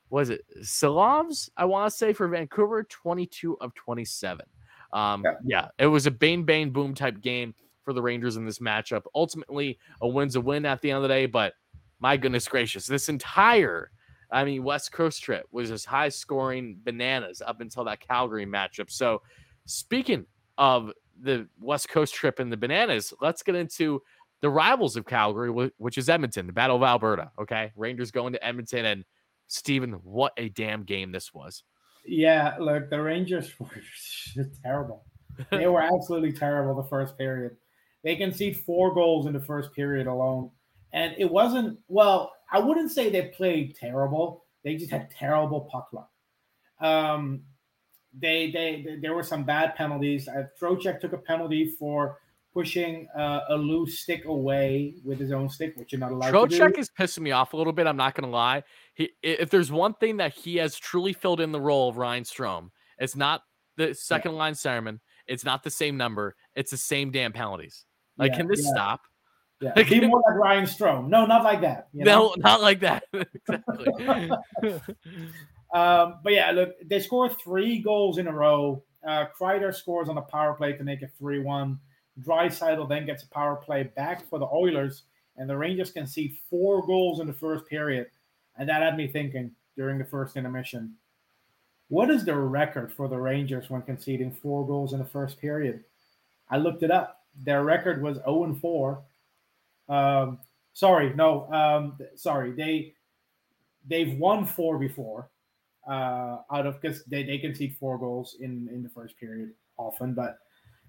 was 0.09 0.29
it 0.29 0.45
Silovs? 0.61 1.49
I 1.57 1.65
want 1.65 1.91
to 1.91 1.97
say 1.97 2.13
for 2.13 2.27
Vancouver, 2.27 2.83
22 2.83 3.57
of 3.59 3.73
27. 3.73 4.45
Um, 4.93 5.23
yeah. 5.25 5.31
yeah, 5.45 5.67
it 5.79 5.87
was 5.87 6.05
a 6.05 6.11
bang 6.11 6.43
bang 6.43 6.69
boom 6.69 6.93
type 6.93 7.19
game 7.19 7.53
for 7.83 7.93
the 7.93 8.01
Rangers 8.01 8.37
in 8.37 8.45
this 8.45 8.59
matchup. 8.59 9.03
Ultimately, 9.15 9.79
a 10.01 10.07
win's 10.07 10.35
a 10.35 10.41
win 10.41 10.65
at 10.65 10.81
the 10.81 10.91
end 10.91 10.97
of 10.97 11.03
the 11.03 11.09
day, 11.09 11.25
but 11.25 11.53
my 11.99 12.17
goodness 12.17 12.47
gracious, 12.47 12.87
this 12.87 13.09
entire, 13.09 13.91
I 14.31 14.43
mean, 14.43 14.63
West 14.63 14.91
Coast 14.91 15.21
trip 15.21 15.45
was 15.51 15.71
as 15.71 15.85
high 15.85 16.09
scoring 16.09 16.79
bananas 16.83 17.41
up 17.45 17.61
until 17.61 17.83
that 17.85 17.99
Calgary 17.99 18.45
matchup. 18.45 18.91
So, 18.91 19.21
speaking 19.65 20.25
of 20.57 20.91
the 21.21 21.47
West 21.59 21.89
Coast 21.89 22.13
trip 22.13 22.39
and 22.39 22.51
the 22.51 22.57
bananas, 22.57 23.13
let's 23.21 23.43
get 23.43 23.55
into 23.55 24.01
the 24.41 24.49
rivals 24.49 24.95
of 24.95 25.05
Calgary, 25.05 25.71
which 25.77 25.97
is 25.97 26.09
Edmonton, 26.09 26.47
the 26.47 26.53
Battle 26.53 26.75
of 26.75 26.83
Alberta. 26.83 27.31
Okay. 27.39 27.71
Rangers 27.75 28.11
going 28.11 28.33
to 28.33 28.45
Edmonton. 28.45 28.85
And 28.85 29.05
Stephen, 29.47 29.93
what 30.03 30.33
a 30.37 30.49
damn 30.49 30.83
game 30.83 31.11
this 31.11 31.33
was. 31.33 31.63
Yeah. 32.05 32.55
Look, 32.59 32.89
the 32.89 33.01
Rangers 33.01 33.51
were 33.59 33.69
terrible. 34.63 35.05
They 35.51 35.67
were 35.67 35.81
absolutely 35.81 36.33
terrible 36.33 36.75
the 36.81 36.87
first 36.89 37.17
period. 37.17 37.57
They 38.03 38.15
conceded 38.15 38.59
four 38.61 38.93
goals 38.93 39.25
in 39.25 39.33
the 39.33 39.39
first 39.39 39.73
period 39.73 40.07
alone. 40.07 40.51
And 40.93 41.15
it 41.17 41.29
wasn't, 41.29 41.79
well, 41.87 42.33
I 42.51 42.59
wouldn't 42.59 42.91
say 42.91 43.09
they 43.09 43.23
played 43.35 43.75
terrible. 43.75 44.45
They 44.63 44.75
just 44.75 44.91
had 44.91 45.09
terrible 45.11 45.61
puck 45.71 45.89
luck. 45.91 46.09
Um, 46.79 47.41
they, 48.17 48.51
they, 48.51 48.83
they 48.85 48.95
there 48.97 49.13
were 49.13 49.23
some 49.23 49.43
bad 49.43 49.75
penalties. 49.75 50.27
Uh, 50.27 50.45
Trocheck 50.59 50.99
took 50.99 51.13
a 51.13 51.17
penalty 51.17 51.75
for 51.77 52.19
pushing 52.53 53.07
uh, 53.15 53.41
a 53.49 53.55
loose 53.55 53.99
stick 53.99 54.25
away 54.25 54.95
with 55.03 55.19
his 55.19 55.31
own 55.31 55.47
stick, 55.47 55.75
which 55.75 55.91
you're 55.91 55.99
not 55.99 56.11
allowed 56.11 56.33
Trocheck 56.33 56.69
to 56.69 56.73
do. 56.73 56.79
is 56.79 56.89
pissing 56.89 57.19
me 57.19 57.31
off 57.31 57.53
a 57.53 57.57
little 57.57 57.73
bit. 57.73 57.85
I'm 57.85 57.97
not 57.97 58.15
going 58.15 58.27
to 58.27 58.35
lie. 58.35 58.63
He, 58.95 59.11
if 59.21 59.49
there's 59.49 59.71
one 59.71 59.93
thing 59.93 60.17
that 60.17 60.33
he 60.33 60.55
has 60.57 60.75
truly 60.75 61.13
filled 61.13 61.39
in 61.39 61.51
the 61.51 61.61
role 61.61 61.89
of 61.89 61.97
Ryan 61.97 62.23
Strome, 62.23 62.69
it's 62.97 63.15
not 63.15 63.41
the 63.75 63.93
second 63.93 64.31
yeah. 64.31 64.37
line 64.37 64.55
Sermon. 64.55 64.99
It's 65.27 65.45
not 65.45 65.63
the 65.63 65.69
same 65.69 65.97
number. 65.97 66.35
It's 66.55 66.71
the 66.71 66.77
same 66.77 67.11
damn 67.11 67.33
penalties. 67.33 67.85
Like, 68.17 68.31
yeah, 68.31 68.37
can 68.37 68.47
this 68.47 68.63
yeah. 68.63 68.71
stop? 68.71 69.01
Yeah, 69.59 69.73
be 69.73 70.05
more 70.05 70.21
like 70.27 70.37
Ryan 70.37 70.65
Strome. 70.65 71.07
No, 71.07 71.25
not 71.25 71.43
like 71.43 71.61
that. 71.61 71.87
You 71.91 72.05
know? 72.05 72.27
No, 72.27 72.35
not 72.37 72.61
like 72.61 72.79
that. 72.81 73.03
exactly. 73.13 74.29
um, 75.73 76.19
but 76.23 76.33
yeah, 76.33 76.51
look, 76.51 76.75
they 76.85 76.99
score 76.99 77.29
three 77.29 77.79
goals 77.79 78.19
in 78.19 78.27
a 78.27 78.31
row. 78.31 78.83
Uh, 79.07 79.25
Kreider 79.39 79.73
scores 79.73 80.09
on 80.09 80.17
a 80.17 80.21
power 80.21 80.53
play 80.53 80.73
to 80.73 80.83
make 80.83 81.01
it 81.01 81.11
3 81.17 81.39
1. 81.39 81.79
Draisaitl 82.21 82.87
then 82.89 83.05
gets 83.05 83.23
a 83.23 83.29
power 83.29 83.55
play 83.55 83.83
back 83.83 84.27
for 84.29 84.37
the 84.37 84.47
Oilers, 84.47 85.03
and 85.37 85.49
the 85.49 85.57
Rangers 85.57 85.91
can 85.91 86.05
see 86.05 86.39
four 86.49 86.85
goals 86.85 87.19
in 87.19 87.27
the 87.27 87.33
first 87.33 87.65
period. 87.67 88.07
And 88.57 88.69
that 88.69 88.81
had 88.81 88.97
me 88.97 89.07
thinking 89.07 89.51
during 89.75 89.97
the 89.97 90.05
first 90.05 90.35
intermission 90.35 90.95
what 91.89 92.09
is 92.09 92.25
the 92.25 92.35
record 92.35 92.91
for 92.91 93.07
the 93.07 93.17
Rangers 93.17 93.69
when 93.69 93.81
conceding 93.81 94.31
four 94.31 94.67
goals 94.67 94.91
in 94.91 94.99
the 94.99 95.05
first 95.05 95.39
period? 95.39 95.85
I 96.49 96.57
looked 96.57 96.83
it 96.83 96.91
up. 96.91 97.21
Their 97.43 97.63
record 97.63 98.01
was 98.01 98.17
0 98.17 98.43
and 98.43 98.59
4 98.59 99.01
um, 99.89 100.39
sorry, 100.73 101.13
no, 101.13 101.51
um, 101.51 101.97
sorry. 102.15 102.51
They 102.51 102.93
they've 103.87 104.17
won 104.17 104.45
four 104.45 104.77
before. 104.77 105.29
Uh, 105.87 106.39
out 106.51 106.65
of 106.65 106.81
because 106.81 107.05
they, 107.05 107.23
they 107.23 107.37
concede 107.37 107.73
four 107.79 107.97
goals 107.97 108.35
in 108.41 108.69
in 108.73 108.83
the 108.83 108.89
first 108.89 109.17
period 109.17 109.53
often, 109.77 110.13
but 110.13 110.39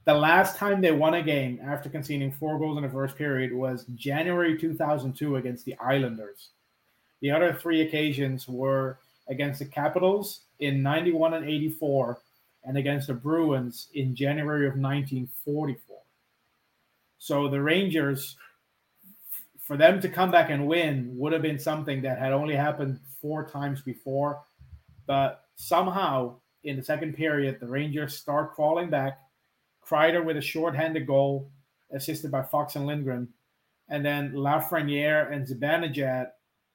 the 0.08 0.14
last 0.14 0.56
time 0.56 0.80
they 0.80 0.90
won 0.90 1.14
a 1.14 1.22
game 1.22 1.60
after 1.62 1.90
conceding 1.90 2.32
four 2.32 2.58
goals 2.58 2.78
in 2.78 2.82
the 2.82 2.88
first 2.88 3.14
period 3.14 3.52
was 3.52 3.84
January 3.94 4.58
2002 4.58 5.36
against 5.36 5.66
the 5.66 5.76
Islanders. 5.78 6.48
The 7.20 7.30
other 7.30 7.52
three 7.52 7.82
occasions 7.82 8.48
were 8.48 9.00
against 9.28 9.58
the 9.58 9.66
Capitals 9.66 10.40
in 10.60 10.82
91 10.82 11.34
and 11.34 11.44
84 11.46 12.22
and 12.64 12.78
against 12.78 13.08
the 13.08 13.12
Bruins 13.12 13.88
in 13.92 14.16
January 14.16 14.66
of 14.66 14.78
1944. 14.78 15.98
So 17.18 17.48
the 17.48 17.60
Rangers 17.60 18.36
for 19.68 19.76
them 19.76 20.00
to 20.00 20.08
come 20.08 20.30
back 20.30 20.48
and 20.48 20.66
win 20.66 21.10
would 21.14 21.34
have 21.34 21.42
been 21.42 21.58
something 21.58 22.00
that 22.00 22.18
had 22.18 22.32
only 22.32 22.56
happened 22.56 22.98
four 23.20 23.46
times 23.46 23.82
before. 23.82 24.40
But 25.06 25.44
somehow 25.56 26.36
in 26.64 26.76
the 26.76 26.82
second 26.82 27.14
period, 27.14 27.58
the 27.60 27.68
Rangers 27.68 28.16
start 28.16 28.54
crawling 28.54 28.88
back. 28.88 29.18
Kreider 29.86 30.24
with 30.24 30.38
a 30.38 30.40
short-handed 30.40 31.06
goal, 31.06 31.50
assisted 31.92 32.30
by 32.30 32.42
Fox 32.42 32.76
and 32.76 32.86
Lindgren, 32.86 33.28
and 33.90 34.04
then 34.04 34.32
Lafreniere 34.32 35.30
and 35.30 35.46
Zibanejad 35.46 36.28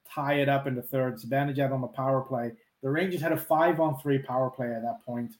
tie 0.08 0.34
it 0.34 0.48
up 0.48 0.68
in 0.68 0.76
the 0.76 0.82
third. 0.82 1.16
Zibanejad 1.16 1.72
on 1.72 1.80
the 1.80 1.88
power 1.88 2.20
play. 2.20 2.52
The 2.84 2.90
Rangers 2.90 3.20
had 3.20 3.32
a 3.32 3.36
five-on-three 3.36 4.20
power 4.20 4.50
play 4.50 4.72
at 4.72 4.82
that 4.82 5.04
point. 5.04 5.32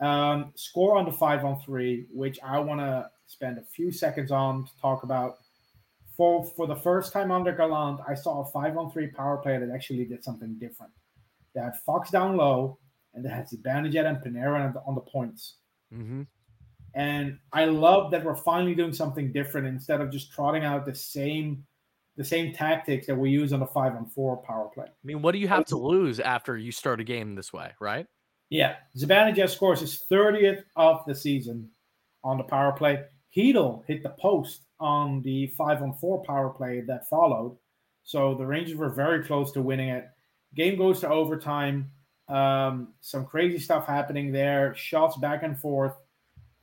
Um, 0.00 0.52
score 0.54 0.96
on 0.96 1.04
the 1.04 1.12
five-on-three, 1.12 2.06
which 2.10 2.38
I 2.42 2.58
want 2.58 2.80
to 2.80 3.10
spend 3.26 3.58
a 3.58 3.62
few 3.62 3.92
seconds 3.92 4.30
on 4.30 4.64
to 4.64 4.70
talk 4.80 5.02
about. 5.02 5.38
For 6.16 6.44
for 6.44 6.66
the 6.66 6.76
first 6.76 7.12
time 7.12 7.30
under 7.30 7.52
Gallant, 7.52 8.00
I 8.08 8.14
saw 8.14 8.42
a 8.42 8.50
five-on-three 8.50 9.08
power 9.08 9.36
play 9.38 9.58
that 9.58 9.70
actually 9.70 10.04
did 10.06 10.24
something 10.24 10.58
different. 10.58 10.92
They 11.54 11.60
had 11.60 11.76
Fox 11.84 12.10
down 12.10 12.36
low, 12.36 12.78
and 13.14 13.24
they 13.24 13.28
had 13.28 13.48
Zibanejad 13.48 14.06
and 14.06 14.18
Panarin 14.18 14.66
on 14.66 14.72
the, 14.72 14.80
on 14.86 14.94
the 14.94 15.00
points. 15.00 15.56
Mm-hmm. 15.92 16.22
And 16.94 17.38
I 17.52 17.66
love 17.66 18.10
that 18.12 18.24
we're 18.24 18.36
finally 18.36 18.74
doing 18.74 18.92
something 18.92 19.30
different 19.30 19.66
instead 19.66 20.00
of 20.00 20.10
just 20.10 20.32
trotting 20.32 20.64
out 20.64 20.86
the 20.86 20.94
same 20.94 21.64
the 22.16 22.24
same 22.24 22.52
tactics 22.54 23.06
that 23.06 23.14
we 23.14 23.30
use 23.30 23.52
on 23.52 23.60
the 23.60 23.66
five 23.66 23.94
on 23.94 24.06
four 24.06 24.38
power 24.38 24.68
play. 24.72 24.86
I 24.86 25.04
mean, 25.04 25.20
what 25.20 25.32
do 25.32 25.38
you 25.38 25.48
have 25.48 25.66
to 25.66 25.76
lose 25.76 26.18
after 26.18 26.56
you 26.56 26.72
start 26.72 27.00
a 27.00 27.04
game 27.04 27.34
this 27.34 27.52
way, 27.52 27.72
right? 27.78 28.06
Yeah, 28.48 28.76
Zibanejad 28.96 29.50
scores 29.50 29.80
his 29.80 30.04
30th 30.10 30.62
of 30.76 31.02
the 31.06 31.14
season 31.14 31.68
on 32.24 32.38
the 32.38 32.44
power 32.44 32.72
play. 32.72 33.04
Chytil 33.36 33.84
hit 33.86 34.02
the 34.02 34.14
post 34.18 34.62
on 34.80 35.22
the 35.22 35.48
five 35.48 35.82
on 35.82 35.94
four 35.94 36.22
power 36.24 36.50
play 36.50 36.80
that 36.82 37.08
followed. 37.08 37.56
So 38.04 38.34
the 38.34 38.46
Rangers 38.46 38.76
were 38.76 38.90
very 38.90 39.24
close 39.24 39.52
to 39.52 39.62
winning 39.62 39.88
it. 39.88 40.08
Game 40.54 40.78
goes 40.78 41.00
to 41.00 41.08
overtime. 41.08 41.90
Um, 42.28 42.94
some 43.00 43.24
crazy 43.24 43.58
stuff 43.58 43.86
happening 43.86 44.32
there. 44.32 44.74
Shots 44.74 45.16
back 45.16 45.42
and 45.42 45.58
forth. 45.58 45.94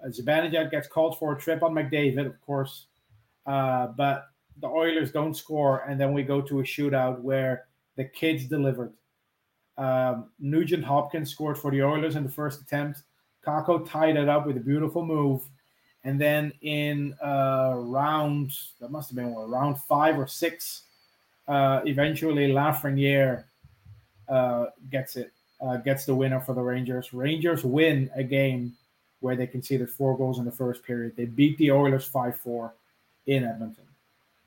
Uh, 0.03 0.09
Zibanejad 0.09 0.71
gets 0.71 0.87
called 0.87 1.17
for 1.17 1.33
a 1.33 1.39
trip 1.39 1.63
on 1.63 1.73
McDavid, 1.73 2.25
of 2.25 2.39
course. 2.41 2.87
Uh, 3.45 3.87
but 3.87 4.27
the 4.59 4.67
Oilers 4.67 5.11
don't 5.11 5.35
score, 5.35 5.83
and 5.87 5.99
then 5.99 6.13
we 6.13 6.23
go 6.23 6.41
to 6.41 6.59
a 6.59 6.63
shootout 6.63 7.21
where 7.21 7.65
the 7.97 8.05
kids 8.05 8.45
delivered. 8.45 8.93
Um, 9.77 10.29
Nugent 10.39 10.83
Hopkins 10.83 11.31
scored 11.31 11.57
for 11.57 11.71
the 11.71 11.81
Oilers 11.81 12.15
in 12.15 12.23
the 12.23 12.29
first 12.29 12.61
attempt. 12.61 13.03
Kakko 13.45 13.87
tied 13.87 14.15
it 14.15 14.29
up 14.29 14.45
with 14.45 14.57
a 14.57 14.61
beautiful 14.61 15.05
move. 15.05 15.41
And 16.03 16.19
then 16.19 16.51
in 16.61 17.15
uh, 17.23 17.75
round, 17.77 18.51
that 18.81 18.91
must 18.91 19.09
have 19.09 19.15
been 19.15 19.33
what, 19.33 19.49
round 19.49 19.79
five 19.79 20.17
or 20.17 20.27
six, 20.27 20.83
uh, 21.47 21.81
eventually 21.85 22.51
Lafreniere 22.51 23.45
uh, 24.27 24.65
gets 24.91 25.15
it, 25.15 25.31
uh, 25.61 25.77
gets 25.77 26.05
the 26.05 26.15
winner 26.15 26.41
for 26.41 26.53
the 26.53 26.61
Rangers. 26.61 27.13
Rangers 27.13 27.63
win 27.63 28.09
a 28.15 28.23
game 28.23 28.73
where 29.21 29.37
they 29.37 29.47
conceded 29.47 29.89
four 29.89 30.17
goals 30.17 30.39
in 30.39 30.45
the 30.45 30.51
first 30.51 30.83
period. 30.83 31.15
They 31.15 31.25
beat 31.25 31.57
the 31.57 31.71
Oilers 31.71 32.05
5 32.05 32.35
4 32.35 32.73
in 33.27 33.45
Edmonton. 33.45 33.85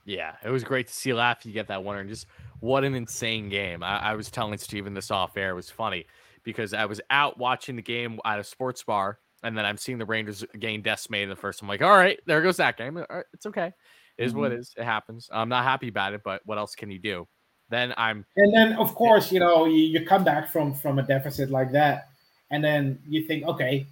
Yeah, 0.05 0.35
it 0.45 0.51
was 0.51 0.63
great 0.63 0.87
to 0.87 0.95
see 0.95 1.11
Laffy 1.11 1.53
get 1.53 1.67
that 1.69 1.83
winner. 1.83 2.01
And 2.01 2.09
just 2.09 2.27
what 2.61 2.85
an 2.85 2.95
insane 2.95 3.49
game. 3.49 3.83
I, 3.83 3.99
I 4.11 4.15
was 4.15 4.31
telling 4.31 4.57
Steven 4.59 4.95
this 4.95 5.11
off 5.11 5.37
air. 5.37 5.51
It 5.51 5.55
was 5.55 5.71
funny 5.71 6.07
because 6.45 6.75
I 6.75 6.85
was 6.85 7.01
out 7.11 7.39
watching 7.39 7.75
the 7.75 7.83
game 7.83 8.21
at 8.25 8.39
a 8.39 8.45
sports 8.45 8.83
bar, 8.85 9.19
and 9.43 9.57
then 9.57 9.65
I'm 9.65 9.77
seeing 9.77 9.99
the 9.99 10.07
Rangers 10.07 10.45
getting 10.59 10.83
decimated 10.83 11.25
in 11.25 11.31
the 11.31 11.37
first. 11.37 11.63
I'm 11.63 11.69
like, 11.69 11.83
all 11.83 11.97
right, 11.97 12.19
there 12.27 12.43
goes 12.43 12.57
that 12.59 12.77
game. 12.77 12.97
All 12.97 13.07
right, 13.09 13.25
it's 13.33 13.47
okay. 13.47 13.73
It 14.19 14.25
is 14.25 14.35
what 14.35 14.51
it 14.51 14.55
mm-hmm. 14.55 14.61
is. 14.61 14.75
It 14.77 14.85
happens. 14.85 15.29
I'm 15.31 15.49
not 15.49 15.65
happy 15.65 15.89
about 15.89 16.15
it, 16.15 16.23
but 16.25 16.41
what 16.47 16.59
else 16.59 16.75
can 16.75 16.91
you 16.91 16.99
do? 16.99 17.29
Then 17.69 17.93
I'm 17.97 18.25
And 18.37 18.55
then, 18.55 18.75
of 18.75 18.95
course, 18.95 19.33
you 19.33 19.41
know, 19.41 19.67
you, 19.67 19.79
you 19.79 20.07
come 20.07 20.25
back 20.25 20.51
from 20.51 20.73
from 20.73 20.99
a 20.99 21.03
deficit 21.03 21.51
like 21.51 21.73
that, 21.73 22.09
and 22.51 22.63
then 22.65 22.99
you 23.07 23.27
think, 23.27 23.45
okay, 23.45 23.87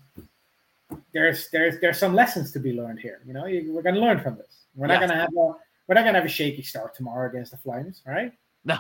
there's 1.13 1.51
there's 1.51 1.81
there's 1.81 1.99
some 1.99 2.15
lessons 2.15 2.53
to 2.53 2.61
be 2.61 2.73
learned 2.73 3.01
here. 3.01 3.21
You 3.27 3.35
know, 3.35 3.47
you, 3.47 3.73
we're 3.73 3.83
going 3.83 3.97
to 3.97 4.01
learn 4.01 4.21
from 4.21 4.37
this. 4.37 4.67
We're 4.75 4.87
not 4.87 5.01
going 5.01 5.11
to 5.11 5.17
have 5.17 5.31
a 5.37 5.53
we're 5.87 5.95
not 5.95 6.03
going 6.03 6.15
to 6.15 6.21
have 6.21 6.25
a 6.25 6.29
shaky 6.29 6.63
start 6.63 6.95
tomorrow 6.95 7.29
against 7.29 7.51
the 7.51 7.59
Flames, 7.59 8.03
right? 8.07 8.33
No, 8.65 8.79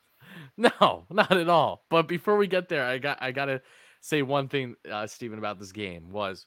no, 0.56 1.04
not 1.10 1.32
at 1.32 1.48
all. 1.48 1.84
But 1.90 2.08
before 2.08 2.36
we 2.36 2.46
get 2.46 2.68
there, 2.68 2.84
I 2.84 2.98
got 2.98 3.22
I 3.22 3.32
gotta 3.32 3.60
say 4.00 4.22
one 4.22 4.48
thing, 4.48 4.76
uh, 4.90 5.06
Stephen, 5.06 5.38
about 5.38 5.58
this 5.58 5.72
game 5.72 6.10
was 6.10 6.46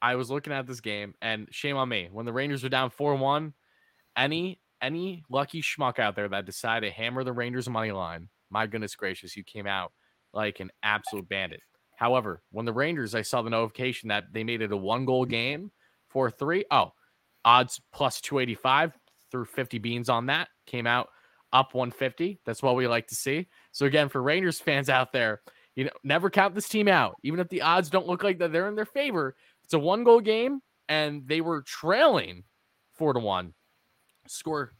I 0.00 0.16
was 0.16 0.30
looking 0.30 0.52
at 0.52 0.66
this 0.66 0.80
game, 0.80 1.14
and 1.22 1.48
shame 1.50 1.76
on 1.76 1.88
me 1.88 2.08
when 2.12 2.26
the 2.26 2.32
Rangers 2.32 2.62
were 2.62 2.68
down 2.68 2.90
four 2.90 3.14
one. 3.14 3.54
Any 4.16 4.60
any 4.82 5.22
lucky 5.30 5.62
schmuck 5.62 5.98
out 5.98 6.16
there 6.16 6.28
that 6.28 6.46
decided 6.46 6.88
to 6.88 6.94
hammer 6.94 7.24
the 7.24 7.32
Rangers 7.32 7.68
money 7.68 7.92
line, 7.92 8.28
my 8.50 8.66
goodness 8.66 8.94
gracious, 8.94 9.36
you 9.36 9.44
came 9.44 9.66
out 9.66 9.92
like 10.32 10.60
an 10.60 10.70
absolute 10.82 11.28
bandit. 11.28 11.60
However, 11.96 12.42
when 12.50 12.66
the 12.66 12.72
Rangers, 12.72 13.14
I 13.14 13.22
saw 13.22 13.40
the 13.42 13.50
notification 13.50 14.08
that 14.10 14.24
they 14.32 14.44
made 14.44 14.60
it 14.60 14.72
a 14.72 14.76
one 14.76 15.06
goal 15.06 15.24
game, 15.24 15.70
four 16.08 16.30
three. 16.30 16.64
Oh, 16.70 16.92
odds 17.44 17.80
plus 17.92 18.20
two 18.20 18.38
eighty 18.38 18.54
five. 18.54 18.92
Threw 19.30 19.44
fifty 19.44 19.78
beans 19.78 20.08
on 20.08 20.26
that. 20.26 20.48
Came 20.66 20.86
out 20.86 21.08
up 21.52 21.74
150. 21.74 22.40
That's 22.44 22.62
what 22.62 22.76
we 22.76 22.86
like 22.86 23.06
to 23.08 23.14
see. 23.14 23.48
So 23.72 23.86
again, 23.86 24.08
for 24.08 24.22
Rangers 24.22 24.60
fans 24.60 24.90
out 24.90 25.12
there, 25.12 25.40
you 25.76 25.84
know, 25.84 25.90
never 26.02 26.30
count 26.30 26.54
this 26.54 26.68
team 26.68 26.88
out. 26.88 27.16
Even 27.22 27.38
if 27.38 27.48
the 27.48 27.62
odds 27.62 27.90
don't 27.90 28.06
look 28.06 28.24
like 28.24 28.38
that 28.38 28.52
they're 28.52 28.68
in 28.68 28.74
their 28.74 28.86
favor, 28.86 29.36
it's 29.62 29.74
a 29.74 29.78
one 29.78 30.02
goal 30.02 30.20
game, 30.20 30.60
and 30.88 31.22
they 31.28 31.40
were 31.40 31.62
trailing 31.62 32.42
four 32.94 33.12
to 33.12 33.20
one. 33.20 33.52
Score 34.26 34.72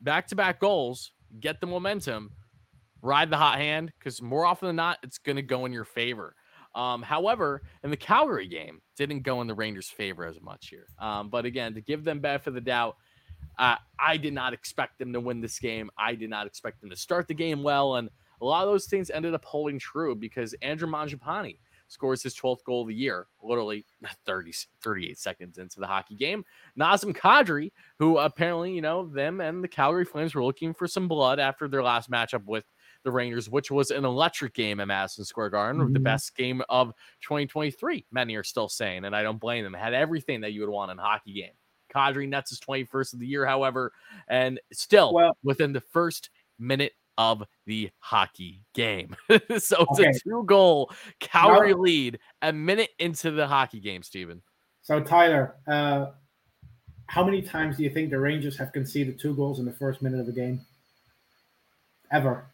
back 0.00 0.28
to 0.28 0.36
back 0.36 0.60
goals, 0.60 1.12
get 1.40 1.60
the 1.60 1.66
momentum, 1.66 2.30
ride 3.02 3.30
the 3.30 3.36
hot 3.36 3.58
hand, 3.58 3.92
because 3.98 4.22
more 4.22 4.46
often 4.46 4.68
than 4.68 4.76
not, 4.76 4.98
it's 5.02 5.18
going 5.18 5.36
to 5.36 5.42
go 5.42 5.66
in 5.66 5.72
your 5.72 5.84
favor. 5.84 6.34
Um, 6.74 7.02
however, 7.02 7.62
in 7.82 7.90
the 7.90 7.96
Calgary 7.96 8.46
game, 8.46 8.80
didn't 8.96 9.22
go 9.22 9.40
in 9.40 9.46
the 9.48 9.54
Rangers' 9.54 9.88
favor 9.88 10.24
as 10.24 10.40
much 10.40 10.68
here. 10.68 10.86
Um, 11.00 11.28
but 11.28 11.44
again, 11.44 11.74
to 11.74 11.80
give 11.80 12.04
them 12.04 12.20
benefit 12.20 12.48
of 12.48 12.54
the 12.54 12.60
doubt, 12.60 12.96
uh, 13.58 13.76
I 13.98 14.16
did 14.16 14.32
not 14.32 14.52
expect 14.52 14.98
them 14.98 15.12
to 15.12 15.20
win 15.20 15.40
this 15.40 15.58
game. 15.58 15.90
I 15.98 16.14
did 16.14 16.30
not 16.30 16.46
expect 16.46 16.80
them 16.80 16.90
to 16.90 16.96
start 16.96 17.26
the 17.26 17.34
game 17.34 17.62
well. 17.62 17.96
And 17.96 18.10
a 18.40 18.44
lot 18.44 18.64
of 18.64 18.70
those 18.72 18.86
things 18.86 19.10
ended 19.10 19.34
up 19.34 19.44
holding 19.44 19.78
true 19.78 20.14
because 20.14 20.54
Andrew 20.62 20.88
Mangiapane 20.88 21.58
scores 21.90 22.22
his 22.22 22.34
12th 22.34 22.62
goal 22.64 22.82
of 22.82 22.88
the 22.88 22.94
year, 22.94 23.26
literally 23.42 23.84
30, 24.26 24.52
38 24.82 25.18
seconds 25.18 25.58
into 25.58 25.80
the 25.80 25.86
hockey 25.86 26.14
game. 26.14 26.44
Nazem 26.78 27.16
Kadri, 27.16 27.72
who 27.98 28.18
apparently, 28.18 28.72
you 28.74 28.82
know, 28.82 29.06
them 29.06 29.40
and 29.40 29.64
the 29.64 29.68
Calgary 29.68 30.04
Flames 30.04 30.34
were 30.34 30.44
looking 30.44 30.74
for 30.74 30.86
some 30.86 31.08
blood 31.08 31.38
after 31.38 31.66
their 31.66 31.82
last 31.82 32.10
matchup 32.10 32.44
with 32.44 32.64
the 33.04 33.10
Rangers, 33.10 33.48
which 33.48 33.70
was 33.70 33.90
an 33.90 34.04
electric 34.04 34.52
game 34.54 34.80
at 34.80 34.88
Madison 34.88 35.24
Square 35.24 35.50
Garden, 35.50 35.92
the 35.92 35.98
Mhm. 35.98 36.02
best 36.02 36.36
game 36.36 36.62
of 36.68 36.92
2023. 37.22 38.04
Many 38.10 38.34
are 38.36 38.44
still 38.44 38.68
saying, 38.68 39.04
and 39.04 39.14
I 39.16 39.22
don't 39.22 39.38
blame 39.38 39.64
them. 39.64 39.74
It 39.74 39.78
had 39.78 39.94
everything 39.94 40.40
that 40.42 40.52
you 40.52 40.60
would 40.60 40.70
want 40.70 40.90
in 40.90 40.98
a 40.98 41.02
hockey 41.02 41.32
game. 41.32 41.52
Kadri 41.94 42.28
nets 42.28 42.50
his 42.50 42.60
21st 42.60 43.14
of 43.14 43.20
the 43.20 43.26
year, 43.26 43.46
however, 43.46 43.92
and 44.28 44.60
still 44.72 45.14
Well- 45.14 45.38
within 45.42 45.72
the 45.72 45.80
first 45.80 46.28
minute 46.58 46.92
of 47.18 47.42
the 47.66 47.90
hockey 47.98 48.64
game. 48.74 49.14
so 49.28 49.36
it's 49.50 49.74
Okay. 50.00 50.08
a 50.08 50.12
two 50.24 50.44
goal 50.46 50.90
Calgary 51.20 51.74
lead 51.74 52.18
a 52.40 52.52
minute 52.52 52.90
into 52.98 53.30
the 53.32 53.46
hockey 53.46 53.80
game, 53.80 54.02
Steven. 54.02 54.40
So 54.80 55.00
Tyler, 55.00 55.56
uh, 55.66 56.12
how 57.06 57.24
many 57.24 57.42
times 57.42 57.76
do 57.76 57.82
you 57.82 57.90
think 57.90 58.08
the 58.10 58.18
Rangers 58.18 58.56
have 58.56 58.72
conceded 58.72 59.18
two 59.18 59.34
goals 59.34 59.58
in 59.58 59.66
the 59.66 59.72
first 59.72 60.00
minute 60.00 60.20
of 60.20 60.28
a 60.28 60.32
game? 60.32 60.60
Ever 62.10 62.46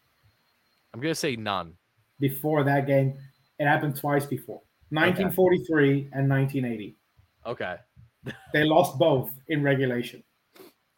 I'm 0.93 0.99
going 0.99 1.11
to 1.13 1.15
say 1.19 1.35
none. 1.35 1.75
before 2.19 2.63
that 2.63 2.87
game, 2.87 3.17
it 3.59 3.65
happened 3.67 3.95
twice 3.95 4.25
before. 4.25 4.61
1943 4.89 6.09
and 6.13 6.29
1980. 6.29 6.95
Okay. 7.45 7.75
They 8.53 8.63
lost 8.63 8.97
both 8.97 9.31
in 9.49 9.61
regulation. 9.61 10.23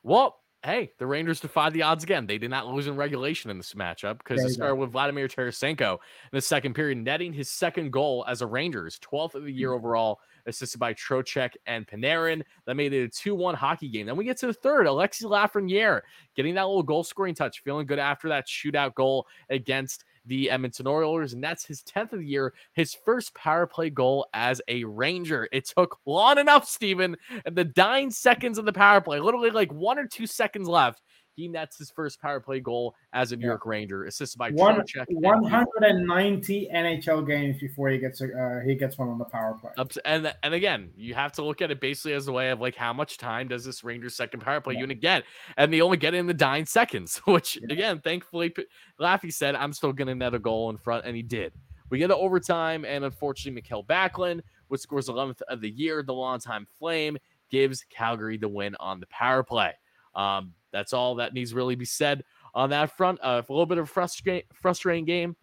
Well, 0.04 0.40
hey, 0.68 0.92
the 1.00 1.08
Rangers 1.08 1.40
defied 1.40 1.74
the 1.74 1.82
odds 1.82 2.04
again. 2.04 2.28
They 2.28 2.38
did 2.38 2.50
not 2.50 2.68
lose 2.68 2.88
in 2.88 2.96
regulation 2.96 3.50
in 3.50 3.58
this 3.58 3.74
matchup 3.74 4.18
because 4.20 4.44
it 4.44 4.50
you 4.50 4.50
go. 4.50 4.54
started 4.54 4.76
with 4.76 4.92
Vladimir 4.92 5.28
Tarasenko 5.28 5.94
in 5.94 6.00
the 6.34 6.42
second 6.42 6.74
period, 6.76 6.98
netting 6.98 7.34
his 7.34 7.50
second 7.50 7.92
goal 7.92 8.26
as 8.28 8.42
a 8.42 8.48
Rangers, 8.48 9.00
12th 9.00 9.36
of 9.36 9.44
the 9.46 9.52
year 9.54 9.72
Hmm. 9.72 9.76
overall, 9.76 10.20
assisted 10.46 10.78
by 10.80 10.94
Trocheck 10.94 11.52
and 11.66 11.88
Panarin. 11.88 12.44
That 12.66 12.76
made 12.76 12.94
it 12.94 13.04
a 13.04 13.08
2 13.10 13.34
1 13.34 13.56
hockey 13.56 13.90
game. 13.90 14.06
Then 14.06 14.18
we 14.18 14.26
get 14.26 14.38
to 14.38 14.48
the 14.48 14.54
third, 14.54 14.88
Alexi 14.88 15.24
Lafreniere 15.24 16.02
getting 16.36 16.56
that 16.56 16.68
little 16.68 16.84
goal 16.84 17.04
scoring 17.04 17.34
touch, 17.36 17.64
feeling 17.64 17.86
good 17.88 18.00
after 18.00 18.28
that 18.30 18.48
shootout 18.48 18.94
goal 18.96 19.26
against 19.50 20.04
the 20.28 20.50
Edmonton 20.50 20.88
Oilers, 20.88 21.34
and 21.34 21.44
that's 21.44 21.66
his 21.66 21.82
10th 21.84 22.14
of 22.14 22.20
the 22.20 22.26
year, 22.26 22.54
his 22.74 22.94
first 22.94 23.34
power 23.34 23.66
play 23.66 23.90
goal 23.90 24.28
as 24.34 24.62
a 24.68 24.84
Ranger. 24.84 25.48
It 25.52 25.66
took 25.66 25.98
long 26.06 26.38
enough, 26.38 26.68
Steven, 26.68 27.18
and 27.46 27.56
the 27.56 27.64
dying 27.64 28.12
seconds 28.12 28.58
of 28.58 28.66
the 28.66 28.74
power 28.74 29.02
play, 29.02 29.20
literally 29.20 29.50
like 29.52 29.74
one 29.74 29.98
or 29.98 30.08
two 30.08 30.28
seconds 30.28 30.68
left. 30.68 31.02
He 31.38 31.48
nets 31.48 31.78
his 31.78 31.92
first 31.92 32.20
power 32.20 32.40
play 32.40 32.60
goal 32.60 32.96
as 33.14 33.32
a 33.32 33.38
New. 33.38 33.46
York 33.46 33.68
Ranger, 33.68 34.06
assisted 34.06 34.40
by 34.40 34.50
One, 34.50 34.76
Trocheck. 34.82 35.06
and 35.08 35.22
190 35.22 36.70
NHL 36.74 37.26
games 37.28 37.60
before 37.60 37.90
he 37.90 38.00
gets 38.00 38.22
a, 38.22 38.26
uh, 38.26 38.66
he 38.66 38.74
gets 38.74 38.98
one 38.98 39.08
on 39.08 39.20
the 39.20 39.26
power 39.26 39.56
play. 39.62 39.70
And 40.04 40.34
and 40.42 40.54
again, 40.56 40.90
you 40.98 41.14
have 41.14 41.32
to 41.34 41.44
look 41.44 41.62
at 41.62 41.70
it 41.70 41.80
basically 41.80 42.14
as 42.14 42.28
a 42.28 42.32
way 42.32 42.50
of 42.50 42.60
like 42.60 42.76
how 42.76 42.92
much 42.92 43.18
time 43.20 43.48
does 43.48 43.64
this 43.64 43.84
Rangers 43.84 44.16
second 44.16 44.40
power 44.40 44.60
play 44.60 44.74
Yeah. 44.74 44.80
unit 44.82 45.00
get? 45.00 45.26
And 45.58 45.72
they 45.72 45.80
only 45.80 45.98
get 45.98 46.16
it 46.16 46.18
in 46.18 46.26
the 46.26 46.34
dying 46.34 46.66
seconds, 46.66 47.20
which 47.26 47.56
Yeah. 47.62 47.68
again, 47.72 48.02
thankfully, 48.02 48.52
Laffy 49.00 49.32
said, 49.32 49.54
"I'm 49.54 49.74
still 49.74 49.94
gonna 49.94 50.16
net 50.16 50.34
a 50.34 50.40
goal 50.40 50.72
in 50.72 50.78
front," 50.78 51.06
and 51.06 51.16
he 51.16 51.22
did. 51.22 51.54
We 51.92 52.00
get 52.00 52.08
to 52.08 52.16
overtime, 52.18 52.84
and 52.84 53.06
unfortunately, 53.06 53.62
Mikael 53.62 53.84
Backlund, 53.84 54.42
which 54.70 54.82
scores 54.82 55.08
11th 55.08 55.44
of 55.44 55.62
the 55.62 55.70
year, 55.70 56.02
the 56.02 56.14
longtime 56.16 56.66
Flame, 56.80 57.16
gives 57.52 57.84
Calgary 57.92 58.38
the 58.38 58.50
win 58.50 58.76
on 58.80 59.00
the 59.00 59.08
power 59.08 59.44
play. 59.44 59.74
Um, 60.18 60.54
that's 60.74 60.92
all 60.92 61.16
that 61.16 61.34
needs 61.34 61.54
really 61.54 61.76
be 61.76 61.86
said 61.86 62.24
on 62.54 62.72
that 62.72 62.98
front. 62.98 63.20
Uh, 63.22 63.42
a 63.48 63.52
little 63.52 63.66
bit 63.66 63.78
of 63.78 63.90
frustra- 63.90 64.44
frustrating 64.54 65.06
game. 65.06 65.36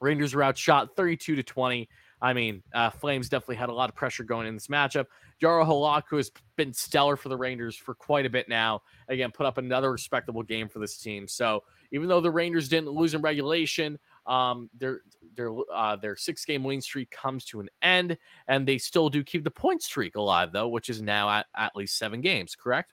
Rangers 0.00 0.34
were 0.34 0.42
outshot 0.42 0.96
32 0.96 1.36
to 1.36 1.42
20. 1.42 1.88
I 2.22 2.32
mean, 2.32 2.62
uh, 2.72 2.90
Flames 2.90 3.28
definitely 3.28 3.56
had 3.56 3.68
a 3.68 3.74
lot 3.74 3.90
of 3.90 3.94
pressure 3.94 4.24
going 4.24 4.46
in 4.46 4.54
this 4.54 4.68
matchup. 4.68 5.06
Jaro 5.42 5.66
Halak, 5.66 6.04
who 6.08 6.16
has 6.16 6.30
been 6.56 6.72
stellar 6.72 7.16
for 7.16 7.28
the 7.28 7.36
Rangers 7.36 7.76
for 7.76 7.94
quite 7.94 8.24
a 8.24 8.30
bit 8.30 8.48
now, 8.48 8.80
again, 9.08 9.30
put 9.30 9.44
up 9.44 9.58
another 9.58 9.92
respectable 9.92 10.42
game 10.42 10.68
for 10.68 10.78
this 10.78 10.96
team. 10.96 11.28
So 11.28 11.62
even 11.92 12.08
though 12.08 12.22
the 12.22 12.30
Rangers 12.30 12.68
didn't 12.68 12.90
lose 12.90 13.12
in 13.12 13.20
regulation, 13.20 13.98
um, 14.26 14.70
their 14.76 15.02
their 15.36 15.50
uh, 15.72 15.96
their 15.96 16.16
six 16.16 16.44
game 16.44 16.64
winning 16.64 16.80
streak 16.80 17.10
comes 17.10 17.44
to 17.46 17.60
an 17.60 17.68
end, 17.82 18.16
and 18.48 18.66
they 18.66 18.78
still 18.78 19.10
do 19.10 19.22
keep 19.22 19.44
the 19.44 19.50
point 19.50 19.82
streak 19.82 20.16
alive 20.16 20.52
though, 20.52 20.68
which 20.68 20.88
is 20.88 21.02
now 21.02 21.28
at 21.28 21.46
at 21.54 21.76
least 21.76 21.98
seven 21.98 22.22
games. 22.22 22.56
Correct? 22.56 22.92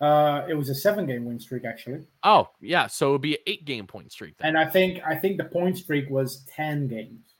Uh, 0.00 0.44
it 0.48 0.54
was 0.54 0.68
a 0.68 0.74
seven 0.74 1.06
game 1.06 1.24
win 1.24 1.38
streak 1.38 1.64
actually, 1.64 2.00
Oh 2.24 2.48
yeah, 2.60 2.86
so 2.88 3.08
it 3.10 3.12
would 3.12 3.20
be 3.20 3.34
an 3.34 3.40
eight 3.46 3.64
game 3.64 3.86
point 3.86 4.10
streak. 4.12 4.36
Then. 4.38 4.48
and 4.48 4.58
I 4.58 4.68
think 4.68 5.00
I 5.06 5.14
think 5.14 5.38
the 5.38 5.44
point 5.44 5.78
streak 5.78 6.10
was 6.10 6.44
ten 6.54 6.88
games. 6.88 7.34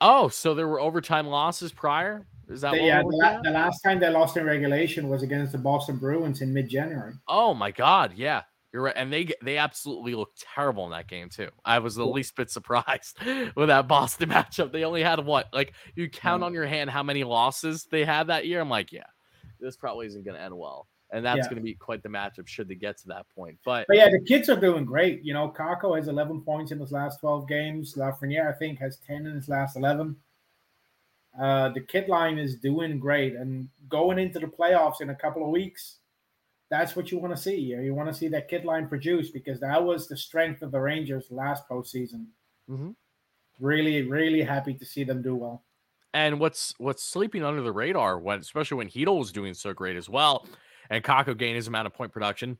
Oh, 0.00 0.28
so 0.28 0.54
there 0.54 0.66
were 0.68 0.80
overtime 0.80 1.26
losses 1.26 1.72
prior. 1.72 2.26
Is 2.48 2.62
that 2.62 2.74
yeah, 2.82 3.00
the, 3.02 3.08
la- 3.08 3.40
the 3.42 3.50
last 3.50 3.80
time 3.82 4.00
they 4.00 4.10
lost 4.10 4.36
in 4.36 4.44
regulation 4.44 5.08
was 5.08 5.22
against 5.22 5.52
the 5.52 5.58
Boston 5.58 5.98
Bruins 5.98 6.40
in 6.42 6.52
mid 6.52 6.68
January. 6.68 7.14
Oh 7.28 7.54
my 7.54 7.70
god, 7.70 8.14
yeah. 8.16 8.42
You're 8.72 8.82
right. 8.82 8.94
And 8.96 9.12
they 9.12 9.28
they 9.42 9.56
absolutely 9.58 10.14
looked 10.14 10.44
terrible 10.54 10.84
in 10.86 10.90
that 10.90 11.06
game 11.08 11.28
too. 11.28 11.48
I 11.64 11.78
was 11.78 11.94
the 11.94 12.06
least 12.06 12.34
bit 12.36 12.50
surprised 12.50 13.18
with 13.56 13.68
that 13.68 13.86
Boston 13.88 14.28
matchup. 14.30 14.72
They 14.72 14.84
only 14.84 15.02
had 15.02 15.24
what? 15.24 15.46
Like 15.52 15.74
you 15.94 16.08
count 16.10 16.40
Yeah. 16.42 16.46
on 16.46 16.54
your 16.54 16.66
hand 16.66 16.90
how 16.90 17.02
many 17.04 17.22
losses 17.24 17.84
they 17.90 18.04
had 18.04 18.28
that 18.28 18.46
year. 18.46 18.60
I'm 18.60 18.68
like, 18.70 18.90
yeah, 18.92 19.04
this 19.60 19.76
probably 19.76 20.06
isn't 20.08 20.24
gonna 20.24 20.38
end 20.38 20.56
well. 20.56 20.88
And 21.12 21.24
that's 21.24 21.38
Yeah. 21.38 21.48
gonna 21.48 21.60
be 21.60 21.74
quite 21.74 22.02
the 22.02 22.08
matchup 22.08 22.46
should 22.46 22.68
they 22.68 22.76
get 22.76 22.96
to 22.98 23.08
that 23.08 23.28
point. 23.30 23.58
But 23.64 23.86
But 23.88 23.96
yeah, 23.96 24.08
the 24.08 24.20
kids 24.20 24.48
are 24.48 24.58
doing 24.60 24.84
great. 24.84 25.22
You 25.24 25.34
know, 25.34 25.50
Kakko 25.50 25.96
has 25.96 26.08
11 26.08 26.42
points 26.42 26.70
in 26.72 26.78
his 26.78 26.92
last 26.92 27.20
12 27.20 27.48
games. 27.48 27.94
Lafreniere, 27.94 28.48
I 28.48 28.52
think, 28.56 28.78
has 28.78 28.98
10 28.98 29.26
in 29.26 29.34
his 29.34 29.48
last 29.48 29.76
11. 29.76 30.16
Uh, 31.38 31.68
the 31.70 31.80
kid 31.80 32.08
line 32.08 32.38
is 32.38 32.56
doing 32.56 32.98
great. 32.98 33.34
And 33.34 33.68
going 33.88 34.18
into 34.18 34.38
the 34.38 34.46
playoffs 34.46 35.00
in 35.00 35.10
a 35.10 35.14
couple 35.14 35.44
of 35.44 35.50
weeks, 35.50 35.98
that's 36.68 36.94
what 36.94 37.10
you 37.10 37.18
want 37.18 37.34
to 37.34 37.40
see. 37.40 37.56
You, 37.56 37.80
you 37.80 37.94
want 37.94 38.08
to 38.08 38.14
see 38.14 38.28
that 38.28 38.48
kid 38.48 38.64
line 38.64 38.88
produce 38.88 39.30
because 39.30 39.58
that 39.60 39.82
was 39.82 40.06
the 40.06 40.16
strength 40.16 40.62
of 40.62 40.70
the 40.70 40.80
Rangers 40.80 41.30
last 41.30 41.68
postseason. 41.68 42.26
Mhm. 42.68 42.94
Really, 43.58 44.02
really 44.02 44.42
happy 44.42 44.74
to 44.74 44.84
see 44.84 45.04
them 45.04 45.22
do 45.22 45.34
well. 45.34 45.64
And 46.14 46.40
what's 46.40 46.74
what's 46.78 47.04
sleeping 47.04 47.44
under 47.44 47.62
the 47.62 47.70
radar 47.72 48.18
when 48.18 48.40
especially 48.40 48.78
when 48.78 48.88
Chytil 48.88 49.18
was 49.18 49.30
doing 49.30 49.54
so 49.54 49.72
great 49.72 49.96
as 49.96 50.08
well, 50.08 50.46
and 50.90 51.04
Kakko 51.04 51.38
gained 51.38 51.56
his 51.56 51.68
amount 51.68 51.86
of 51.86 51.94
point 51.94 52.12
production. 52.12 52.58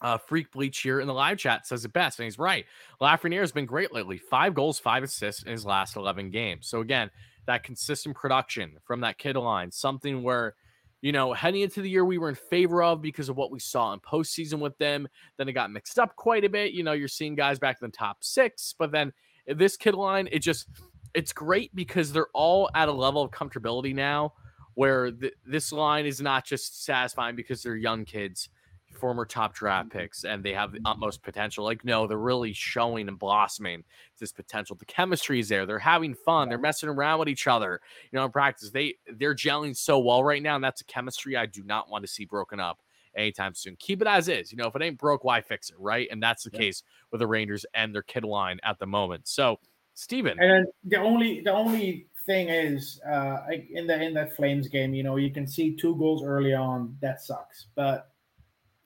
Uh, 0.00 0.18
Freak 0.18 0.50
Bleach 0.52 0.80
here 0.80 1.00
in 1.00 1.06
the 1.06 1.14
live 1.14 1.38
chat 1.38 1.66
says 1.66 1.84
it 1.84 1.92
best, 1.92 2.18
and 2.18 2.24
he's 2.24 2.38
right. 2.38 2.66
Lafreniere 3.00 3.40
has 3.40 3.52
been 3.52 3.64
great 3.64 3.94
lately. 3.94 4.18
Five 4.18 4.54
goals, 4.54 4.78
five 4.78 5.02
assists 5.02 5.44
in 5.44 5.52
his 5.52 5.64
last 5.64 5.96
11 5.96 6.30
games. 6.30 6.66
So 6.66 6.80
again, 6.80 7.10
that 7.46 7.62
consistent 7.62 8.14
production 8.16 8.76
from 8.84 9.00
that 9.00 9.18
kid 9.18 9.36
line, 9.36 9.70
something 9.70 10.22
where, 10.22 10.56
you 11.00 11.12
know, 11.12 11.32
heading 11.32 11.62
into 11.62 11.80
the 11.80 11.88
year 11.88 12.04
we 12.04 12.18
were 12.18 12.28
in 12.28 12.34
favor 12.34 12.82
of 12.82 13.00
because 13.00 13.28
of 13.28 13.36
what 13.36 13.50
we 13.50 13.60
saw 13.60 13.92
in 13.92 14.00
postseason 14.00 14.58
with 14.58 14.76
them. 14.78 15.06
Then 15.38 15.48
it 15.48 15.52
got 15.52 15.70
mixed 15.70 15.98
up 15.98 16.16
quite 16.16 16.44
a 16.44 16.50
bit. 16.50 16.72
You 16.72 16.82
know, 16.82 16.92
you're 16.92 17.08
seeing 17.08 17.34
guys 17.34 17.58
back 17.58 17.78
in 17.80 17.88
the 17.88 17.96
top 17.96 18.18
six, 18.20 18.74
but 18.78 18.90
then 18.90 19.12
this 19.46 19.76
kid 19.76 19.94
line, 19.94 20.28
it 20.32 20.40
just 20.40 20.66
it's 21.14 21.32
great 21.32 21.74
because 21.74 22.12
they're 22.12 22.28
all 22.34 22.68
at 22.74 22.88
a 22.88 22.92
level 22.92 23.22
of 23.22 23.30
comfortability 23.30 23.94
now 23.94 24.32
where 24.74 25.10
th- 25.10 25.34
this 25.46 25.72
line 25.72 26.06
is 26.06 26.20
not 26.20 26.44
just 26.44 26.84
satisfying 26.84 27.36
because 27.36 27.62
they're 27.62 27.76
young 27.76 28.04
kids 28.04 28.48
former 28.94 29.24
top 29.24 29.54
draft 29.54 29.88
mm-hmm. 29.88 29.98
picks 29.98 30.24
and 30.24 30.42
they 30.42 30.52
have 30.52 30.72
the 30.72 30.78
mm-hmm. 30.78 30.86
utmost 30.86 31.22
potential. 31.22 31.64
Like 31.64 31.84
no 31.84 32.06
they're 32.06 32.16
really 32.16 32.52
showing 32.52 33.08
and 33.08 33.18
blossoming 33.18 33.84
this 34.18 34.32
potential. 34.32 34.76
The 34.76 34.84
chemistry 34.84 35.40
is 35.40 35.48
there. 35.48 35.66
They're 35.66 35.78
having 35.78 36.14
fun. 36.14 36.48
They're 36.48 36.58
messing 36.58 36.88
around 36.88 37.18
with 37.18 37.28
each 37.28 37.46
other 37.46 37.80
you 38.10 38.18
know 38.18 38.24
in 38.24 38.30
practice. 38.30 38.70
They 38.70 38.94
they're 39.16 39.34
gelling 39.34 39.76
so 39.76 39.98
well 39.98 40.24
right 40.24 40.42
now 40.42 40.54
and 40.54 40.64
that's 40.64 40.80
a 40.80 40.84
chemistry 40.84 41.36
i 41.36 41.46
do 41.46 41.62
not 41.64 41.90
want 41.90 42.04
to 42.04 42.10
see 42.10 42.24
broken 42.24 42.60
up 42.60 42.80
anytime 43.16 43.54
soon. 43.54 43.76
Keep 43.78 44.02
it 44.02 44.08
as 44.08 44.28
is. 44.28 44.50
You 44.50 44.58
know 44.58 44.66
if 44.66 44.76
it 44.76 44.82
ain't 44.82 44.98
broke 44.98 45.24
why 45.24 45.40
fix 45.40 45.70
it 45.70 45.76
right? 45.78 46.08
And 46.10 46.22
that's 46.22 46.44
the 46.44 46.50
Yeah. 46.52 46.60
case 46.60 46.82
with 47.10 47.20
the 47.20 47.26
rangers 47.26 47.66
and 47.74 47.94
their 47.94 48.02
kid 48.02 48.24
line 48.24 48.60
at 48.62 48.78
the 48.78 48.86
moment. 48.86 49.28
So 49.28 49.60
Steven, 49.94 50.38
And 50.40 50.66
the 50.82 50.96
only 50.96 51.40
the 51.40 51.52
only 51.52 52.08
thing 52.26 52.48
is 52.48 53.00
uh 53.08 53.40
in 53.70 53.86
the 53.86 54.02
in 54.02 54.14
that 54.14 54.34
Flames 54.36 54.68
game, 54.68 54.94
you 54.94 55.02
know, 55.02 55.16
you 55.16 55.30
can 55.30 55.46
see 55.46 55.74
two 55.76 55.96
goals 55.96 56.22
early 56.24 56.54
on. 56.54 56.96
That 57.00 57.20
sucks. 57.22 57.66
But 57.74 58.10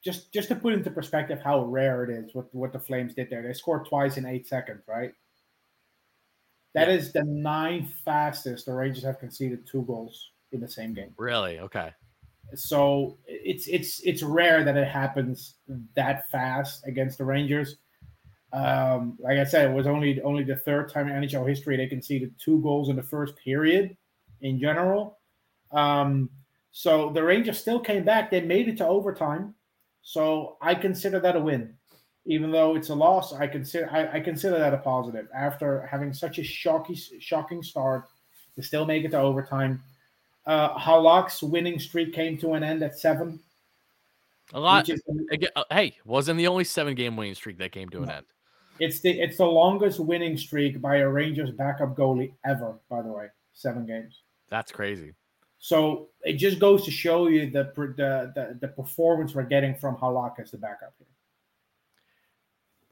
just 0.02 0.32
just 0.32 0.48
to 0.48 0.54
put 0.56 0.72
into 0.72 0.90
perspective 0.90 1.40
how 1.42 1.64
rare 1.64 2.04
it 2.04 2.10
is 2.10 2.34
what 2.34 2.52
what 2.54 2.72
the 2.72 2.80
Flames 2.80 3.14
did 3.14 3.30
there. 3.30 3.42
They 3.42 3.52
scored 3.52 3.86
twice 3.86 4.16
in 4.16 4.26
eight 4.26 4.46
seconds, 4.46 4.82
right? 4.86 5.12
That 6.74 6.88
is 6.88 7.12
the 7.12 7.24
ninth 7.24 7.92
fastest 8.04 8.66
the 8.66 8.74
Rangers 8.74 9.04
have 9.04 9.18
conceded 9.18 9.66
two 9.66 9.82
goals 9.82 10.30
in 10.52 10.60
the 10.60 10.68
same 10.68 10.94
game. 10.94 11.14
really 11.16 11.58
okay 11.60 11.92
So 12.54 13.18
it's 13.26 13.66
it's 13.68 14.00
it's 14.00 14.22
rare 14.22 14.64
that 14.64 14.76
it 14.76 14.88
happens 14.88 15.56
that 15.94 16.30
fast 16.30 16.86
against 16.86 17.18
the 17.18 17.24
Rangers. 17.24 17.76
Um, 18.52 19.18
like 19.20 19.38
I 19.38 19.44
said, 19.44 19.70
it 19.70 19.74
was 19.74 19.86
only 19.86 20.20
only 20.22 20.42
the 20.42 20.56
third 20.56 20.90
time 20.90 21.08
in 21.08 21.22
NHL 21.22 21.46
history 21.48 21.76
they 21.76 21.86
conceded 21.86 22.34
two 22.38 22.60
goals 22.62 22.88
in 22.88 22.96
the 22.96 23.02
first 23.02 23.36
period 23.36 23.96
in 24.40 24.58
general. 24.58 25.18
Um, 25.70 26.30
so 26.70 27.10
the 27.10 27.22
Rangers 27.22 27.58
still 27.58 27.80
came 27.80 28.04
back. 28.04 28.30
They 28.30 28.40
made 28.40 28.68
it 28.68 28.78
to 28.78 28.86
overtime. 28.86 29.54
So 30.02 30.56
I 30.62 30.74
consider 30.74 31.20
that 31.20 31.36
a 31.36 31.40
win. 31.40 31.74
Even 32.24 32.50
though 32.50 32.74
it's 32.76 32.88
a 32.90 32.94
loss, 32.94 33.32
I 33.32 33.46
consider 33.46 33.88
I, 33.90 34.16
I 34.18 34.20
consider 34.20 34.58
that 34.58 34.72
a 34.74 34.78
positive. 34.78 35.28
After 35.34 35.86
having 35.86 36.12
such 36.12 36.38
a 36.38 36.44
shocking 36.44 36.96
shocking 37.20 37.62
start, 37.62 38.04
to 38.56 38.62
still 38.62 38.84
make 38.84 39.04
it 39.04 39.10
to 39.12 39.18
overtime. 39.18 39.82
Uh, 40.46 40.76
Halak's 40.78 41.42
winning 41.42 41.78
streak 41.78 42.12
came 42.12 42.36
to 42.38 42.54
an 42.54 42.64
end 42.64 42.82
at 42.82 42.98
seven. 42.98 43.38
a 44.54 44.58
lot 44.60 44.88
is, 44.88 45.02
uh, 45.54 45.64
hey 45.70 45.94
wasn't 46.04 46.36
the 46.38 46.46
only 46.46 46.64
seven 46.64 46.94
game 46.94 47.16
winning 47.16 47.34
streak 47.34 47.58
that 47.58 47.70
came 47.70 47.88
to 47.90 47.98
an 47.98 48.06
No. 48.08 48.14
end 48.14 48.26
it's 48.80 49.00
the 49.00 49.20
it's 49.20 49.36
the 49.38 49.44
longest 49.46 50.00
winning 50.00 50.36
streak 50.36 50.80
by 50.80 50.96
a 50.96 51.08
Rangers 51.08 51.50
backup 51.50 51.96
goalie 51.96 52.32
ever. 52.44 52.78
By 52.88 53.02
the 53.02 53.08
way, 53.12 53.26
seven 53.52 53.86
games. 53.86 54.22
that's 54.48 54.70
crazy 54.72 55.14
So 55.58 56.08
it 56.22 56.34
just 56.34 56.58
goes 56.60 56.84
to 56.84 56.90
show 56.90 57.26
you 57.28 57.50
the 57.50 57.64
the 57.74 58.32
the, 58.34 58.58
the 58.60 58.68
performance 58.68 59.34
we're 59.34 59.42
getting 59.44 59.74
from 59.74 59.96
Halak 59.96 60.38
as 60.40 60.50
the 60.50 60.58
backup 60.58 60.94
here. 60.98 61.06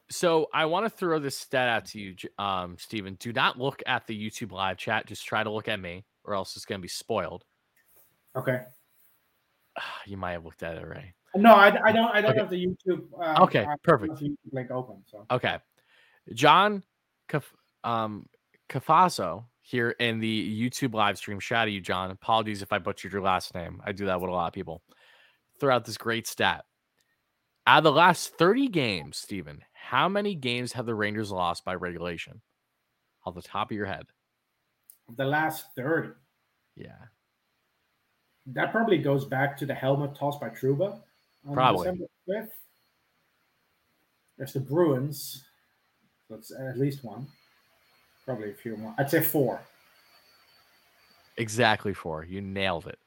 So 0.08 0.46
I 0.54 0.66
want 0.66 0.86
to 0.86 0.90
throw 0.90 1.18
this 1.18 1.36
stat 1.36 1.68
out 1.68 1.84
to 1.86 1.98
you, 2.00 2.14
um, 2.38 2.76
Steven. 2.78 3.14
Do 3.18 3.32
not 3.32 3.58
look 3.58 3.82
at 3.86 4.06
the 4.06 4.14
YouTube 4.16 4.52
live 4.52 4.76
chat. 4.76 5.06
Just 5.06 5.26
try 5.26 5.42
to 5.42 5.50
look 5.50 5.66
at 5.66 5.80
me, 5.80 6.04
or 6.22 6.34
else 6.34 6.54
it's 6.54 6.64
going 6.64 6.78
to 6.80 6.82
be 6.82 6.88
spoiled. 6.88 7.44
Okay. 8.36 8.60
You 10.06 10.16
might 10.16 10.32
have 10.32 10.44
looked 10.44 10.62
at 10.62 10.76
it 10.76 10.82
already. 10.84 11.12
No, 11.34 11.50
I, 11.54 11.66
I 11.88 11.92
don't 11.92 12.08
I 12.14 12.20
don't 12.22 12.30
Okay. 12.30 12.40
have 12.40 12.50
the 12.50 12.64
YouTube. 12.66 13.04
Uh, 13.20 13.42
Okay, 13.42 13.58
I 13.58 13.62
don't 13.62 13.70
have 13.70 13.82
perfect. 13.82 14.12
YouTube 14.14 14.36
link 14.52 14.70
open. 14.70 14.96
So 15.10 15.26
Okay. 15.30 15.58
John 16.34 16.82
Caf- 17.28 17.54
um, 17.84 18.26
Cafaso 18.68 19.44
here 19.60 19.90
in 19.90 20.18
the 20.20 20.70
YouTube 20.70 20.94
live 20.94 21.18
stream. 21.18 21.40
Shout 21.40 21.62
out 21.62 21.64
to 21.66 21.70
you, 21.72 21.80
John. 21.80 22.10
Apologies 22.10 22.62
if 22.62 22.72
I 22.72 22.78
butchered 22.78 23.12
your 23.12 23.22
last 23.22 23.54
name. 23.54 23.80
I 23.84 23.92
do 23.92 24.06
that 24.06 24.20
with 24.20 24.30
a 24.30 24.32
lot 24.32 24.46
of 24.48 24.52
people. 24.52 24.82
Throw 25.60 25.74
out 25.74 25.84
this 25.84 25.96
great 25.98 26.26
stat. 26.26 26.64
Out 27.66 27.78
of 27.78 27.84
the 27.84 27.92
last 27.92 28.34
30 28.38 28.68
games, 28.68 29.16
Stephen, 29.16 29.60
how 29.72 30.08
many 30.08 30.34
games 30.34 30.72
have 30.72 30.86
the 30.86 30.94
Rangers 30.94 31.32
lost 31.32 31.64
by 31.64 31.74
regulation? 31.74 32.40
Off 33.24 33.34
the 33.34 33.42
top 33.42 33.70
of 33.70 33.76
your 33.76 33.86
head. 33.86 34.04
the 35.16 35.24
last 35.24 35.66
thirty. 35.74 36.10
Yeah. 36.76 36.96
That 38.46 38.70
probably 38.70 38.98
goes 38.98 39.24
back 39.24 39.56
to 39.58 39.66
the 39.66 39.74
helmet 39.74 40.14
toss 40.14 40.38
by 40.38 40.50
Trouba 40.50 41.00
on 41.44 41.54
Probably. 41.54 41.86
December 41.86 42.04
5th. 42.28 42.48
There's 44.38 44.52
the 44.52 44.60
Bruins. 44.60 45.42
That's 46.30 46.50
at 46.52 46.78
least 46.78 47.04
one. 47.04 47.26
Probably 48.24 48.50
a 48.50 48.54
few 48.54 48.76
more. 48.76 48.94
I'd 48.98 49.10
say 49.10 49.20
four. 49.20 49.60
Exactly 51.36 51.92
four. 51.94 52.24
You 52.24 52.40
nailed 52.40 52.86
it. 52.86 52.98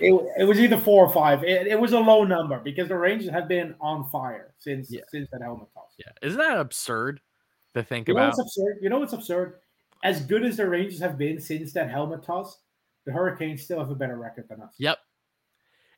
It, 0.00 0.12
it 0.38 0.44
was 0.44 0.58
either 0.58 0.76
four 0.76 1.06
or 1.06 1.12
five. 1.12 1.44
It, 1.44 1.68
it 1.68 1.78
was 1.78 1.92
a 1.92 1.98
low 2.00 2.24
number 2.24 2.58
because 2.58 2.88
the 2.88 2.96
Rangers 2.96 3.30
have 3.30 3.46
been 3.46 3.74
on 3.80 4.08
fire 4.10 4.52
since 4.58 4.90
Yeah. 4.90 5.02
since 5.08 5.28
that 5.30 5.40
helmet 5.42 5.68
toss. 5.72 5.90
Yeah. 5.98 6.10
Isn't 6.22 6.38
that 6.38 6.58
absurd 6.58 7.20
to 7.74 7.82
think 7.84 8.08
You 8.08 8.14
know 8.14 8.20
about? 8.20 8.36
what's 8.36 8.40
absurd? 8.40 8.78
You 8.82 8.88
know 8.88 8.98
what's 8.98 9.12
absurd? 9.12 9.54
As 10.02 10.22
good 10.22 10.44
as 10.44 10.56
the 10.56 10.68
Rangers 10.68 10.98
have 11.00 11.16
been 11.16 11.38
since 11.40 11.72
that 11.74 11.88
helmet 11.90 12.24
toss, 12.24 12.58
the 13.04 13.12
Hurricanes 13.12 13.62
still 13.62 13.78
have 13.78 13.90
a 13.90 13.94
better 13.94 14.16
record 14.16 14.48
than 14.48 14.60
us. 14.60 14.74
Yep. 14.78 14.98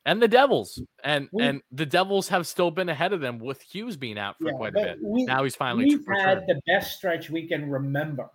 And 0.05 0.21
the 0.21 0.27
Devils. 0.27 0.81
And 1.03 1.29
We- 1.31 1.43
and 1.43 1.61
the 1.71 1.85
Devils 1.85 2.27
have 2.29 2.45
still 2.45 2.71
been 2.71 2.89
ahead 2.89 3.13
of 3.13 3.21
them 3.21 3.39
with 3.39 3.61
Hughes 3.61 3.95
being 3.97 4.17
out 4.17 4.37
for 4.37 4.47
Yeah, 4.49 4.57
quite 4.57 4.69
a 4.75 4.81
bit. 4.83 4.97
we- 5.01 5.23
Now 5.25 5.43
he's 5.43 5.55
finally 5.55 5.85
We've 5.85 5.99
returned. 6.07 6.21
had 6.21 6.47
the 6.47 6.61
best 6.67 6.97
stretch 6.97 7.29
we 7.29 7.47
can 7.47 7.69
remember 7.69 8.29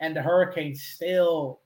and 0.00 0.16
the 0.16 0.22
Hurricanes 0.22 0.82
still, 0.82 1.60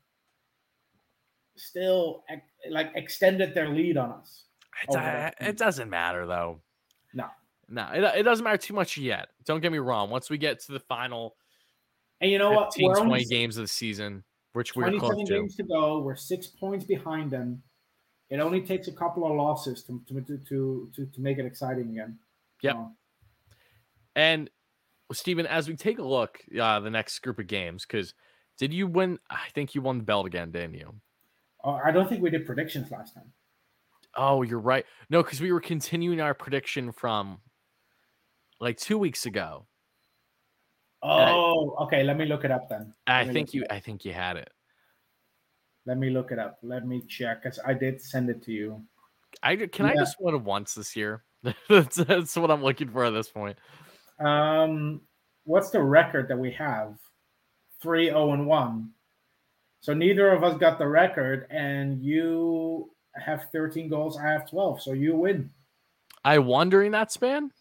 still 1.57 2.25
like 2.71 2.91
extended 2.95 3.55
their 3.55 3.69
lead 3.69 3.97
on 3.97 4.11
us. 4.11 4.45
It, 4.89 4.95
uh, 4.97 5.31
it 5.41 5.57
doesn't 5.57 5.89
matter 5.89 6.27
though. 6.27 6.61
No. 7.15 7.29
No, 7.69 7.89
it, 7.93 8.03
it 8.19 8.23
doesn't 8.25 8.45
matter 8.45 8.59
too 8.59 8.75
much 8.75 8.97
yet. 8.99 9.29
Don't 9.45 9.61
get 9.61 9.73
me 9.73 9.79
wrong. 9.79 10.11
Once 10.11 10.29
we 10.29 10.39
get 10.39 10.61
to 10.65 10.73
the 10.73 10.81
final 10.81 11.37
And 12.21 12.31
you 12.31 12.39
know 12.39 12.51
what? 12.53 12.67
15, 12.75 12.87
We're 12.89 12.95
20 12.97 13.11
only 13.11 13.25
games 13.25 13.57
of 13.57 13.65
the 13.65 13.69
season, 13.69 14.23
which 14.53 14.75
we're 14.77 14.85
27 14.91 15.15
close 15.17 15.29
to. 15.29 15.35
games 15.35 15.57
to 15.57 15.63
go. 15.63 16.01
We're 16.01 16.17
six 16.17 16.47
points 16.49 16.85
behind 16.85 17.31
them. 17.31 17.63
It 18.29 18.41
only 18.41 18.61
takes 18.61 18.89
a 18.89 18.93
couple 18.93 19.25
of 19.25 19.37
losses 19.37 19.83
to 19.85 20.03
to 20.09 20.21
to 20.21 20.91
to, 20.95 21.07
to, 21.07 21.21
make 21.21 21.39
it 21.39 21.47
exciting 21.47 21.91
again. 21.91 22.19
Yep. 22.63 22.75
So, 22.75 22.91
And 24.17 24.51
Stephen, 25.13 25.47
as 25.47 25.69
we 25.69 25.77
take 25.77 25.99
a 25.99 26.03
look, 26.03 26.39
uh, 26.61 26.81
the 26.81 26.91
next 26.91 27.21
group 27.21 27.39
of 27.39 27.47
games, 27.47 27.87
because 27.87 28.15
did 28.59 28.73
you 28.73 28.87
win? 28.87 29.19
I 29.31 29.49
think 29.55 29.75
you 29.75 29.83
won 29.83 29.99
the 29.99 30.05
belt 30.05 30.27
again, 30.27 30.51
didn't 30.51 30.75
you? 30.75 30.95
uh, 31.65 31.81
I 31.85 31.91
don't 31.91 32.09
think 32.09 32.23
we 32.23 32.31
did 32.31 32.47
predictions 32.47 32.91
last 32.91 33.15
time. 33.15 33.33
Oh, 34.17 34.43
you're 34.43 34.59
right. 34.61 34.87
No, 35.11 35.23
because 35.23 35.41
we 35.41 35.53
were 35.53 35.61
continuing 35.61 36.21
our 36.21 36.33
prediction 36.33 36.93
from 36.93 37.39
like 38.61 38.79
two 38.79 38.99
weeks 38.99 39.27
ago. 39.27 39.67
Oh, 41.03 41.77
okay. 41.83 42.03
Let 42.03 42.17
me 42.17 42.25
look 42.25 42.45
it 42.45 42.51
up 42.51 42.69
then. 42.69 42.95
I 43.07 43.19
Let 43.19 43.29
me 43.29 43.35
think 43.35 43.55
you. 43.55 43.65
I 43.71 43.81
think 43.81 44.05
you 44.05 44.13
had 44.13 44.37
it. 44.37 44.51
Let 45.87 45.99
me 45.99 46.11
look 46.11 46.33
it 46.33 46.39
up. 46.39 46.59
Let 46.63 46.87
me 46.87 47.03
check 47.09 47.43
because 47.43 47.59
I 47.65 47.73
did 47.73 48.03
send 48.03 48.29
it 48.29 48.43
to 48.45 48.53
you. 48.53 48.83
I 49.43 49.55
can 49.57 49.87
I 49.87 49.95
just 49.95 50.17
win 50.21 50.43
once 50.45 50.75
this 50.75 50.97
year. 50.97 51.23
that's, 51.69 51.97
that's 51.97 52.37
what 52.37 52.51
I'm 52.51 52.63
looking 52.63 52.89
for 52.89 53.05
at 53.05 53.11
this 53.11 53.29
point. 53.29 53.57
Um, 54.19 55.03
what's 55.45 55.71
the 55.71 55.81
record 55.83 56.29
that 56.29 56.39
we 56.39 56.51
have? 56.53 56.95
Three 57.81 58.07
zero 58.07 58.33
and 58.33 58.47
one. 58.47 58.91
So 59.81 59.95
neither 59.95 60.33
of 60.33 60.43
us 60.43 60.59
got 60.59 60.79
the 60.79 60.89
record, 60.89 61.47
and 61.51 62.03
you 62.03 62.91
have 63.15 63.47
thirteen 63.53 63.89
goals. 63.89 64.19
I 64.19 64.27
have 64.27 64.51
twelve. 64.51 64.83
So 64.83 64.93
you 64.93 65.15
win. 65.15 65.51
I 66.25 66.39
won 66.39 66.69
during 66.71 66.91
that 66.93 67.13
span. 67.13 67.53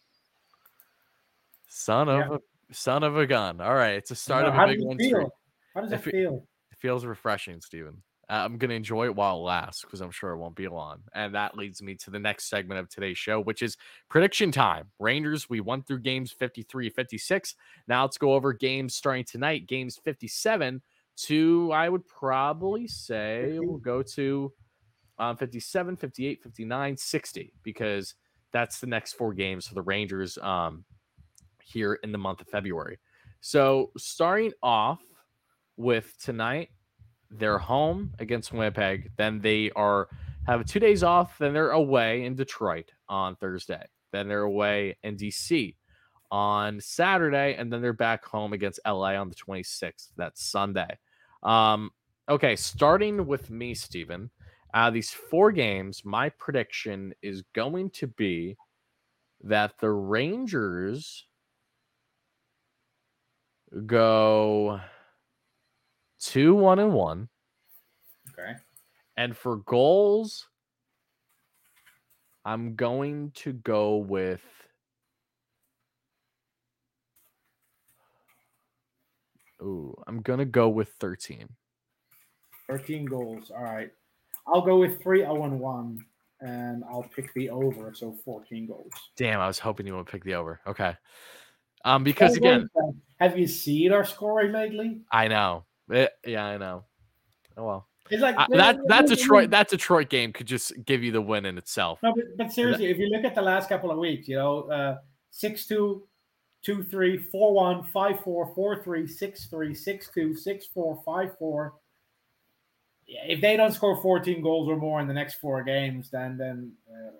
Son 1.67 2.09
of 2.09 2.19
Yeah. 2.19 2.38
a 2.71 2.73
son 2.73 3.03
of 3.03 3.17
a 3.17 3.28
gun. 3.28 3.61
All 3.61 3.76
right, 3.76 3.95
it's 3.95 4.09
a 4.09 4.15
start 4.15 4.43
Now, 4.43 4.49
of 4.49 4.53
how 4.55 4.63
a 4.65 4.67
big 4.69 4.78
does 4.78 4.84
it 4.84 4.88
one. 4.88 4.97
feel? 4.97 5.32
How 5.76 5.82
does 5.82 5.91
it 5.91 5.95
it- 6.07 6.11
feel? 6.11 6.47
It 6.71 6.78
feels 6.80 7.05
refreshing, 7.05 7.61
Steven. 7.61 8.01
I'm 8.30 8.57
going 8.57 8.69
to 8.69 8.76
enjoy 8.76 9.05
it 9.05 9.15
while 9.15 9.38
it 9.38 9.43
lasts 9.43 9.84
because 9.84 10.01
I'm 10.01 10.11
sure 10.11 10.32
it 10.32 10.38
won't 10.38 10.55
be 10.55 10.67
long. 10.67 10.99
And 11.13 11.36
that 11.36 11.55
leads 11.55 11.82
me 11.82 11.95
to 11.95 12.09
the 12.09 12.19
next 12.19 12.49
segment 12.49 12.80
of 12.80 12.89
today's 12.89 13.17
show, 13.17 13.39
which 13.39 13.61
is 13.61 13.78
prediction 14.09 14.51
time. 14.51 14.89
Rangers, 14.99 15.49
we 15.49 15.59
went 15.61 15.86
through 15.86 15.99
games 15.99 16.32
53, 16.32 16.89
56. 16.89 17.55
Now 17.88 18.03
let's 18.03 18.17
go 18.17 18.34
over 18.34 18.53
games 18.53 18.95
starting 18.95 19.26
tonight, 19.26 19.67
games 19.67 19.99
57 20.03 20.82
to, 21.17 21.71
I 21.73 21.89
would 21.89 22.05
probably 22.07 22.88
say, 22.88 23.57
we'll 23.59 23.78
go 23.78 24.01
to 24.01 24.51
um, 25.17 25.38
57, 25.38 25.95
58, 25.95 26.43
59, 26.43 26.97
60, 26.97 27.53
because 27.63 28.15
that's 28.51 28.80
the 28.80 28.88
next 28.88 29.13
four 29.13 29.34
games 29.34 29.67
for 29.67 29.76
the 29.76 29.82
Rangers 29.82 30.38
um, 30.41 30.84
here 31.63 31.95
in 31.95 32.11
the 32.11 32.17
month 32.17 32.41
of 32.41 32.47
February. 32.47 32.99
So 33.41 33.91
starting 33.97 34.53
off 34.63 35.01
with 35.78 36.17
tonight, 36.21 36.69
they're 37.32 37.57
home 37.57 38.13
against 38.19 38.53
Winnipeg. 38.53 39.11
Then 39.17 39.39
they 39.41 39.71
are 39.71 40.07
have 40.47 40.65
two 40.65 40.80
days 40.80 41.03
off. 41.03 41.38
Then 41.38 41.53
they're 41.53 41.71
away 41.71 42.26
in 42.26 42.36
Detroit 42.36 42.91
on 43.09 43.36
Thursday. 43.36 43.84
Then 44.11 44.28
they're 44.28 44.41
away 44.41 44.97
in 45.03 45.17
DC 45.17 45.76
on 46.32 46.80
Saturday, 46.80 47.55
and 47.55 47.71
then 47.71 47.82
they're 47.82 47.93
back 47.93 48.26
home 48.26 48.53
against 48.53 48.80
LA 48.86 49.15
on 49.15 49.30
the 49.30 49.36
26th. 49.36 50.09
That's 50.17 50.43
Sunday. 50.43 50.97
Um, 51.43 51.91
okay, 52.30 52.55
starting 52.55 53.26
with 53.28 53.49
me, 53.49 53.73
Stephen. 53.73 54.30
These 54.91 55.11
four 55.11 55.53
games, 55.53 56.03
my 56.03 56.30
prediction 56.30 57.13
is 57.21 57.43
going 57.53 57.91
to 57.91 58.07
be 58.07 58.57
that 59.43 59.78
the 59.80 59.89
Rangers 59.89 61.26
go 63.86 64.80
two 66.20 66.55
one 66.55 66.80
and 66.80 66.93
one. 66.93 67.30
Okay. 68.32 68.53
And 69.18 69.36
for 69.36 69.57
goals, 69.57 70.47
I'm 72.43 72.76
going 72.76 73.32
to 73.36 73.53
go 73.53 73.97
with 73.97 74.41
Ooh, 79.61 79.95
I'm 80.05 80.22
gonna 80.22 80.45
go 80.45 80.70
with 80.70 80.89
13. 80.99 81.47
13 82.68 83.05
goals. 83.05 83.51
All 83.51 83.63
right. 83.63 83.91
I'll 84.47 84.61
go 84.61 84.78
with 84.78 85.01
3 85.01 85.20
0 85.20 85.43
and 85.43 85.59
1, 85.59 86.05
and 86.41 86.84
I'll 86.89 87.09
pick 87.16 87.34
the 87.34 87.49
over, 87.49 87.93
so 87.93 88.16
14 88.26 88.68
goals. 88.68 88.91
Damn, 89.16 89.39
I 89.39 89.47
was 89.47 89.59
hoping 89.59 89.88
you 89.88 89.95
would 89.95 90.05
pick 90.07 90.24
the 90.24 90.36
over. 90.36 90.59
Okay. 90.68 90.95
Um, 91.84 92.03
because 92.03 92.36
again, 92.36 92.68
have 93.20 93.38
you 93.38 93.47
seen 93.47 93.91
our 93.91 94.05
scoring 94.05 94.51
lately? 94.51 95.01
I 95.11 95.28
know. 95.28 95.66
It- 95.89 96.11
yeah, 96.25 96.45
I 96.45 96.57
know. 96.57 96.83
Oh 97.57 97.65
well. 97.65 97.88
It's 98.09 98.21
like 98.21 98.36
I- 98.38 98.45
that 98.51 98.77
that 98.88 99.07
Detroit 99.07 99.49
that 99.51 99.69
Detroit 99.69 100.09
game 100.09 100.31
could 100.33 100.45
just 100.47 100.73
give 100.86 101.03
you 101.03 101.11
the 101.11 101.21
win 101.21 101.45
in 101.45 101.57
itself. 101.57 102.01
No, 102.03 102.13
but, 102.13 102.25
but 102.38 102.51
seriously, 102.53 102.88
if 102.88 102.97
you 102.97 103.09
look 103.09 103.23
at 103.23 103.33
the 103.36 103.41
last 103.41 103.67
couple 103.69 103.89
of 103.91 103.97
weeks, 103.97 104.27
you 104.27 104.36
know, 104.36 104.63
uh, 104.69 104.97
6 105.31 105.65
2, 105.67 106.07
2 106.63 106.83
3, 106.83 107.17
4 107.17 107.53
1, 107.53 107.83
5 107.83 108.19
4, 108.21 108.53
4 108.55 108.83
3, 108.83 109.07
6 109.07 109.45
3, 109.47 109.73
6 109.75 110.09
2, 110.13 110.36
6 110.36 110.65
4, 110.67 111.01
5 111.03 111.38
4. 111.39 111.73
Yeah, 113.07 113.21
if 113.27 113.39
they 113.41 113.55
don't 113.55 113.71
score 113.71 114.01
14 114.01 114.41
goals 114.41 114.67
or 114.67 114.77
more 114.77 114.99
in 114.99 115.07
the 115.07 115.13
next 115.13 115.36
four 115.36 115.63
games, 115.63 116.09
then 116.09 116.38
then 116.38 116.71
uh, 116.89 117.11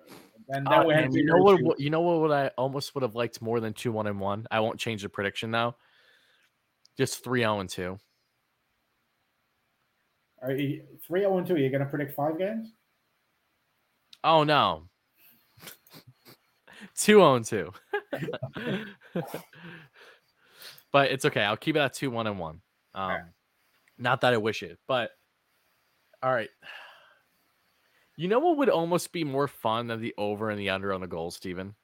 then, 0.48 0.64
then 0.64 0.66
Uh, 0.72 0.88
have 0.90 1.14
you 1.14 1.24
know 1.24 1.36
what? 1.38 1.60
what- 1.62 1.80
You 1.80 1.90
know 1.90 2.00
what? 2.00 2.20
Would 2.20 2.30
I 2.32 2.48
almost 2.58 2.94
would 2.94 3.02
have 3.02 3.14
liked 3.14 3.40
more 3.42 3.60
than 3.60 3.72
two 3.72 3.92
one 3.92 4.06
and 4.08 4.18
one. 4.20 4.46
I 4.50 4.60
won't 4.60 4.78
change 4.80 5.02
the 5.02 5.08
prediction 5.08 5.50
now. 5.50 5.76
Just 6.96 7.22
three 7.24 7.40
zero 7.40 7.60
and 7.60 7.68
two. 7.68 7.98
Are 10.42 10.52
you 10.52 10.82
3 11.06 11.20
0 11.20 11.38
and 11.38 11.46
2? 11.46 11.56
You're 11.56 11.70
going 11.70 11.80
to 11.80 11.86
predict 11.86 12.14
five 12.14 12.38
games? 12.38 12.72
Oh 14.24 14.44
no. 14.44 14.88
two 16.96 17.18
zero 17.18 17.36
and 17.36 17.44
two. 17.44 17.72
but 20.92 21.10
it's 21.10 21.24
okay. 21.24 21.42
I'll 21.42 21.56
keep 21.56 21.76
it 21.76 21.80
at 21.80 21.94
two 21.94 22.10
one 22.10 22.26
and 22.26 22.38
one. 22.38 22.60
Um, 22.94 23.12
Okay. 23.12 23.22
not 23.98 24.20
that 24.22 24.34
I 24.34 24.36
wish 24.36 24.62
it, 24.62 24.78
but 24.88 25.10
all 26.22 26.32
right. 26.32 26.50
You 28.16 28.28
know 28.28 28.38
what 28.38 28.56
would 28.56 28.68
almost 28.68 29.12
be 29.12 29.24
more 29.24 29.46
fun 29.46 29.86
than 29.86 30.00
the 30.00 30.14
over 30.18 30.50
and 30.50 30.58
the 30.58 30.70
under 30.70 30.92
on 30.92 31.00
the 31.02 31.06
goal, 31.06 31.30
Steven? 31.30 31.74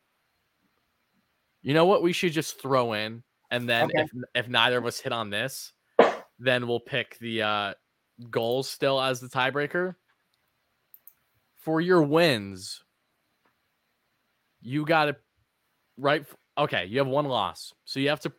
You 1.63 1.75
know 1.75 1.85
what 1.85 2.03
we 2.03 2.13
should 2.13 2.33
just 2.33 2.61
throw 2.61 2.95
in, 2.95 3.23
and 3.51 3.69
then 3.69 3.85
Okay. 3.85 4.03
if 4.03 4.11
if 4.35 4.49
neither 4.49 4.79
of 4.79 4.87
us 4.87 4.99
hit 4.99 5.13
on 5.13 5.31
this, 5.31 5.73
then 6.39 6.67
we'll 6.67 6.81
pick 6.81 7.19
the 7.19 7.43
uh 7.43 7.75
goals 8.31 8.69
still 8.69 9.01
as 9.01 9.21
the 9.21 9.29
tiebreaker. 9.29 9.97
For 11.59 11.81
your 11.81 12.03
wins, 12.03 12.83
you 14.61 14.85
got 14.85 15.05
to 15.07 15.17
right. 15.97 16.25
Okay, 16.59 16.87
you 16.87 16.99
have 16.99 17.07
one 17.07 17.27
loss, 17.27 17.73
so 17.85 18.01
you 18.01 18.09
have 18.09 18.21
to 18.21 18.33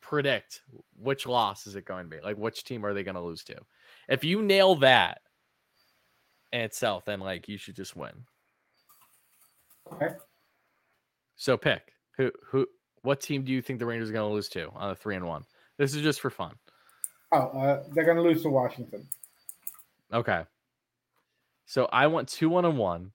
predict 0.00 0.62
which 0.96 1.26
loss 1.26 1.66
is 1.66 1.76
it 1.76 1.84
going 1.84 2.04
to 2.04 2.10
be. 2.10 2.22
Like, 2.22 2.36
which 2.36 2.64
team 2.64 2.84
are 2.84 2.94
they 2.94 3.02
going 3.02 3.14
to 3.14 3.20
lose 3.20 3.44
to? 3.44 3.56
If 4.08 4.24
you 4.24 4.42
nail 4.42 4.74
that 4.76 5.20
in 6.52 6.60
itself, 6.60 7.04
then 7.04 7.20
like 7.20 7.48
you 7.48 7.58
should 7.58 7.76
just 7.76 7.94
win. 7.94 8.12
Okay. 9.92 10.14
So 11.36 11.56
pick 11.56 11.92
who 12.16 12.30
who 12.44 12.66
what 13.02 13.20
team 13.20 13.42
do 13.42 13.52
you 13.52 13.62
think 13.62 13.78
the 13.78 13.86
Rangers 13.86 14.10
are 14.10 14.12
going 14.12 14.28
to 14.28 14.34
lose 14.34 14.48
to 14.50 14.70
on 14.74 14.90
a 14.90 14.94
three 14.94 15.16
and 15.16 15.26
one? 15.26 15.44
This 15.78 15.94
is 15.94 16.02
just 16.02 16.20
for 16.20 16.30
fun. 16.30 16.54
Oh, 17.32 17.38
uh, 17.38 17.82
they're 17.92 18.04
going 18.04 18.18
to 18.18 18.22
lose 18.22 18.42
to 18.42 18.50
Washington. 18.50 19.06
Okay. 20.12 20.42
So 21.64 21.88
I 21.90 22.06
want 22.06 22.28
two 22.28 22.50
one 22.50 22.66
and 22.66 22.76
one. 22.76 23.12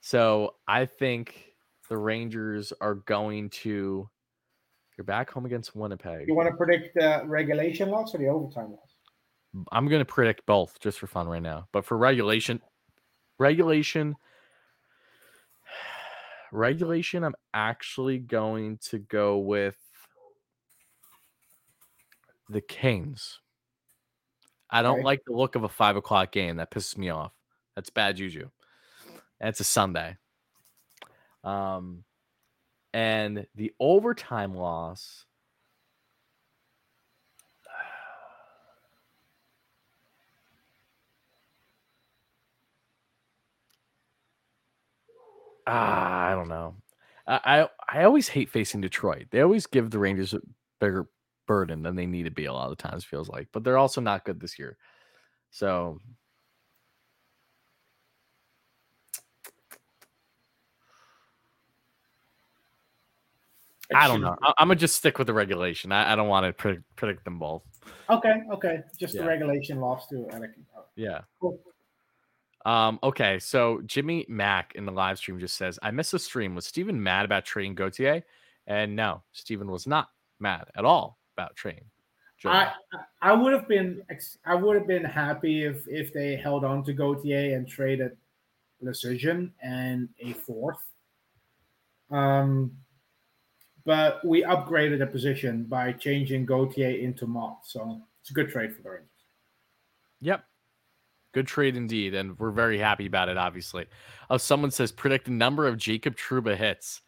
So 0.00 0.54
I 0.68 0.86
think 0.86 1.54
the 1.88 1.98
Rangers 1.98 2.72
are 2.80 2.94
going 2.94 3.50
to. 3.50 4.08
You're 4.96 5.04
back 5.04 5.30
home 5.30 5.46
against 5.46 5.74
Winnipeg. 5.74 6.28
You 6.28 6.34
want 6.34 6.48
to 6.48 6.54
predict 6.54 6.94
the 6.94 7.22
regulation 7.24 7.90
loss 7.90 8.14
or 8.14 8.18
the 8.18 8.28
overtime 8.28 8.70
loss? 8.70 9.66
I'm 9.72 9.88
going 9.88 10.00
to 10.00 10.04
predict 10.04 10.46
both 10.46 10.78
just 10.78 10.98
for 10.98 11.06
fun 11.06 11.26
right 11.26 11.42
now. 11.42 11.66
But 11.72 11.84
for 11.84 11.96
regulation, 11.96 12.60
regulation, 13.38 14.14
regulation, 16.52 17.24
I'm 17.24 17.34
actually 17.54 18.18
going 18.18 18.78
to 18.90 18.98
go 18.98 19.38
with 19.38 19.78
the 22.50 22.60
Kings. 22.60 23.40
I 24.68 24.82
don't 24.82 24.98
okay. 24.98 25.04
like 25.04 25.24
the 25.24 25.32
look 25.32 25.54
of 25.56 25.64
a 25.64 25.68
five 25.68 25.96
o'clock 25.96 26.32
game. 26.32 26.56
That 26.56 26.70
pisses 26.70 26.96
me 26.96 27.10
off. 27.10 27.32
That's 27.74 27.90
bad 27.90 28.16
juju. 28.16 28.50
That's 29.40 29.60
a 29.60 29.64
Sunday. 29.64 30.16
Um, 31.42 32.04
and 32.92 33.46
the 33.54 33.72
overtime 33.80 34.54
loss. 34.54 35.24
Ah, 45.66 46.26
I 46.26 46.34
don't 46.34 46.48
know. 46.48 46.74
I, 47.26 47.40
I 47.44 47.68
I 48.00 48.04
always 48.04 48.28
hate 48.28 48.48
facing 48.48 48.80
Detroit. 48.80 49.26
They 49.30 49.40
always 49.40 49.66
give 49.66 49.90
the 49.90 49.98
Rangers 50.00 50.34
a 50.34 50.40
bigger 50.80 51.06
burden 51.50 51.82
than 51.82 51.96
they 51.96 52.06
need 52.06 52.22
to 52.22 52.30
be 52.30 52.44
a 52.44 52.52
lot 52.52 52.70
of 52.70 52.78
times. 52.78 53.02
Feels 53.02 53.28
like, 53.28 53.48
but 53.50 53.64
they're 53.64 53.76
also 53.76 54.00
not 54.00 54.24
good 54.24 54.38
this 54.38 54.56
year. 54.56 54.76
So 55.50 55.98
I 63.92 64.06
don't 64.06 64.20
know. 64.20 64.36
I, 64.40 64.52
am 64.60 64.68
gonna 64.68 64.76
just 64.76 64.94
stick 64.94 65.18
with 65.18 65.26
the 65.26 65.34
regulation. 65.34 65.90
I, 65.90 66.12
I 66.12 66.14
don't 66.14 66.28
want 66.28 66.46
to 66.46 66.52
predict, 66.52 66.84
predict 66.94 67.24
them 67.24 67.40
both. 67.40 67.64
Okay, 68.08 68.34
okay. 68.52 68.84
Just 68.96 69.16
Yeah. 69.16 69.22
the 69.22 69.26
regulation 69.26 69.80
lost 69.80 70.08
to 70.10 70.28
Anakin. 70.30 70.62
Oh, 70.78 70.84
Yeah. 70.94 71.22
cool. 71.40 71.58
Um, 72.64 73.00
okay, 73.02 73.40
so 73.40 73.80
Jimmy 73.86 74.24
Mack 74.28 74.76
in 74.76 74.84
the 74.84 74.92
live 74.92 75.18
stream 75.18 75.40
just 75.40 75.56
says, 75.56 75.80
I 75.82 75.90
missed 75.90 76.12
the 76.12 76.20
stream. 76.20 76.54
Was 76.54 76.66
Steven 76.66 77.02
mad 77.02 77.24
about 77.24 77.44
trading 77.44 77.74
Gauthier? 77.74 78.22
And 78.68 78.94
no, 78.94 79.24
Steven 79.32 79.68
was 79.68 79.88
not 79.88 80.10
mad 80.38 80.68
at 80.76 80.84
all 80.84 81.19
about 81.40 81.56
trading. 81.56 81.84
Joe. 82.38 82.50
I 82.50 82.72
I 83.20 83.32
would 83.32 83.52
have 83.52 83.68
been 83.68 84.02
I 84.46 84.54
would 84.54 84.76
have 84.76 84.86
been 84.86 85.04
happy 85.04 85.64
if 85.64 85.86
if 85.86 86.12
they 86.12 86.36
held 86.36 86.64
on 86.64 86.84
to 86.84 86.92
Gauthier 86.92 87.56
and 87.56 87.68
traded 87.68 88.16
Precision 88.82 89.52
and 89.62 90.08
a 90.20 90.32
fourth. 90.32 90.82
Um, 92.10 92.72
but 93.84 94.24
we 94.24 94.42
upgraded 94.42 94.98
the 94.98 95.06
position 95.06 95.64
by 95.64 95.92
changing 95.92 96.46
Gauthier 96.46 96.90
into 96.90 97.26
Motte, 97.26 97.64
so 97.64 98.00
it's 98.20 98.30
a 98.30 98.34
good 98.34 98.50
trade 98.50 98.74
for 98.74 98.82
the 98.82 98.90
Rangers. 98.90 99.08
Yep. 100.20 100.44
Good 101.32 101.46
trade 101.46 101.76
indeed. 101.76 102.14
And 102.14 102.38
we're 102.38 102.50
very 102.50 102.78
happy 102.78 103.06
about 103.06 103.28
it, 103.28 103.38
obviously. 103.38 103.86
Oh, 104.28 104.36
someone 104.36 104.70
says 104.70 104.92
predict 104.92 105.26
the 105.26 105.30
number 105.30 105.66
of 105.66 105.78
Jacob 105.78 106.16
Trouba 106.16 106.56
hits. 106.56 107.02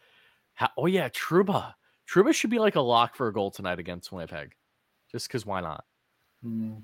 How, 0.55 0.71
oh, 0.77 0.87
yeah, 0.87 1.09
Trouba. 1.09 1.75
Trouba 2.13 2.35
should 2.35 2.51
be 2.51 2.59
like 2.59 2.77
a 2.77 2.81
lock 2.81 3.15
for 3.15 3.29
a 3.29 3.33
goal 3.33 3.51
tonight 3.51 3.79
against 3.79 4.13
Winnipeg. 4.13 4.55
Just 5.11 5.29
because 5.29 5.47
why 5.47 5.61
not? 5.61 5.85
Hmm. 6.43 6.75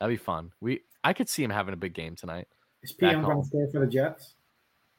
That'd 0.00 0.12
be 0.14 0.22
fun. 0.22 0.52
We 0.60 0.80
I 1.04 1.12
could 1.12 1.28
see 1.28 1.42
him 1.42 1.50
having 1.50 1.74
a 1.74 1.78
big 1.78 1.92
game 1.94 2.14
tonight. 2.16 2.48
Is 2.82 2.94
Pionk 2.94 3.24
going 3.24 3.42
to 3.42 3.46
score 3.46 3.68
for 3.70 3.80
the 3.80 3.86
Jets? 3.86 4.34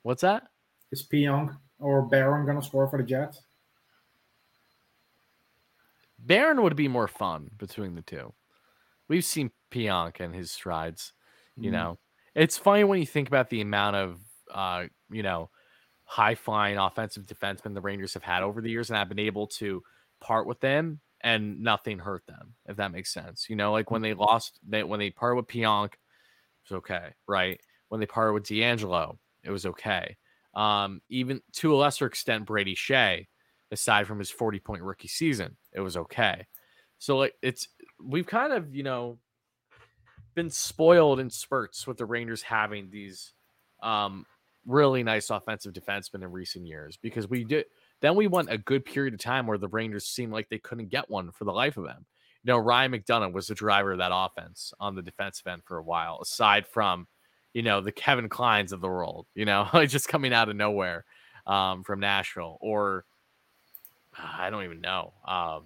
What's 0.03 0.21
that? 0.21 0.47
Is 0.91 1.07
Pionk 1.07 1.55
or 1.79 2.03
Barron 2.03 2.45
going 2.45 2.59
to 2.59 2.65
score 2.65 2.87
for 2.89 2.97
the 2.97 3.03
Jets? 3.03 3.41
Barron 6.19 6.61
would 6.61 6.75
be 6.75 6.87
more 6.87 7.07
fun 7.07 7.49
between 7.57 7.95
the 7.95 8.01
two. 8.01 8.33
We've 9.07 9.23
seen 9.25 9.51
Pionk 9.71 10.19
and 10.19 10.35
his 10.35 10.51
strides. 10.51 11.13
You 11.55 11.69
Mm. 11.69 11.73
know, 11.73 11.99
it's 12.35 12.57
funny 12.57 12.83
when 12.83 12.99
you 12.99 13.05
think 13.05 13.27
about 13.27 13.49
the 13.49 13.61
amount 13.61 13.95
of, 13.95 14.19
uh, 14.51 14.87
you 15.09 15.23
know, 15.23 15.49
high 16.10 16.34
flying 16.34 16.76
offensive 16.76 17.28
defensemen 17.28 17.76
the 17.76 17.82
Rangers 17.82 18.16
have 18.16 18.24
had 18.24 18.41
over 18.41 18.62
the 18.62 18.70
years, 18.72 18.89
and 18.89 18.97
I've 18.97 19.10
been 19.10 19.20
able 19.20 19.45
to 19.45 19.84
part 20.20 20.47
with 20.47 20.60
them 20.60 21.01
and 21.22 21.62
nothing 21.62 21.99
hurt 21.99 22.26
them, 22.26 22.55
if 22.68 22.78
that 22.78 22.91
makes 22.91 23.14
sense. 23.14 23.45
You 23.47 23.55
know, 23.55 23.72
like 23.72 23.91
when 23.91 24.01
they 24.01 24.16
lost, 24.16 24.60
they 24.68 24.84
when 24.84 24.99
they 24.99 25.12
parted 25.12 25.36
with 25.36 25.47
Pionk, 25.47 25.93
it 25.93 25.99
was 26.68 26.78
okay, 26.80 27.10
right? 27.28 27.62
When 27.89 27.99
they 27.99 28.07
parted 28.07 28.34
with 28.34 28.45
DeAngelo, 28.45 29.20
it 29.43 29.51
was 29.51 29.68
okay. 29.68 30.18
Um, 30.55 30.99
even 31.10 31.41
to 31.57 31.76
a 31.76 31.78
lesser 31.78 32.07
extent, 32.07 32.47
Brady 32.47 32.74
Skjei, 32.74 33.28
aside 33.72 34.07
from 34.07 34.18
his 34.18 34.32
40 34.32 34.60
point 34.62 34.82
rookie 34.82 35.07
season, 35.07 35.57
it 35.74 35.80
was 35.80 35.95
okay. 35.95 36.47
So 36.97 37.18
like 37.18 37.36
it's 37.43 37.68
we've 38.03 38.26
kind 38.26 38.51
of, 38.51 38.74
you 38.74 38.82
know, 38.82 39.20
been 40.34 40.49
spoiled 40.49 41.20
in 41.20 41.30
spurts 41.30 41.86
with 41.86 41.97
the 41.97 42.07
Rangers 42.07 42.41
having 42.41 42.89
these 42.89 43.34
um 43.84 44.26
really 44.66 45.03
nice 45.03 45.30
offensive 45.30 45.74
defensemen 45.74 46.24
in 46.24 46.32
recent 46.32 46.68
years 46.68 46.97
because 47.01 47.30
we 47.30 47.43
did 47.43 47.66
then 48.01 48.16
we 48.16 48.28
went 48.28 48.51
a 48.51 48.57
good 48.57 48.86
period 48.86 49.14
of 49.14 49.20
time 49.20 49.47
where 49.47 49.57
the 49.57 49.68
Rangers 49.68 50.05
seemed 50.05 50.32
like 50.32 50.49
they 50.49 50.57
couldn't 50.57 50.89
get 50.89 51.10
one 51.10 51.32
for 51.32 51.45
the 51.45 51.51
life 51.51 51.78
of 51.78 51.86
them. 51.86 52.05
You 52.43 52.53
know, 52.53 52.57
Ryan 52.57 52.93
McDonagh 52.93 53.34
was 53.34 53.47
the 53.47 53.55
driver 53.55 53.91
of 53.91 53.97
that 53.97 54.12
offense 54.14 54.74
on 54.80 54.95
the 54.95 55.01
defensive 55.01 55.47
end 55.47 55.64
for 55.66 55.78
a 55.78 55.84
while, 55.84 56.20
aside 56.22 56.66
from, 56.66 57.07
you 57.53 57.62
know, 57.62 57.82
the 57.82 57.91
Kevin 57.91 58.30
Kleins 58.30 58.72
of 58.72 58.80
the 58.80 58.88
world, 58.88 59.28
you 59.36 59.43
know, 59.43 59.68
just 59.86 60.07
coming 60.07 60.34
out 60.34 60.47
of 60.47 60.55
nowhere 60.55 61.03
um, 61.45 61.84
from 61.84 61.99
Nashville. 61.99 62.57
Or 62.62 63.03
I 64.18 64.49
don't 64.49 64.64
even 64.64 64.80
know. 64.80 65.14
Um, 65.28 65.64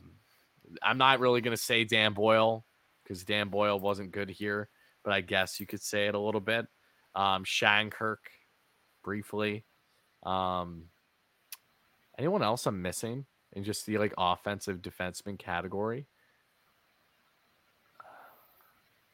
I'm 0.81 0.97
not 0.97 1.19
really 1.19 1.41
going 1.41 1.55
to 1.55 1.61
say 1.61 1.83
Dan 1.83 2.13
Boyle 2.13 2.65
because 3.03 3.23
Dan 3.23 3.49
Boyle 3.49 3.79
wasn't 3.79 4.11
good 4.11 4.29
here, 4.29 4.69
but 5.03 5.13
I 5.13 5.21
guess 5.21 5.59
you 5.59 5.67
could 5.67 5.81
say 5.81 6.07
it 6.07 6.15
a 6.15 6.19
little 6.19 6.41
bit. 6.41 6.65
Um, 7.13 7.43
Shattenkirk, 7.43 8.17
briefly. 9.03 9.63
Um, 10.23 10.85
anyone 12.17 12.41
else 12.43 12.65
I'm 12.65 12.81
missing 12.81 13.25
in 13.51 13.63
just 13.63 13.85
the 13.85 13.97
like 13.97 14.13
offensive 14.17 14.81
defenseman 14.81 15.37
category? 15.37 16.07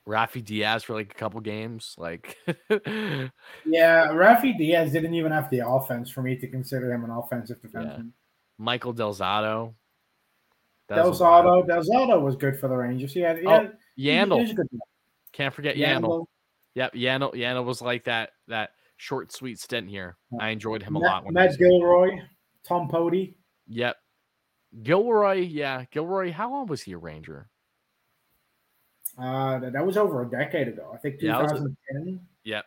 Rafi 0.08 0.44
Diaz 0.44 0.84
for 0.84 0.94
like 0.94 1.12
a 1.12 1.16
couple 1.16 1.40
games, 1.42 1.94
like 1.98 2.36
Yeah, 2.48 4.08
Rafi 4.10 4.58
Diaz 4.58 4.92
didn't 4.92 5.14
even 5.14 5.32
have 5.32 5.50
the 5.52 5.68
offense 5.68 6.10
for 6.10 6.24
me 6.24 6.36
to 6.38 6.48
consider 6.48 6.92
him 6.92 7.04
an 7.04 7.12
offensive 7.12 7.62
defenseman. 7.62 8.12
Michael 8.58 8.94
Del 8.94 9.14
Zotto. 9.14 9.74
That 10.88 11.06
was 11.08 11.22
a 11.22 11.24
Del 11.24 11.44
Zotto, 11.44 11.68
Delzato 11.68 12.22
was 12.22 12.36
good 12.36 12.60
for 12.60 12.68
the 12.68 12.76
Rangers. 12.76 13.14
He 13.14 13.20
had, 13.20 13.38
he 13.38 13.46
Oh, 13.46 13.52
had 13.52 13.78
he 13.96 14.08
Yandle. 14.08 14.56
good. 14.56 14.68
Can't 15.32 15.54
forget 15.54 15.76
Yandle. 15.76 16.02
Yandle, 16.02 16.26
Yep, 16.76 16.94
Yandle. 16.94 17.34
Yandle 17.36 17.66
was 17.66 17.82
like 17.82 18.06
that 18.06 18.32
that 18.48 18.72
short, 19.00 19.32
sweet 19.32 19.58
stint 19.60 19.89
here. 19.89 20.18
I 20.39 20.50
enjoyed 20.50 20.84
him 20.84 20.97
a 20.97 21.00
Matt, 21.00 21.10
lot. 21.10 21.26
When 21.26 21.34
Matt. 21.34 21.58
Gilroy, 21.58 22.20
Tom 22.64 22.88
Poti. 22.89 23.36
Yep. 23.68 23.95
Gilroy, 24.84 25.38
yeah, 25.39 25.86
Gilroy. 25.89 26.32
How 26.32 26.52
long 26.52 26.68
was 26.68 26.82
he 26.84 26.91
a 26.91 26.97
Ranger? 26.97 27.50
Uh, 29.18 29.58
that, 29.60 29.74
that 29.74 29.86
was 29.86 29.97
over 29.97 30.22
a 30.22 30.30
decade 30.30 30.68
ago. 30.68 30.91
I 30.93 30.97
think 30.97 31.16
Yeah, 31.20 31.39
that 31.39 31.50
2010. 31.50 32.20
Yep. 32.43 32.66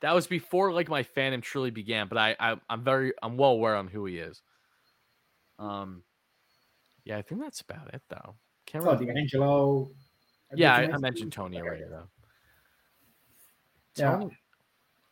That 0.00 0.14
was 0.14 0.26
before 0.26 0.72
like 0.72 0.88
my 0.88 1.02
fandom 1.02 1.42
truly 1.42 1.70
began, 1.70 2.08
but 2.08 2.18
I, 2.18 2.34
I 2.40 2.56
I'm 2.68 2.82
very 2.82 3.12
I'm 3.22 3.36
well 3.36 3.50
aware 3.50 3.76
on 3.76 3.86
who 3.88 4.04
he 4.06 4.18
is. 4.18 4.42
Um, 5.58 6.02
yeah, 7.04 7.18
I 7.18 7.22
think 7.22 7.40
that's 7.40 7.60
about 7.60 7.92
it 7.94 8.02
though. 8.08 8.34
Can't 8.66 8.84
Oh. 8.86 8.96
DeAngelo. 8.96 9.90
yeah, 10.54 10.74
I, 10.74 10.90
I 10.92 10.98
mentioned 10.98 11.32
Tony 11.32 11.60
already 11.60 11.84
though. 11.88 12.08
Yeah. 13.96 14.12
Tony, 14.12 14.36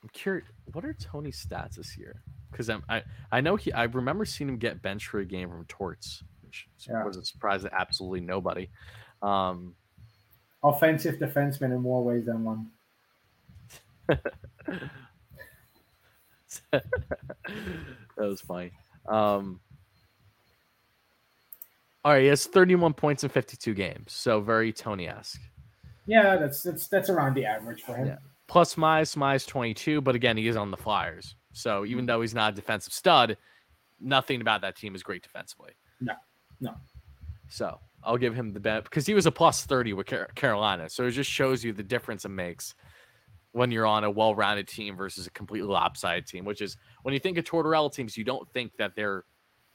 I'm 0.02 0.08
curious. 0.12 0.46
What 0.72 0.84
are 0.84 0.94
Tony's 0.94 1.44
stats 1.44 1.74
this 1.76 1.96
year? 1.96 2.22
Because 2.50 2.68
I'm 2.70 2.82
I 2.88 3.02
I 3.30 3.40
know 3.40 3.56
he 3.56 3.72
I 3.72 3.84
remember 3.84 4.24
seeing 4.24 4.48
him 4.48 4.56
get 4.56 4.82
benched 4.82 5.08
for 5.08 5.20
a 5.20 5.24
game 5.24 5.48
from 5.50 5.64
Torts, 5.66 6.22
which 6.42 6.68
Yeah. 6.88 7.04
was 7.04 7.16
a 7.16 7.24
surprise 7.24 7.62
to 7.62 7.74
absolutely 7.74 8.20
nobody. 8.20 8.68
Um, 9.22 9.74
Offensive 10.62 11.16
defenseman 11.18 11.72
in 11.74 11.80
more 11.80 12.02
ways 12.04 12.24
than 12.26 12.44
one. 12.44 12.70
that 16.70 16.82
was 18.18 18.40
funny. 18.40 18.72
Um, 19.08 19.60
all 22.04 22.12
right, 22.12 22.22
he 22.22 22.28
has 22.28 22.46
31 22.46 22.94
points 22.94 23.24
in 23.24 23.30
52 23.30 23.74
games, 23.74 24.12
so 24.12 24.40
very 24.40 24.72
Tony-esque. 24.72 25.40
Yeah, 26.06 26.36
that's 26.36 26.62
that's 26.62 26.88
that's 26.88 27.08
around 27.10 27.34
the 27.34 27.44
average 27.44 27.82
for 27.82 27.94
him. 27.94 28.08
Yeah. 28.08 28.16
Plus 28.50 28.74
Mize, 28.74 29.16
Mize 29.16 29.46
22, 29.46 30.00
but 30.00 30.16
again, 30.16 30.36
he 30.36 30.48
is 30.48 30.56
on 30.56 30.72
the 30.72 30.76
Flyers. 30.76 31.36
So 31.52 31.84
even 31.84 32.04
though 32.04 32.20
he's 32.20 32.34
not 32.34 32.52
a 32.52 32.56
defensive 32.56 32.92
stud, 32.92 33.36
nothing 34.00 34.40
about 34.40 34.60
that 34.62 34.74
team 34.74 34.96
is 34.96 35.04
great 35.04 35.22
defensively. 35.22 35.70
No, 36.00 36.14
no. 36.60 36.74
So 37.48 37.78
I'll 38.02 38.16
give 38.16 38.34
him 38.34 38.52
the 38.52 38.58
bet 38.58 38.82
because 38.82 39.06
he 39.06 39.14
was 39.14 39.26
a 39.26 39.30
plus 39.30 39.64
30 39.66 39.92
with 39.92 40.08
Car- 40.08 40.30
Carolina. 40.34 40.90
So 40.90 41.06
it 41.06 41.12
just 41.12 41.30
shows 41.30 41.62
you 41.62 41.72
the 41.72 41.84
difference 41.84 42.24
it 42.24 42.30
makes 42.30 42.74
when 43.52 43.70
you're 43.70 43.86
on 43.86 44.02
a 44.02 44.10
well 44.10 44.34
rounded 44.34 44.66
team 44.66 44.96
versus 44.96 45.28
a 45.28 45.30
completely 45.30 45.68
lopsided 45.68 46.26
team, 46.26 46.44
which 46.44 46.60
is 46.60 46.76
when 47.02 47.14
you 47.14 47.20
think 47.20 47.38
of 47.38 47.44
Tortorella 47.44 47.92
teams, 47.92 48.16
you 48.16 48.24
don't 48.24 48.52
think 48.52 48.76
that 48.78 48.96
they're 48.96 49.26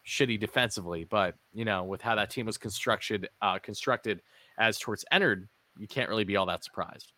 shitty 0.06 0.38
defensively. 0.38 1.06
But, 1.06 1.36
you 1.54 1.64
know, 1.64 1.86
with 1.86 2.02
how 2.02 2.16
that 2.16 2.30
team 2.30 2.46
was 2.46 2.58
constructed, 2.58 3.30
uh, 3.42 3.58
constructed 3.58 4.22
as 4.60 4.78
Torts 4.80 5.06
entered, 5.14 5.48
you 5.78 5.88
can't 5.88 6.10
really 6.10 6.26
be 6.26 6.36
all 6.36 6.48
that 6.48 6.66
surprised. 6.66 7.14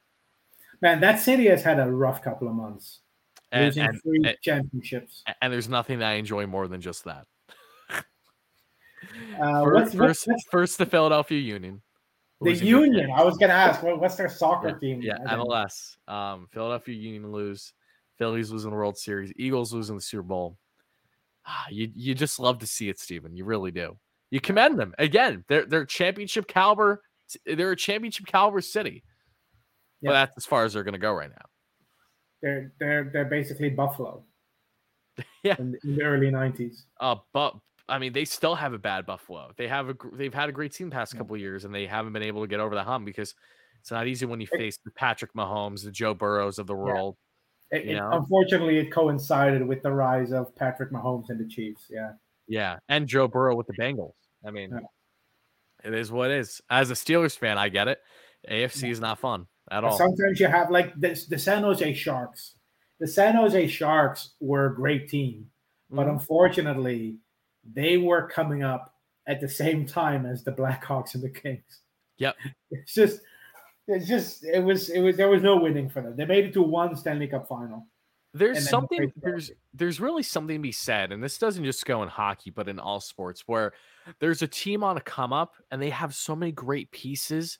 Man, 0.82 0.99
that 1.01 1.19
city 1.19 1.47
has 1.47 1.63
had 1.63 1.80
a 1.80 1.89
rough 1.91 2.21
couple 2.21 2.47
of 2.47 2.53
months. 2.53 2.99
And, 3.51 3.65
losing 3.65 3.84
and, 3.84 4.01
three 4.03 4.21
and- 4.25 4.38
championships. 4.41 5.23
and 5.41 5.51
there's 5.53 5.69
nothing 5.69 5.99
that 5.99 6.07
I 6.09 6.13
enjoy 6.13 6.45
more 6.47 6.67
than 6.67 6.82
just 6.82 7.05
that. 7.05 7.25
Uh, 9.39 9.63
First, 9.63 9.73
what's, 9.73 9.93
first, 9.95 10.28
what's 10.28 10.43
first 10.49 10.78
the 10.80 10.86
Philadelphia 10.86 11.39
Union. 11.39 11.82
the 12.41 12.53
Union? 12.53 13.09
I 13.15 13.23
was 13.23 13.38
going 13.38 13.49
to 13.49 13.55
ask, 13.55 13.82
what, 13.84 13.99
what's 14.01 14.15
their 14.15 14.30
soccer 14.30 14.78
team? 14.78 15.01
Yeah, 15.01 15.17
MLS. 15.30 15.97
Um, 16.07 16.47
Philadelphia 16.51 16.95
Union 16.95 17.32
lose. 17.32 17.73
Phillies 18.17 18.49
losing 18.51 18.71
the 18.71 18.75
World 18.75 18.97
Series. 18.97 19.32
Eagles 19.38 19.71
losing 19.73 19.95
the 19.95 20.01
Super 20.01 20.23
Bowl. 20.23 20.57
Ah, 21.45 21.67
You 21.69 21.89
you 21.95 22.15
just 22.15 22.39
love 22.39 22.59
to 22.59 22.67
see 22.67 22.89
it, 22.89 22.99
Stephen. 22.99 23.36
You 23.36 23.45
really 23.45 23.71
do. 23.71 23.97
You 24.32 24.41
commend 24.41 24.78
them 24.80 24.93
again. 24.97 25.45
They're 25.47 25.65
they're 25.65 25.86
championship 25.86 26.47
caliber. 26.47 27.03
They're 27.45 27.71
a 27.71 27.75
championship 27.78 28.25
caliber 28.25 28.59
city. 28.59 29.03
But 30.01 30.09
Yeah. 30.11 30.13
that's 30.13 30.37
as 30.37 30.45
far 30.45 30.63
as 30.65 30.73
they're 30.73 30.83
going 30.83 30.93
to 30.93 30.99
go 30.99 31.13
right 31.13 31.29
now. 31.29 31.45
They're 32.41 32.71
they're 32.79 33.09
they're 33.11 33.25
basically 33.25 33.69
Buffalo. 33.71 34.23
Yeah. 35.43 35.55
in, 35.59 35.77
in 35.83 35.95
the 35.95 36.03
early 36.03 36.27
'90s. 36.29 36.83
Uh, 36.99 37.15
but 37.33 37.55
I 37.89 37.97
mean, 37.99 38.13
they 38.13 38.25
still 38.25 38.53
have 38.55 38.73
a 38.73 38.77
bad 38.77 39.05
Buffalo. 39.05 39.51
They 39.57 39.67
have 39.67 39.89
a 39.89 39.95
they've 40.13 40.33
had 40.33 40.49
a 40.49 40.51
great 40.51 40.73
team 40.73 40.89
the 40.89 40.93
past 40.95 41.13
Yeah. 41.13 41.19
couple 41.19 41.35
of 41.35 41.41
years, 41.41 41.65
and 41.65 41.73
they 41.73 41.87
haven't 41.87 42.13
been 42.13 42.21
able 42.23 42.41
to 42.41 42.47
get 42.47 42.59
over 42.59 42.75
the 42.75 42.83
hump 42.83 43.05
because 43.05 43.33
it's 43.81 43.89
not 43.91 44.07
easy 44.07 44.25
when 44.25 44.39
you 44.41 44.47
It- 44.51 44.57
face 44.57 44.77
the 44.83 44.91
Patrick 44.91 45.33
Mahomes, 45.33 45.83
the 45.83 45.91
Joe 45.91 46.13
Burrows 46.13 46.59
of 46.59 46.67
the 46.67 46.75
world. 46.75 47.17
It, 47.71 47.87
it- 47.87 47.99
unfortunately, 47.99 48.77
it 48.77 48.91
coincided 48.91 49.65
with 49.65 49.81
the 49.81 49.91
rise 49.91 50.31
of 50.31 50.55
Patrick 50.55 50.91
Mahomes 50.91 51.29
and 51.29 51.39
the 51.39 51.47
Chiefs. 51.47 51.87
Yeah, 51.89 52.13
Yeah, 52.47 52.77
and 52.87 53.07
Joe 53.07 53.27
Burrow 53.27 53.55
with 53.55 53.67
the 53.67 53.73
Bengals. 53.73 54.13
I 54.45 54.51
mean, 54.51 54.69
Yeah. 54.71 54.79
it 55.89 55.93
is 55.93 56.11
what 56.11 56.29
it 56.31 56.37
is. 56.37 56.61
As 56.69 56.91
a 56.91 56.93
Steelers 56.93 57.37
fan, 57.37 57.57
I 57.57 57.69
get 57.69 57.87
it. 57.87 57.99
AFC 58.49 58.89
is 58.91 58.99
not 58.99 59.19
fun 59.19 59.47
at 59.72 59.84
all. 59.84 59.97
sometimes 59.97 60.39
you 60.39 60.47
have 60.47 60.70
like 60.72 60.93
this, 60.95 61.26
the 61.26 61.38
San 61.39 61.63
Jose 61.63 61.93
Sharks. 61.93 62.55
The 62.99 63.07
San 63.07 63.36
Jose 63.36 63.68
Sharks 63.68 64.32
were 64.39 64.68
a 64.68 64.76
great 64.76 65.07
team, 65.09 65.49
but 65.89 66.07
Mhm. 66.07 66.11
unfortunately, 66.13 67.18
they 67.74 67.97
were 67.97 68.28
coming 68.28 68.63
up 68.63 68.95
at 69.28 69.39
the 69.41 69.49
same 69.49 69.86
time 69.86 70.26
as 70.26 70.43
the 70.43 70.51
Blackhawks 70.51 71.13
and 71.15 71.24
the 71.24 71.30
Kings. 71.30 71.82
Yep. 72.18 72.36
It's 72.72 72.93
just, 72.93 73.22
it's 73.88 74.07
just, 74.07 74.43
it 74.45 74.63
was, 74.63 74.89
it 74.89 74.99
was, 75.01 75.15
there 75.18 75.30
was 75.30 75.41
no 75.43 75.57
winning 75.57 75.89
for 75.89 76.01
them. 76.01 76.15
They 76.15 76.26
made 76.26 76.45
it 76.45 76.53
to 76.53 76.61
one 76.61 76.95
Stanley 76.95 77.28
Cup 77.28 77.47
final. 77.47 77.88
there's 78.34 78.70
something 78.70 79.11
there's 79.22 79.51
there's 79.74 79.99
really 79.99 80.22
something 80.22 80.57
to 80.57 80.61
be 80.61 80.72
said 80.72 81.11
and 81.11 81.24
this 81.24 81.38
doesn't 81.39 81.63
just 81.63 81.86
go 81.86 82.03
in 82.03 82.09
hockey 82.09 82.51
but 82.51 82.68
in 82.68 82.78
all 82.78 82.99
sports 82.99 83.43
where 83.47 83.72
there's 84.20 84.41
a 84.43 84.47
team 84.47 84.84
on 84.84 84.97
a 84.97 85.01
come 85.01 85.32
up 85.34 85.53
and 85.72 85.82
they 85.82 85.89
have 85.89 86.13
so 86.13 86.36
many 86.36 86.51
great 86.51 86.91
pieces 86.91 87.57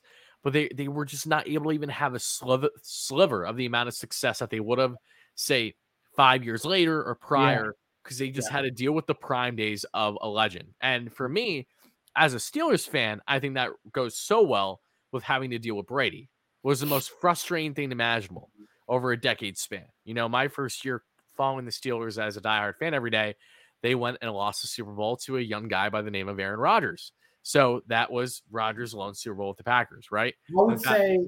but 0.48 0.54
they 0.54 0.70
they 0.74 0.88
were 0.88 1.04
just 1.04 1.28
not 1.28 1.46
able 1.46 1.66
to 1.66 1.76
even 1.76 1.90
have 1.90 2.14
a 2.14 2.20
sliver 2.20 2.70
sliver 2.82 3.44
of 3.46 3.58
the 3.58 3.66
amount 3.66 3.90
of 3.90 3.94
success 3.94 4.40
that 4.40 4.50
they 4.50 4.62
would 4.62 4.80
have 4.80 4.96
say 5.36 5.76
five 6.16 6.42
years 6.42 6.64
later 6.64 7.04
or 7.04 7.16
prior 7.16 7.76
because 8.02 8.18
they 8.18 8.30
just 8.30 8.50
Yeah. 8.50 8.56
had 8.56 8.62
to 8.62 8.72
deal 8.72 8.94
with 8.94 9.08
the 9.08 9.14
prime 9.14 9.58
days 9.58 9.84
of 9.94 10.18
a 10.22 10.30
legend 10.30 10.74
and 10.80 11.12
for 11.12 11.28
me 11.28 11.68
as 12.16 12.34
a 12.34 12.38
steelers 12.38 12.88
fan 12.88 13.20
i 13.28 13.42
think 13.42 13.56
that 13.56 13.72
goes 13.92 14.18
so 14.18 14.42
well 14.42 14.80
with 15.12 15.22
having 15.22 15.50
to 15.52 15.60
deal 15.60 15.76
with 15.76 15.86
brady 15.86 16.30
was 16.64 16.80
the 16.80 16.86
most 16.86 17.12
frustrating 17.20 17.74
thing 17.74 17.92
imaginable 17.92 18.50
over 18.88 19.12
a 19.12 19.20
decade 19.20 19.58
span. 19.58 19.88
You 20.06 20.14
know, 20.14 20.30
my 20.30 20.48
first 20.48 20.86
year 20.86 21.04
following 21.36 21.66
the 21.66 21.72
Steelers 21.72 22.18
as 22.22 22.38
a 22.38 22.42
diehard 22.42 22.78
fan 22.78 22.94
every 22.94 23.12
day, 23.12 23.36
they 23.82 23.96
went 23.96 24.18
and 24.22 24.32
lost 24.32 24.62
the 24.62 24.70
Super 24.70 24.94
Bowl 24.94 25.18
to 25.18 25.38
a 25.38 25.42
young 25.42 25.68
guy 25.68 25.90
by 25.90 26.02
the 26.02 26.10
name 26.10 26.30
of 26.30 26.40
Aaron 26.40 26.60
Rodgers. 26.60 27.12
So 27.48 27.82
that 27.88 28.12
was 28.12 28.42
Rodgers' 28.52 28.94
lone 28.94 29.14
Super 29.16 29.36
Bowl 29.36 29.48
with 29.48 29.58
the 29.58 29.64
Packers, 29.64 30.08
right? 30.12 30.36
I 30.50 30.62
would 30.62 30.80
that- 30.80 30.98
say, 30.98 31.20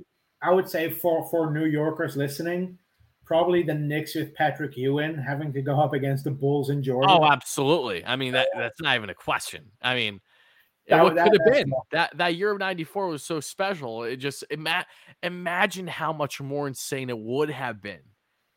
I 0.42 0.52
would 0.52 0.68
say 0.70 0.90
for 0.90 1.26
for 1.30 1.50
New 1.54 1.64
Yorkers 1.66 2.18
listening, 2.18 2.78
probably 3.26 3.64
the 3.64 3.74
Knicks 3.74 4.16
with 4.16 4.36
Patrick 4.36 4.76
Ewing 4.76 5.18
having 5.18 5.54
to 5.54 5.62
go 5.62 5.80
up 5.80 5.94
against 5.94 6.26
the 6.26 6.32
Bulls 6.32 6.72
in 6.72 6.84
Jordan. 6.84 7.10
Oh, 7.10 7.24
absolutely. 7.26 8.04
I 8.06 8.18
mean, 8.18 8.34
that 8.34 8.50
that's 8.58 8.82
not 8.82 8.98
even 8.98 9.10
a 9.10 9.14
question. 9.16 9.72
I 9.82 9.96
mean, 9.96 10.20
That- 10.90 11.04
what 11.04 11.16
that- 11.16 11.32
could 11.32 11.40
have 11.46 11.54
been 11.54 11.72
that 11.92 12.18
that 12.18 12.36
year 12.36 12.52
of 12.52 12.60
'94 12.60 13.08
was 13.08 13.24
so 13.24 13.40
special. 13.40 14.04
It 14.04 14.18
just 14.18 14.44
ima- 14.50 14.88
imagine 15.24 15.88
how 15.88 16.12
much 16.12 16.42
more 16.42 16.68
insane 16.68 17.10
it 17.10 17.18
would 17.18 17.50
have 17.50 17.82
been 17.82 18.02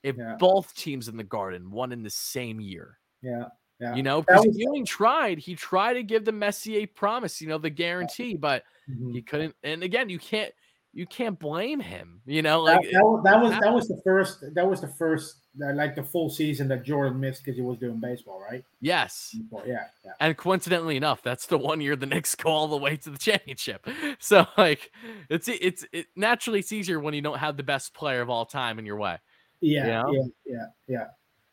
if 0.03 0.17
Yeah. 0.17 0.35
both 0.41 0.75
teams 0.75 1.07
in 1.07 1.17
the 1.17 1.23
Garden 1.25 1.71
won 1.71 1.93
in 1.93 2.03
the 2.03 2.11
same 2.11 2.61
year. 2.61 2.99
yeah, 3.23 3.45
yeah. 3.83 3.95
You 3.97 4.03
know, 4.05 4.21
That 4.29 4.43
because 4.43 4.57
Ewing 4.57 4.87
tried. 4.87 5.39
He 5.39 5.57
tried 5.57 5.95
to 5.95 6.05
give 6.05 6.25
the 6.25 6.33
Messier 6.33 6.87
promise, 6.87 7.41
you 7.41 7.49
know, 7.49 7.59
the 7.59 7.71
guarantee, 7.71 8.37
but 8.37 8.63
Mhm. 8.89 9.13
he 9.13 9.23
couldn't. 9.23 9.57
And 9.65 9.83
again, 9.83 10.09
you 10.09 10.19
can't 10.19 10.53
you 10.95 11.07
can't 11.07 11.39
blame 11.39 11.81
him. 11.81 12.21
You 12.27 12.43
know, 12.43 12.67
that, 12.67 12.77
like 12.77 12.91
that, 12.93 13.03
wa- 13.03 13.21
that 13.23 13.41
was 13.41 13.53
that 13.61 13.73
was 13.73 13.89
the 13.89 14.01
first 14.05 14.45
that 14.55 14.69
was 14.69 14.81
the 14.81 14.89
first 14.89 15.37
uh, 15.61 15.73
like 15.75 15.97
the 15.97 16.03
full 16.03 16.31
season 16.31 16.69
that 16.69 16.85
Jordan 16.85 17.19
missed 17.19 17.43
because 17.45 17.57
he 17.57 17.63
was 17.63 17.79
doing 17.79 17.99
baseball, 17.99 18.41
right? 18.41 18.63
yes. 18.81 19.35
Yeah, 19.67 19.87
yeah. 20.05 20.13
And 20.21 20.37
coincidentally 20.37 20.97
enough, 20.97 21.23
that's 21.23 21.47
the 21.47 21.59
one 21.59 21.81
year 21.81 21.97
the 21.97 22.07
Knicks 22.07 22.35
go 22.35 22.51
all 22.51 22.69
the 22.69 22.77
way 22.77 22.97
to 22.99 23.11
the 23.11 23.19
championship. 23.19 23.87
So 24.21 24.47
like, 24.57 24.93
it's 25.29 25.49
it's 25.49 25.85
it 25.93 26.07
naturally 26.15 26.61
it's 26.61 26.73
easier 26.73 27.01
when 27.01 27.15
you 27.15 27.23
don't 27.23 27.39
have 27.39 27.57
the 27.57 27.63
best 27.65 27.95
player 27.95 28.21
of 28.21 28.31
all 28.31 28.47
time 28.47 28.79
in 28.79 28.87
your 28.87 28.97
way. 28.97 29.19
Yeah, 29.61 29.87
Yeah. 29.87 30.03
yeah, 30.13 30.23
yeah, 30.47 30.67
yeah. 30.87 31.07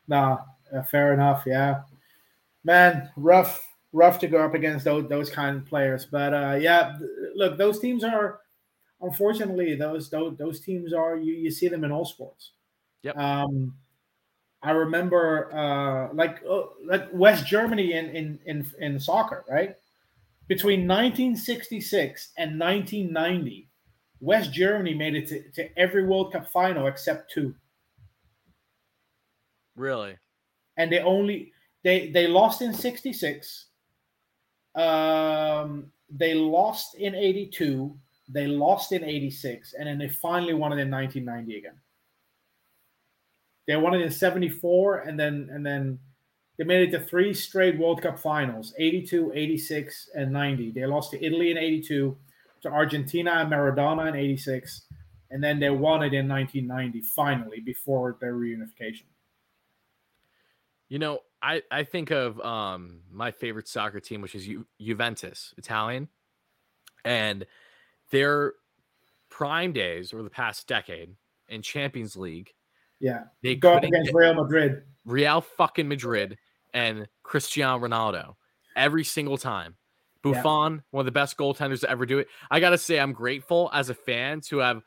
Nah, 0.07 0.37
uh, 0.75 0.83
fair 0.83 1.13
enough. 1.13 1.43
Yeah, 1.45 1.83
man, 2.69 3.09
rough, 3.17 3.67
rough 3.93 4.19
to 4.19 4.27
go 4.27 4.45
up 4.45 4.53
against 4.53 4.85
those 4.85 5.09
those 5.09 5.29
kind 5.31 5.57
of 5.57 5.65
players. 5.65 6.05
But 6.05 6.33
uh, 6.33 6.57
yeah, 6.61 6.97
look, 7.35 7.57
those 7.57 7.79
teams 7.79 8.03
are 8.03 8.39
unfortunately 9.01 9.75
those 9.75 10.09
those 10.09 10.37
those 10.37 10.59
teams 10.59 10.93
are 10.93 11.17
you 11.17 11.33
you 11.33 11.49
see 11.49 11.67
them 11.67 11.83
in 11.83 11.91
all 11.91 12.05
sports. 12.05 12.51
Yep. 13.01 13.17
Um, 13.17 13.73
I 14.61 14.71
remember 14.71 15.51
uh, 15.51 16.13
like 16.13 16.41
uh, 16.47 16.67
like 16.85 17.07
West 17.11 17.47
Germany 17.47 17.93
in 17.93 18.05
in 18.09 18.39
in 18.45 18.71
in 18.79 18.99
soccer, 18.99 19.43
right? 19.49 19.75
Between 20.47 20.87
1966 20.87 22.31
and 22.37 22.59
1990, 22.59 23.69
West 24.19 24.51
Germany 24.51 24.95
made 24.95 25.15
it 25.15 25.27
to, 25.27 25.51
to 25.51 25.79
every 25.79 26.05
World 26.05 26.33
Cup 26.33 26.51
final 26.51 26.87
except 26.87 27.31
two. 27.31 27.53
Really? 29.75 30.17
and 30.79 30.89
they 30.89 30.99
only 30.99 31.51
they 31.83 32.09
they 32.09 32.27
lost 32.27 32.61
in 32.61 32.73
66 32.73 33.65
um 34.75 35.91
they 36.09 36.33
lost 36.33 36.95
in 36.95 37.15
82 37.15 37.97
they 38.27 38.47
lost 38.47 38.91
in 38.91 39.03
86 39.03 39.73
and 39.73 39.87
then 39.87 39.97
they 39.97 40.09
finally 40.09 40.53
won 40.53 40.71
it 40.71 40.79
in 40.79 40.91
1990 40.91 41.57
again. 41.57 41.79
They 43.67 43.75
won 43.75 43.95
it 43.95 44.01
in 44.01 44.11
74 44.11 44.99
and 44.99 45.19
then 45.19 45.49
and 45.51 45.65
then 45.65 45.99
they 46.57 46.63
made 46.63 46.87
it 46.87 46.91
to 46.91 47.03
three 47.03 47.33
straight 47.33 47.79
world 47.79 48.01
cup 48.01 48.19
finals 48.19 48.73
82 48.77 49.31
86 49.33 50.09
and 50.15 50.31
90 50.31 50.71
they 50.71 50.85
lost 50.85 51.11
to 51.11 51.25
italy 51.25 51.51
in 51.51 51.57
82 51.57 52.17
to 52.61 52.69
argentina 52.69 53.31
and 53.31 53.51
maradona 53.51 54.09
in 54.09 54.15
86 54.15 54.83
and 55.31 55.43
then 55.43 55.59
they 55.59 55.69
won 55.69 56.01
it 56.03 56.13
in 56.13 56.27
1990 56.27 57.01
finally 57.01 57.59
before 57.59 58.17
their 58.19 58.33
reunification. 58.33 59.05
You 60.87 60.99
know, 60.99 61.19
I 61.41 61.61
I 61.71 61.83
think 61.83 62.11
of 62.11 62.39
um 62.41 63.01
my 63.11 63.31
favorite 63.31 63.67
soccer 63.67 63.99
team, 63.99 64.21
which 64.21 64.35
is 64.35 64.45
Ju- 64.45 64.65
Juventus, 64.79 65.53
Italian, 65.57 66.09
and 67.05 67.45
their 68.11 68.53
prime 69.29 69.71
days 69.73 70.13
over 70.13 70.23
the 70.23 70.29
past 70.29 70.67
decade 70.67 71.15
in 71.47 71.61
Champions 71.61 72.15
League, 72.17 72.53
yeah 72.99 73.25
they 73.43 73.55
go 73.55 73.73
up 73.75 73.83
against 73.83 74.13
real 74.13 74.33
madrid 74.33 74.83
Real 75.05 75.41
fucking 75.41 75.87
Madrid 75.87 76.37
and 76.73 77.07
Cristiano 77.23 77.79
Ronaldo 77.79 78.35
every 78.75 79.03
single 79.03 79.37
time. 79.37 79.75
Yeah. 80.23 80.33
Buffon, 80.33 80.83
one 80.91 81.01
of 81.01 81.05
the 81.05 81.11
best 81.11 81.37
goaltenders 81.37 81.79
to 81.81 81.89
ever 81.89 82.05
do 82.05 82.19
it. 82.19 82.27
I 82.51 82.59
gotta 82.59 82.77
say, 82.77 82.99
I'm 82.99 83.13
grateful 83.13 83.69
as 83.73 83.89
a 83.89 83.95
fan 83.95 84.41
to 84.41 84.57
have 84.57 84.83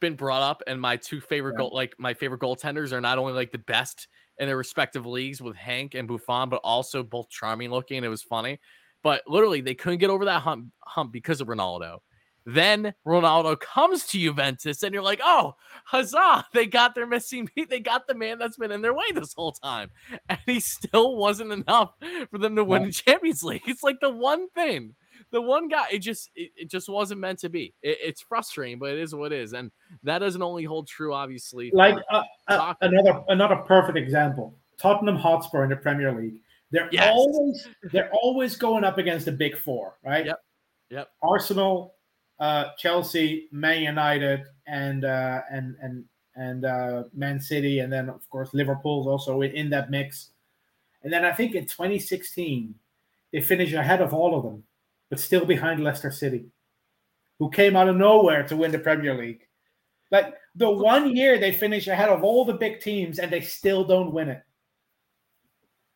been 0.00 0.14
brought 0.14 0.42
up, 0.42 0.62
and 0.66 0.80
my 0.80 0.96
two 0.96 1.20
favorite 1.20 1.52
Yeah. 1.52 1.58
goal, 1.58 1.70
like 1.72 1.94
my 1.98 2.14
favorite 2.14 2.40
goaltenders, 2.40 2.92
are 2.92 3.00
not 3.00 3.18
only 3.18 3.32
like 3.32 3.50
the 3.50 3.58
best 3.58 4.06
in 4.38 4.46
their 4.46 4.56
respective 4.56 5.06
leagues 5.06 5.40
with 5.40 5.56
Hank 5.56 5.94
and 5.94 6.08
Buffon, 6.08 6.48
but 6.48 6.60
also 6.64 7.02
both 7.02 7.28
charming 7.28 7.70
looking. 7.70 8.04
It 8.04 8.08
was 8.08 8.22
funny, 8.22 8.58
but 9.02 9.22
literally 9.26 9.60
they 9.60 9.74
couldn't 9.74 9.98
get 9.98 10.10
over 10.10 10.24
that 10.24 10.42
hump, 10.42 10.68
hump 10.80 11.12
because 11.12 11.40
of 11.40 11.48
Ronaldo. 11.48 11.98
Then 12.44 12.92
Ronaldo 13.06 13.58
comes 13.58 14.06
to 14.08 14.18
Juventus, 14.18 14.82
and 14.82 14.92
you're 14.92 15.02
like, 15.02 15.20
oh, 15.22 15.54
huzzah! 15.84 16.46
They 16.52 16.66
got 16.66 16.94
their 16.94 17.06
missing 17.06 17.48
beat. 17.54 17.70
They 17.70 17.80
got 17.80 18.06
the 18.06 18.14
man 18.14 18.38
that's 18.38 18.56
been 18.56 18.72
in 18.72 18.82
their 18.82 18.94
way 18.94 19.04
this 19.14 19.34
whole 19.34 19.52
time, 19.52 19.90
and 20.28 20.38
he 20.46 20.60
still 20.60 21.16
wasn't 21.16 21.52
enough 21.52 21.92
for 22.30 22.38
them 22.38 22.56
to 22.56 22.64
win 22.64 22.84
the 22.84 22.92
Champions 22.92 23.42
League. 23.42 23.62
It's 23.66 23.82
like 23.82 24.00
the 24.00 24.10
one 24.10 24.48
thing, 24.50 24.94
the 25.32 25.42
one 25.42 25.66
guy. 25.68 25.86
It 25.90 25.98
just, 25.98 26.30
it, 26.36 26.50
it 26.56 26.70
just 26.70 26.88
wasn't 26.88 27.20
meant 27.20 27.40
to 27.40 27.48
be. 27.48 27.74
It, 27.82 27.98
it's 28.02 28.20
frustrating, 28.20 28.78
but 28.78 28.90
it 28.90 28.98
is 29.00 29.14
what 29.14 29.32
it 29.32 29.40
is, 29.40 29.52
and 29.54 29.70
that 30.04 30.20
doesn't 30.20 30.42
only 30.42 30.64
hold 30.64 30.86
true, 30.86 31.12
obviously. 31.12 31.70
like 31.74 31.96
uh, 32.10 32.22
uh, 32.48 32.74
another 32.82 33.24
another 33.28 33.56
perfect 33.56 33.98
example 33.98 34.54
tottenham 34.78 35.16
hotspur 35.16 35.62
in 35.64 35.70
the 35.70 35.76
premier 35.76 36.12
league 36.12 36.40
they're 36.72 36.88
Yes. 36.90 37.12
always 37.14 37.68
they're 37.92 38.10
always 38.12 38.56
going 38.56 38.82
up 38.84 38.98
against 38.98 39.26
the 39.26 39.30
big 39.32 39.56
four 39.56 39.94
right 40.04 40.26
Yep. 40.26 40.42
Yep. 40.90 41.08
arsenal 41.22 41.94
uh 42.40 42.70
chelsea 42.78 43.48
man 43.52 43.82
united 43.82 44.40
and 44.66 45.04
uh 45.04 45.42
and 45.52 45.76
and 45.82 46.04
and 46.34 46.64
uh 46.64 47.04
man 47.14 47.38
city 47.38 47.78
and 47.80 47.92
then 47.92 48.08
of 48.08 48.28
course 48.30 48.52
liverpool's 48.54 49.06
also 49.06 49.42
in, 49.42 49.52
in 49.52 49.70
that 49.70 49.90
mix 49.90 50.30
and 51.04 51.12
then 51.12 51.24
i 51.24 51.30
think 51.30 51.54
in 51.54 51.64
2016 51.66 52.74
they 53.32 53.40
finished 53.40 53.74
ahead 53.74 54.00
of 54.00 54.12
all 54.14 54.34
of 54.36 54.42
them 54.42 54.64
but 55.12 55.20
still 55.20 55.44
behind 55.44 55.84
leicester 55.84 56.10
city 56.10 56.46
who 57.38 57.50
came 57.50 57.76
out 57.76 57.86
of 57.86 57.96
nowhere 57.96 58.42
to 58.42 58.56
win 58.56 58.72
the 58.72 58.78
premier 58.78 59.14
league 59.14 59.46
like 60.12 60.34
the 60.54 60.70
one 60.70 61.16
year 61.16 61.38
they 61.38 61.50
finish 61.50 61.88
ahead 61.88 62.10
of 62.10 62.22
all 62.22 62.44
the 62.44 62.52
big 62.52 62.80
teams 62.80 63.18
and 63.18 63.32
they 63.32 63.40
still 63.40 63.82
don't 63.82 64.12
win 64.12 64.28
it. 64.28 64.42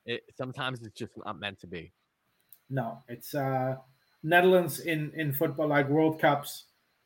It, 0.06 0.22
sometimes 0.36 0.82
it's 0.82 0.98
just 0.98 1.12
not 1.24 1.38
meant 1.38 1.60
to 1.60 1.66
be. 1.66 1.92
No, 2.70 3.02
it's 3.08 3.34
uh 3.34 3.76
Netherlands 4.22 4.80
in 4.80 5.12
in 5.14 5.32
football 5.32 5.68
like 5.68 5.88
World 5.88 6.18
Cups. 6.18 6.64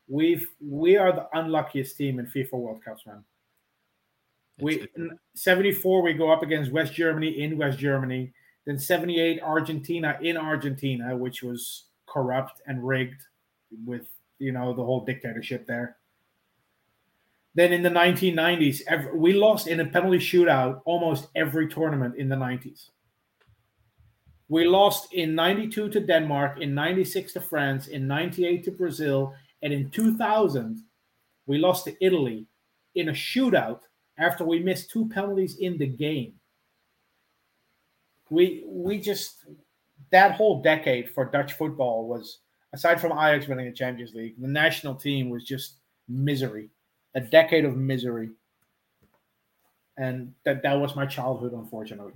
We've 0.09 0.49
we 0.61 0.97
are 0.97 1.13
the 1.13 1.27
unluckiest 1.35 1.97
team 1.97 2.21
in 2.21 2.27
FIFA 2.27 2.53
World 2.53 2.85
Cups, 2.85 3.05
man. 3.05 3.25
We 4.61 4.87
in 4.97 5.19
74 5.35 6.03
we 6.03 6.15
go 6.15 6.31
up 6.31 6.43
against 6.43 6.71
West 6.71 6.95
Germany 6.95 7.41
in 7.41 7.59
West 7.59 7.79
Germany. 7.79 8.33
Then 8.67 8.79
78 8.79 9.43
Argentina 9.43 10.17
in 10.23 10.37
Argentina, 10.37 11.17
which 11.17 11.43
was 11.43 11.87
corrupt 12.11 12.61
and 12.67 12.87
rigged 12.87 13.23
with 13.87 14.07
you 14.39 14.53
know 14.53 14.73
the 14.75 14.85
whole 14.85 15.05
dictatorship 15.05 15.67
there. 15.67 15.97
Then 17.55 17.73
in 17.73 17.83
the 17.83 17.91
1990s, 17.91 18.83
ev- 18.87 19.11
we 19.15 19.33
lost 19.33 19.67
in 19.67 19.81
a 19.81 19.87
penalty 19.87 20.19
shootout 20.19 20.83
almost 20.85 21.29
every 21.35 21.69
tournament 21.69 22.17
in 22.17 22.29
the 22.29 22.37
90s. 22.37 22.91
We 24.49 24.67
lost 24.67 25.13
in 25.13 25.35
92 25.35 25.91
to 25.91 26.01
Denmark, 26.01 26.61
in 26.61 26.75
96 26.75 27.33
to 27.35 27.41
France, 27.41 27.89
in 27.89 28.07
98 28.07 28.65
to 28.65 28.71
Brazil, 28.71 29.35
and 29.63 29.73
in 29.73 29.91
2000 29.91 30.83
we 31.47 31.59
lost 31.59 31.85
to 31.85 32.05
Italy 32.05 32.47
in 32.95 33.09
a 33.09 33.13
shootout 33.13 33.81
after 34.19 34.45
we 34.45 34.61
missed 34.61 34.91
two 34.91 35.09
penalties 35.09 35.57
in 35.57 35.79
the 35.79 35.87
game. 35.87 36.35
We 38.29 38.63
we 38.67 39.01
just 39.01 39.45
that 40.11 40.33
whole 40.33 40.63
decade 40.63 41.11
for 41.11 41.25
Dutch 41.25 41.53
football 41.55 42.07
was 42.07 42.39
aside 42.73 43.01
from 43.01 43.13
Ajax 43.13 43.49
winning 43.49 43.67
the 43.67 43.73
Champions 43.73 44.15
League, 44.15 44.41
the 44.41 44.49
national 44.49 44.95
team 44.95 45.31
was 45.31 45.45
just 45.45 45.77
misery, 46.09 46.71
a 47.15 47.21
decade 47.21 47.65
of 47.65 47.77
misery, 47.77 48.31
and 49.97 50.33
that 50.45 50.63
that 50.63 50.75
was 50.75 50.97
my 50.97 51.07
childhood, 51.07 51.53
unfortunately. 51.53 52.13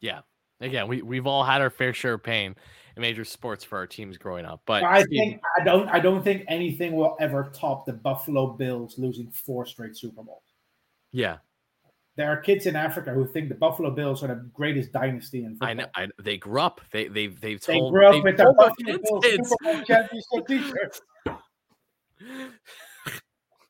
yeah. 0.00 0.20
Again, 0.62 0.88
we 0.88 1.00
we've 1.00 1.26
all 1.26 1.42
had 1.42 1.62
our 1.62 1.70
fair 1.70 1.94
share 1.94 2.14
of 2.14 2.22
pain 2.22 2.54
in 2.94 3.00
major 3.00 3.24
sports 3.24 3.64
for 3.64 3.78
our 3.78 3.86
teams 3.86 4.18
growing 4.18 4.44
up. 4.44 4.60
But 4.66 4.82
I 4.82 5.04
think 5.04 5.40
I 5.58 5.64
don't 5.64 5.88
I 5.88 6.00
don't 6.00 6.22
think 6.22 6.44
anything 6.48 6.92
will 6.92 7.16
ever 7.18 7.50
top 7.54 7.86
the 7.86 7.94
Buffalo 7.94 8.48
Bills 8.48 8.98
losing 8.98 9.30
four 9.30 9.64
straight 9.64 9.96
Super 9.96 10.22
Bowls. 10.22 10.42
yeah, 11.12 11.38
There 12.16 12.28
are 12.30 12.36
kids 12.36 12.66
in 12.66 12.76
Africa 12.76 13.12
who 13.12 13.26
think 13.26 13.48
the 13.48 13.54
Buffalo 13.54 13.90
Bills 13.90 14.22
are 14.22 14.28
the 14.28 14.48
greatest 14.52 14.92
dynasty 14.92 15.44
in 15.44 15.52
football. 15.52 15.68
I 15.68 15.74
know. 15.74 15.86
I, 15.94 16.08
they 16.22 16.36
grew 16.36 16.60
up. 16.60 16.80
They 16.92 17.08
they've 17.08 17.40
they've 17.40 17.60
They 17.64 17.78
grew 17.78 18.06
up 18.06 18.22
with 18.22 18.36
the 18.36 18.52
Buffalo 18.56 18.98
Bills 18.98 19.24
kids. 19.24 19.54
Championship 19.86 20.46
t-shirts. 20.46 21.00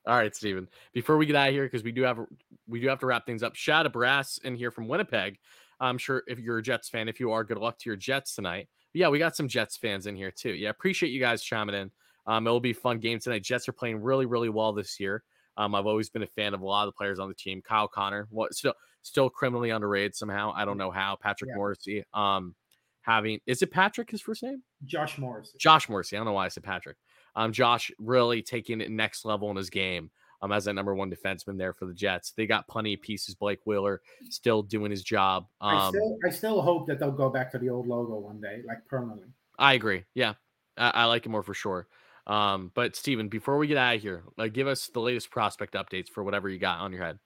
All 0.06 0.16
right, 0.16 0.34
Steven. 0.34 0.66
Before 0.92 1.18
we 1.18 1.26
get 1.26 1.36
out 1.36 1.48
of 1.48 1.54
here, 1.54 1.64
because 1.64 1.84
we 1.84 1.92
do 1.92 2.02
have 2.02 2.18
we 2.66 2.80
do 2.80 2.88
have 2.88 2.98
to 3.00 3.06
wrap 3.06 3.26
things 3.26 3.42
up. 3.42 3.54
Shout 3.54 3.86
out 3.86 3.92
Brass 3.92 4.38
in 4.38 4.54
here 4.54 4.70
from 4.70 4.88
Winnipeg. 4.88 5.38
I'm 5.78 5.98
sure 5.98 6.22
if 6.26 6.38
you're 6.38 6.58
a 6.58 6.62
Jets 6.62 6.88
fan, 6.88 7.08
if 7.08 7.20
you 7.20 7.32
are, 7.32 7.44
good 7.44 7.58
luck 7.58 7.78
to 7.78 7.88
your 7.88 7.96
Jets 7.96 8.34
tonight. 8.34 8.68
But 8.92 9.00
yeah, 9.00 9.08
we 9.08 9.18
got 9.18 9.36
some 9.36 9.48
Jets 9.48 9.76
fans 9.76 10.06
in 10.06 10.16
here 10.16 10.30
too. 10.30 10.52
Yeah, 10.52 10.70
appreciate 10.70 11.10
you 11.10 11.20
guys 11.20 11.42
chiming 11.42 11.74
in. 11.74 11.90
Um, 12.26 12.46
it'll 12.46 12.60
be 12.60 12.72
a 12.72 12.74
fun 12.74 12.98
game 12.98 13.18
tonight. 13.18 13.42
Jets 13.42 13.68
are 13.68 13.72
playing 13.72 14.02
really, 14.02 14.26
really 14.26 14.48
well 14.48 14.72
this 14.72 15.00
year. 15.00 15.22
Um, 15.56 15.74
I've 15.74 15.86
always 15.86 16.08
been 16.10 16.22
a 16.22 16.26
fan 16.28 16.54
of 16.54 16.60
a 16.60 16.66
lot 16.66 16.86
of 16.86 16.94
the 16.94 16.96
players 16.96 17.18
on 17.18 17.28
the 17.28 17.34
team. 17.34 17.60
Kyle 17.62 17.88
Connor, 17.88 18.26
what 18.30 18.54
still 18.54 18.74
still 19.02 19.30
criminally 19.30 19.70
underrated 19.70 20.14
somehow. 20.14 20.52
I 20.54 20.64
don't 20.64 20.78
know 20.78 20.90
how. 20.90 21.16
Patrick 21.20 21.50
Yeah. 21.50 21.56
Morrissey. 21.56 22.04
Um, 22.14 22.54
having 23.02 23.40
is 23.46 23.62
it 23.62 23.70
Patrick 23.70 24.10
his 24.10 24.20
first 24.20 24.42
name? 24.42 24.62
Josh 24.84 25.18
Morris. 25.18 25.52
Josh 25.58 25.88
Morrissey. 25.88 26.16
I 26.16 26.18
don't 26.18 26.26
know 26.26 26.32
why 26.32 26.44
I 26.46 26.48
said 26.48 26.62
Patrick. 26.64 26.96
Um, 27.34 27.52
Josh 27.52 27.90
really 27.98 28.42
taking 28.42 28.80
it 28.80 28.90
next 28.90 29.24
level 29.24 29.50
in 29.50 29.56
his 29.56 29.70
game. 29.70 30.10
Um, 30.42 30.52
as 30.52 30.64
that 30.64 30.72
number 30.72 30.94
one 30.94 31.10
defenseman 31.10 31.58
there 31.58 31.74
for 31.74 31.84
the 31.84 31.92
Jets. 31.92 32.32
They 32.32 32.46
got 32.46 32.66
plenty 32.66 32.94
of 32.94 33.02
pieces. 33.02 33.34
Blake 33.34 33.58
Wheeler 33.66 34.00
still 34.30 34.62
doing 34.62 34.90
his 34.90 35.02
job. 35.02 35.44
Um, 35.60 35.76
I 35.76 35.88
still 35.90 36.18
I 36.26 36.30
still 36.30 36.62
hope 36.62 36.86
that 36.86 36.98
they'll 36.98 37.10
go 37.12 37.28
back 37.28 37.50
to 37.52 37.58
the 37.58 37.68
old 37.68 37.86
logo 37.86 38.14
one 38.18 38.40
day, 38.40 38.62
like 38.66 38.78
permanently. 38.88 39.28
I 39.58 39.74
agree. 39.74 40.04
Yeah, 40.14 40.34
I, 40.78 40.90
I 40.90 41.04
like 41.04 41.26
it 41.26 41.28
more 41.28 41.42
for 41.42 41.52
sure. 41.52 41.88
Um, 42.30 42.70
but 42.74 42.94
Steven, 42.94 43.28
before 43.28 43.58
we 43.58 43.66
get 43.66 43.76
out 43.76 43.96
of 43.96 44.02
here, 44.02 44.22
like 44.38 44.52
give 44.52 44.68
us 44.68 44.86
the 44.86 45.00
latest 45.00 45.32
prospect 45.32 45.74
updates 45.74 46.08
for 46.08 46.22
whatever 46.22 46.48
you 46.48 46.58
got 46.58 46.78
on 46.78 46.92
your 46.92 47.02
head. 47.02 47.18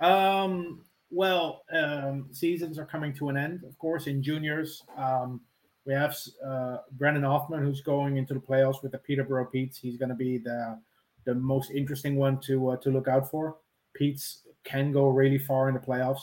Um, 0.00 0.86
well, 1.10 1.64
um, 1.70 2.28
seasons 2.32 2.78
are 2.78 2.86
coming 2.86 3.12
to 3.16 3.28
an 3.28 3.36
end, 3.36 3.62
of 3.68 3.76
course, 3.78 4.06
in 4.06 4.22
juniors. 4.22 4.82
Um, 4.96 5.42
we 5.84 5.92
have 5.92 6.16
uh, 6.46 6.78
Brennan 6.92 7.22
Othmann, 7.22 7.62
who's 7.62 7.82
going 7.82 8.16
into 8.16 8.32
the 8.32 8.40
playoffs 8.40 8.82
with 8.82 8.92
the 8.92 8.98
Peterborough 8.98 9.50
Petes. 9.52 9.76
He's 9.76 9.98
going 9.98 10.08
to 10.08 10.14
be 10.14 10.38
the 10.38 10.80
the 11.24 11.34
most 11.34 11.70
interesting 11.70 12.16
one 12.16 12.40
to 12.40 12.70
uh, 12.70 12.76
to 12.78 12.90
look 12.90 13.08
out 13.08 13.30
for. 13.30 13.58
Petes 13.94 14.44
can 14.64 14.92
go 14.92 15.08
really 15.08 15.38
far 15.38 15.68
in 15.68 15.74
the 15.74 15.80
playoffs. 15.80 16.22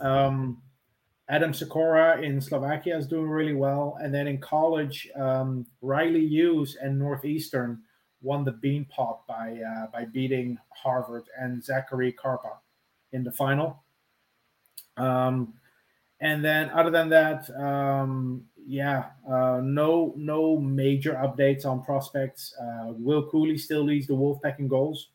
Um, 0.00 0.62
Adam 1.30 1.52
Sykora 1.52 2.20
in 2.24 2.40
Slovakia 2.40 2.98
is 2.98 3.06
doing 3.06 3.28
really 3.30 3.54
well, 3.54 3.96
and 4.02 4.12
then 4.12 4.26
in 4.26 4.38
college, 4.38 5.08
um, 5.14 5.64
Riley 5.80 6.26
Hughes 6.26 6.76
and 6.82 6.98
Northeastern 6.98 7.82
won 8.20 8.44
the 8.44 8.52
Beanpot 8.52 9.20
by 9.28 9.60
uh, 9.62 9.86
by 9.92 10.06
beating 10.06 10.58
Harvard 10.74 11.24
and 11.38 11.62
Zachary 11.62 12.12
Karpa 12.12 12.58
in 13.12 13.22
the 13.22 13.30
final. 13.30 13.84
Um, 14.96 15.54
and 16.20 16.44
then 16.44 16.68
other 16.70 16.90
than 16.90 17.08
that, 17.10 17.48
um, 17.56 18.44
yeah, 18.66 19.10
uh, 19.30 19.60
no 19.62 20.12
no 20.16 20.58
major 20.58 21.14
updates 21.14 21.64
on 21.64 21.84
prospects. 21.84 22.52
Uh, 22.60 22.92
Will 22.98 23.30
Cuylle 23.30 23.56
still 23.56 23.84
leads 23.84 24.08
the 24.08 24.14
Wolfpack 24.14 24.58
in 24.58 24.66
goals, 24.66 25.10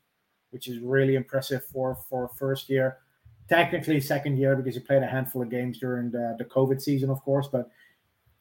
which 0.51 0.69
is 0.69 0.79
really 0.79 1.15
impressive 1.15 1.65
for 1.65 1.97
for 2.09 2.29
first 2.29 2.69
year. 2.69 2.99
Technically 3.47 4.01
second 4.01 4.37
year 4.37 4.55
because 4.55 4.73
he 4.73 4.79
played 4.79 5.03
a 5.03 5.07
handful 5.07 5.41
of 5.41 5.49
games 5.49 5.77
during 5.77 6.09
the, 6.09 6.35
the 6.39 6.45
COVID 6.45 6.81
season, 6.81 7.09
of 7.11 7.21
course, 7.21 7.47
but 7.47 7.69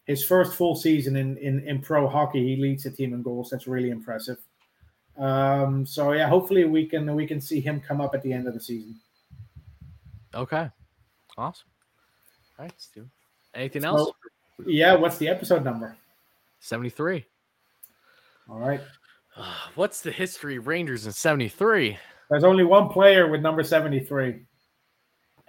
his 0.07 0.25
first 0.25 0.55
full 0.55 0.75
season 0.75 1.17
in, 1.17 1.37
in, 1.39 1.61
in 1.67 1.81
pro 1.81 2.09
hockey, 2.09 2.43
he 2.55 2.61
leads 2.61 2.85
the 2.85 2.91
team 2.91 3.13
in 3.13 3.23
goals. 3.23 3.51
That's 3.51 3.67
really 3.67 3.91
impressive. 3.91 4.39
Um, 5.19 5.85
so 5.87 6.13
yeah, 6.13 6.27
hopefully 6.27 6.65
we 6.65 6.87
can 6.87 7.15
we 7.15 7.27
can 7.27 7.41
see 7.41 7.61
him 7.61 7.81
come 7.81 8.01
up 8.01 8.15
at 8.15 8.23
the 8.23 8.33
end 8.33 8.49
of 8.49 8.55
the 8.55 8.61
season. 8.61 8.99
Okay, 10.35 10.69
awesome. 11.39 11.69
All 12.59 12.65
right, 12.65 12.73
Steven. 12.79 13.11
Anything 13.55 13.83
So- 13.83 13.89
else? 13.97 14.11
Yeah, 14.67 14.95
what's 14.95 15.19
the 15.19 15.29
episode 15.29 15.65
number? 15.65 15.97
Seventy-three. 16.61 17.25
All 18.49 18.59
right. 18.59 18.81
What's 19.75 20.01
the 20.01 20.13
history 20.13 20.57
of 20.57 20.67
Rangers 20.69 21.07
in 21.07 21.13
seventy-three? 21.13 21.99
There's 22.31 22.45
only 22.45 22.65
one 22.65 22.89
player 22.89 23.29
with 23.29 23.41
number 23.43 23.63
73. 23.63 24.47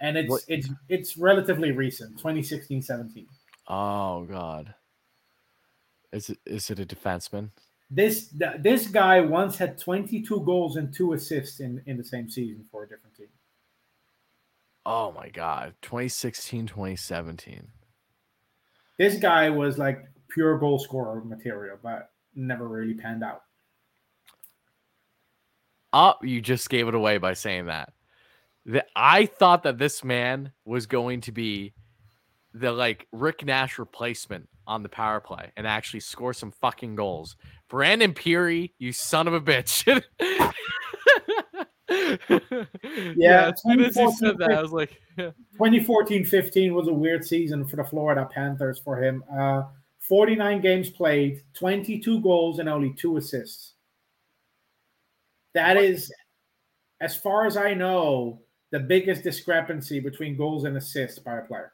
And 0.00 0.16
it's 0.18 0.30
What- 0.30 0.42
it's 0.48 0.68
it's 0.88 1.16
relatively 1.16 1.72
recent, 1.72 2.18
2016-17. 2.18 3.26
Oh 3.68 4.24
God. 4.24 4.74
Is 6.12 6.30
it 6.30 6.38
is 6.46 6.70
it 6.70 6.78
a 6.78 6.86
defenseman? 6.86 7.50
This 7.90 8.32
this 8.58 8.88
guy 8.88 9.20
once 9.20 9.56
had 9.56 9.78
22 9.78 10.40
goals 10.44 10.76
and 10.76 10.92
two 10.92 11.12
assists 11.12 11.60
in, 11.60 11.82
in 11.86 11.96
the 11.96 12.04
same 12.04 12.28
season 12.28 12.64
for 12.70 12.82
a 12.84 12.88
different 12.88 13.16
team. 13.16 13.28
Oh 14.84 15.12
my 15.12 15.28
God. 15.28 15.74
2016, 15.82 16.66
2017. 16.66 17.66
This 18.98 19.16
guy 19.18 19.50
was 19.50 19.78
like 19.78 20.04
pure 20.28 20.58
goal 20.58 20.78
scorer 20.78 21.22
material, 21.24 21.78
but 21.82 22.10
never 22.34 22.68
really 22.68 22.94
panned 22.94 23.24
out. 23.24 23.42
Oh, 25.92 26.14
you 26.22 26.40
just 26.40 26.68
gave 26.68 26.88
it 26.88 26.94
away 26.94 27.18
by 27.18 27.32
saying 27.32 27.66
that. 27.66 27.92
The, 28.66 28.84
I 28.96 29.26
thought 29.26 29.62
that 29.62 29.78
this 29.78 30.02
man 30.02 30.52
was 30.64 30.86
going 30.86 31.20
to 31.22 31.32
be 31.32 31.72
the 32.52 32.72
like 32.72 33.06
Rick 33.12 33.44
Nash 33.44 33.78
replacement 33.78 34.48
on 34.66 34.82
the 34.82 34.88
power 34.88 35.20
play 35.20 35.52
and 35.56 35.66
actually 35.66 36.00
score 36.00 36.32
some 36.32 36.50
fucking 36.50 36.96
goals. 36.96 37.36
Brandon 37.68 38.12
Pirri, 38.12 38.72
you 38.78 38.92
son 38.92 39.28
of 39.28 39.34
a 39.34 39.40
bitch. 39.40 39.86
yeah, 43.16 43.52
as 43.52 43.62
soon 43.62 43.80
as 43.80 43.96
you 43.96 44.12
said 44.12 44.38
that, 44.38 44.52
I 44.52 44.62
was 44.62 44.72
like, 44.72 45.00
2014-15 45.18 46.72
was 46.72 46.88
a 46.88 46.92
weird 46.92 47.24
season 47.24 47.64
for 47.64 47.76
the 47.76 47.84
Florida 47.84 48.28
Panthers 48.34 48.80
for 48.80 49.00
him. 49.00 49.22
Uh, 49.32 49.62
49 50.00 50.60
games 50.60 50.90
played, 50.90 51.42
22 51.54 52.20
goals 52.20 52.58
and 52.58 52.68
only 52.68 52.92
two 52.94 53.16
assists. 53.16 53.74
That 55.54 55.76
is, 55.76 56.12
as 57.00 57.16
far 57.16 57.46
as 57.46 57.56
I 57.56 57.74
know, 57.74 58.40
the 58.72 58.80
biggest 58.80 59.22
discrepancy 59.22 60.00
between 60.00 60.36
goals 60.36 60.64
and 60.64 60.76
assists 60.76 61.18
by 61.18 61.38
a 61.38 61.42
player. 61.42 61.72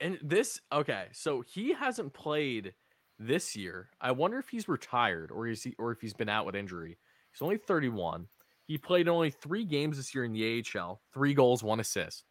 And 0.00 0.18
this 0.22 0.60
okay, 0.72 1.06
so 1.12 1.42
he 1.42 1.72
hasn't 1.72 2.12
played 2.12 2.74
this 3.18 3.56
year. 3.56 3.90
I 4.00 4.12
wonder 4.12 4.38
if 4.38 4.48
he's 4.48 4.68
retired 4.68 5.30
or 5.30 5.48
is 5.48 5.62
he 5.62 5.74
or 5.78 5.92
if 5.92 6.00
he's 6.00 6.14
been 6.14 6.28
out 6.28 6.46
with 6.46 6.54
injury. 6.54 6.98
He's 7.32 7.42
only 7.42 7.58
31. 7.58 8.26
He 8.66 8.78
played 8.78 9.08
only 9.08 9.30
three 9.30 9.64
games 9.64 9.96
this 9.96 10.14
year 10.14 10.24
in 10.24 10.32
the 10.32 10.62
AHL, 10.76 11.00
three 11.12 11.34
goals, 11.34 11.62
one 11.62 11.80
assist. 11.80 12.24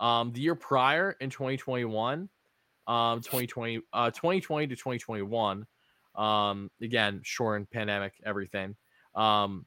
Um, 0.00 0.32
the 0.32 0.40
year 0.40 0.54
prior 0.54 1.16
in 1.20 1.28
2021, 1.28 2.28
um, 2.86 3.20
2020, 3.20 3.80
uh, 3.92 4.10
2020 4.10 4.68
to 4.68 4.76
2021, 4.76 5.66
um, 6.14 6.70
again, 6.80 7.20
short 7.24 7.68
pandemic, 7.70 8.14
everything. 8.24 8.76
Um, 9.14 9.66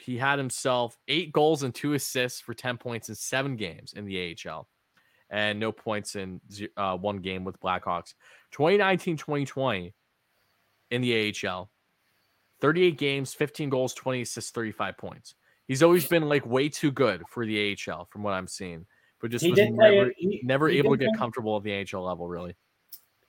he 0.00 0.16
had 0.16 0.38
himself 0.38 0.96
eight 1.08 1.32
goals 1.32 1.62
and 1.62 1.74
two 1.74 1.92
assists 1.94 2.40
for 2.40 2.54
10 2.54 2.76
points 2.78 3.08
in 3.08 3.14
seven 3.14 3.56
games 3.56 3.92
in 3.92 4.04
the 4.04 4.36
AHL 4.46 4.68
and 5.30 5.60
no 5.60 5.70
points 5.72 6.16
in 6.16 6.40
uh, 6.76 6.96
one 6.96 7.18
game 7.18 7.44
with 7.44 7.60
Blackhawks. 7.60 8.14
2019 8.52 9.16
2020 9.16 9.94
in 10.90 11.00
the 11.02 11.32
AHL, 11.46 11.70
38 12.60 12.98
games, 12.98 13.32
15 13.34 13.68
goals, 13.70 13.94
20 13.94 14.22
assists, 14.22 14.50
35 14.50 14.98
points. 14.98 15.34
He's 15.68 15.82
always 15.84 16.06
been 16.06 16.28
like 16.28 16.44
way 16.44 16.68
too 16.68 16.90
good 16.90 17.22
for 17.28 17.46
the 17.46 17.76
AHL 17.88 18.06
from 18.10 18.24
what 18.24 18.32
I'm 18.34 18.48
seeing, 18.48 18.86
but 19.20 19.30
just 19.30 19.44
He 19.44 19.52
was 19.52 19.58
did 19.60 19.74
play 19.76 19.96
never, 19.98 20.12
he- 20.16 20.40
never 20.42 20.68
he 20.68 20.78
able 20.78 20.90
to 20.92 20.96
get 20.96 21.10
play- 21.10 21.18
comfortable 21.18 21.56
at 21.56 21.62
the 21.62 21.86
AHL 21.94 22.02
level, 22.04 22.26
really. 22.26 22.56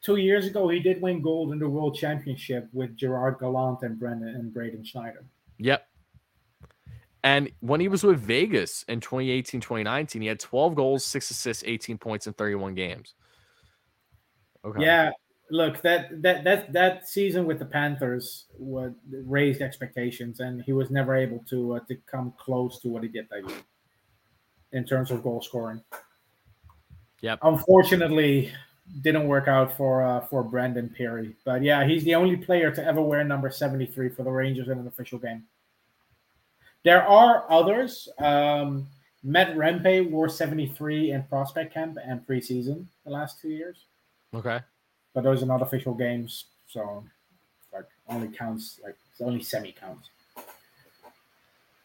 Two 0.02 0.16
years 0.16 0.48
ago, 0.48 0.68
he 0.70 0.80
did 0.80 1.00
win 1.00 1.22
gold 1.22 1.52
in 1.52 1.60
the 1.60 1.70
World 1.70 1.96
Championship 1.96 2.68
with 2.74 2.98
Gerard 2.98 3.38
Gallant 3.40 3.84
and 3.84 4.00
Brendan 4.00 4.30
and 4.30 4.52
Braden 4.52 4.84
Schneider. 4.84 5.24
Yep. 5.60 5.88
And 7.24 7.52
when 7.60 7.80
he 7.80 7.88
was 7.88 8.04
with 8.04 8.20
Vegas 8.20 8.84
in 8.88 9.00
2018 9.00 9.62
2019, 9.62 10.22
he 10.22 10.28
had 10.28 10.40
12 10.40 10.76
goals, 10.76 11.06
six 11.06 11.30
assists, 11.30 11.64
18 11.66 11.98
points 11.98 12.28
in 12.28 12.34
31 12.34 12.74
games. 12.74 13.14
Okay. 14.66 14.84
Yeah, 14.84 15.12
look 15.52 15.82
that 15.82 16.22
that 16.22 16.44
that 16.44 16.74
that 16.74 17.08
season 17.08 17.46
with 17.46 17.60
the 17.60 17.66
Panthers 17.66 18.46
was 18.58 18.94
raised 19.12 19.62
expectations, 19.62 20.40
and 20.40 20.62
he 20.64 20.74
was 20.74 20.90
never 20.90 21.16
able 21.16 21.44
to 21.50 21.76
uh, 21.76 21.80
to 21.88 21.96
come 22.10 22.34
close 22.38 22.80
to 22.82 22.90
what 22.90 23.04
he 23.04 23.10
did 23.10 23.28
that 23.30 23.48
year 23.48 23.58
in 24.72 24.86
terms 24.86 25.12
of 25.12 25.22
goal 25.22 25.42
scoring. 25.42 25.82
Yep. 27.22 27.40
Unfortunately, 27.44 28.52
didn't 29.02 29.28
work 29.28 29.48
out 29.48 29.76
for 29.76 30.04
uh, 30.04 30.22
for 30.22 30.44
Brandon 30.44 30.94
Pirri, 30.98 31.36
but 31.46 31.62
yeah, 31.62 31.86
he's 31.86 32.04
the 32.04 32.16
only 32.16 32.38
player 32.38 32.72
to 32.72 32.84
ever 32.84 33.02
wear 33.02 33.24
number 33.24 33.50
seventy 33.52 33.86
three 33.86 34.10
for 34.10 34.24
the 34.24 34.32
Rangers 34.32 34.70
in 34.70 34.80
an 34.80 34.88
official 34.88 35.20
game. 35.20 35.44
There 36.84 37.04
are 37.08 37.46
others. 37.52 38.08
Um, 38.20 38.88
Matt 39.24 39.56
Rempe 39.56 40.10
wore 40.10 40.30
seventy 40.30 40.68
three 40.68 41.12
in 41.12 41.24
prospect 41.24 41.74
camp 41.74 41.98
and 42.04 42.26
preseason 42.26 42.86
the 43.06 43.12
last 43.12 43.40
two 43.40 43.50
years 43.50 43.86
Okay. 44.34 44.60
but 45.14 45.24
those 45.24 45.44
are 45.44 45.46
not 45.46 45.62
official 45.62 45.94
games, 45.94 46.46
so 46.68 47.04
like 47.72 47.86
only 48.10 48.30
counts 48.30 48.80
like 48.84 48.96
it's 49.12 49.22
only 49.22 49.44
semi 49.44 49.72
counts. 49.74 50.10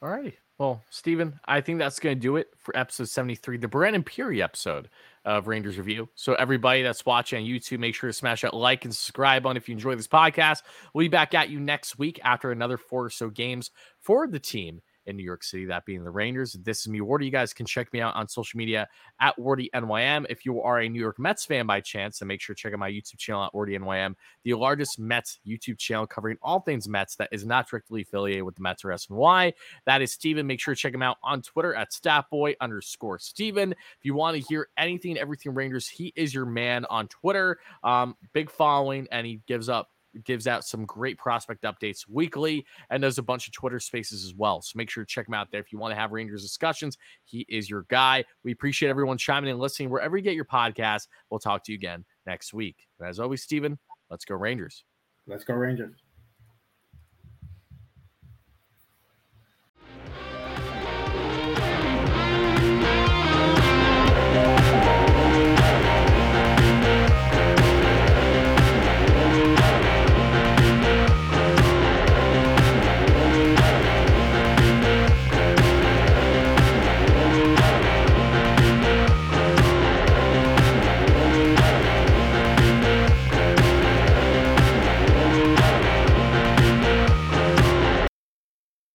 All 0.01 0.09
righty. 0.09 0.37
Well, 0.59 0.83
Steven, 0.89 1.39
I 1.45 1.61
think 1.61 1.79
that's 1.79 2.01
going 2.01 2.17
to 2.17 2.21
do 2.21 2.37
it 2.37 2.49
for 2.57 2.75
episode 2.75 3.11
73, 3.11 3.59
the 3.59 3.69
Brandon 3.69 4.03
Pirri 4.03 4.43
episode 4.43 4.89
of 5.27 5.49
Rangers 5.49 5.77
Review. 5.77 6.09
So, 6.15 6.33
everybody 6.35 6.83
that's 6.83 7.05
watching 7.05 7.43
on 7.43 7.49
YouTube, 7.49 7.79
make 7.79 7.95
sure 7.95 8.09
to 8.09 8.15
smash 8.15 8.41
that 8.41 8.55
like 8.55 8.87
and 8.87 8.95
subscribe 8.95 9.45
on 9.45 9.59
if 9.59 9.69
you 9.69 9.75
enjoy 9.75 9.97
this 9.97 10.09
podcast. 10.09 10.63
We'll 10.95 11.05
be 11.05 11.09
back 11.09 11.35
at 11.35 11.51
you 11.51 11.61
next 11.61 11.99
week 11.99 12.19
after 12.25 12.53
another 12.53 12.79
four 12.79 13.05
or 13.05 13.11
so 13.11 13.29
games 13.29 13.71
for 14.01 14.27
the 14.27 14.41
team 14.41 14.81
in 15.07 15.17
New 15.17 15.23
York 15.23 15.43
City, 15.43 15.65
that 15.67 15.85
being 15.85 16.05
the 16.05 16.11
Rangers. 16.11 16.53
This 16.53 16.81
is 16.81 16.89
me, 16.89 17.01
Wardy. 17.01 17.25
You 17.27 17.31
guys 17.31 17.53
can 17.53 17.67
check 17.67 17.93
me 17.93 18.01
out 18.01 18.15
on 18.15 18.29
social 18.29 18.59
media 18.59 18.89
at 19.21 19.37
Wardy 19.39 19.69
NYM. 19.75 20.27
If 20.29 20.45
you 20.45 20.63
are 20.63 20.81
a 20.81 20.89
New 20.89 21.01
York 21.01 21.19
Mets 21.19 21.45
fan 21.45 21.67
by 21.67 21.81
chance, 21.81 22.19
then 22.19 22.29
make 22.29 22.41
sure 22.41 22.55
to 22.55 22.61
check 22.61 22.73
out 22.73 22.79
my 22.79 22.91
YouTube 22.91 23.19
channel 23.19 23.45
at 23.45 23.53
Wardy 23.53 23.79
NYM, 23.79 24.15
the 24.45 24.55
largest 24.55 24.99
Mets 24.99 25.39
YouTube 25.47 25.79
channel 25.79 26.07
covering 26.07 26.37
all 26.43 26.61
things 26.61 26.89
Mets 26.89 27.17
that 27.17 27.29
is 27.33 27.45
not 27.45 27.69
directly 27.69 28.03
affiliated 28.03 28.43
with 28.43 28.57
the 28.57 28.63
Mets 28.63 28.85
or 28.85 28.89
SNY. 28.89 29.53
That 29.87 30.03
is 30.03 30.13
Steven. 30.13 30.47
Make 30.47 30.61
sure 30.61 30.75
to 30.75 30.81
check 30.81 30.95
him 30.95 31.03
out 31.03 31.19
on 31.23 31.43
Twitter 31.43 31.75
at 31.75 31.93
statboy 31.93 32.55
underscore 32.61 33.19
Steven. 33.19 33.73
If 33.73 34.05
you 34.05 34.15
want 34.15 34.37
to 34.37 34.43
hear 34.43 34.69
anything 34.77 35.19
everything 35.19 35.55
Rangers, 35.55 35.89
he 35.89 36.13
is 36.17 36.35
your 36.35 36.47
man 36.47 36.85
on 36.87 37.09
Twitter. 37.09 37.59
Um, 37.83 38.17
big 38.33 38.51
following, 38.51 39.07
and 39.11 39.27
he 39.27 39.41
gives 39.47 39.69
up 39.69 39.91
gives 40.25 40.47
out 40.47 40.65
some 40.65 40.85
great 40.85 41.19
prospect 41.19 41.63
updates 41.63 42.09
weekly 42.09 42.65
and 42.91 43.03
does 43.03 43.19
a 43.19 43.23
bunch 43.23 43.47
of 43.47 43.53
Twitter 43.53 43.81
spaces 43.81 44.25
as 44.25 44.35
well. 44.35 44.63
So 44.63 44.73
make 44.77 44.91
sure 44.91 45.05
to 45.05 45.09
check 45.09 45.29
him 45.29 45.35
out 45.35 45.51
there 45.51 45.61
if 45.61 45.73
you 45.73 45.79
want 45.79 45.93
to 45.93 46.01
have 46.01 46.13
Rangers 46.13 46.43
discussions. 46.43 46.97
He 47.25 47.45
is 47.49 47.69
your 47.69 47.87
guy. 47.89 48.25
We 48.45 48.53
appreciate 48.53 48.89
everyone 48.89 49.19
chiming 49.19 49.49
in 49.49 49.53
and 49.53 49.61
listening 49.61 49.91
wherever 49.91 50.17
you 50.17 50.23
get 50.23 50.35
your 50.35 50.45
podcast. 50.45 51.09
We'll 51.31 51.41
talk 51.41 51.65
to 51.65 51.73
you 51.73 51.77
again 51.77 52.05
next 52.27 52.53
week. 52.53 52.77
And 52.99 53.09
as 53.09 53.21
always, 53.21 53.43
Steven, 53.43 53.79
let's 54.11 54.25
go 54.25 54.35
Rangers. 54.35 54.85
Let's 55.27 55.45
go 55.45 55.55
Rangers. 55.55 56.06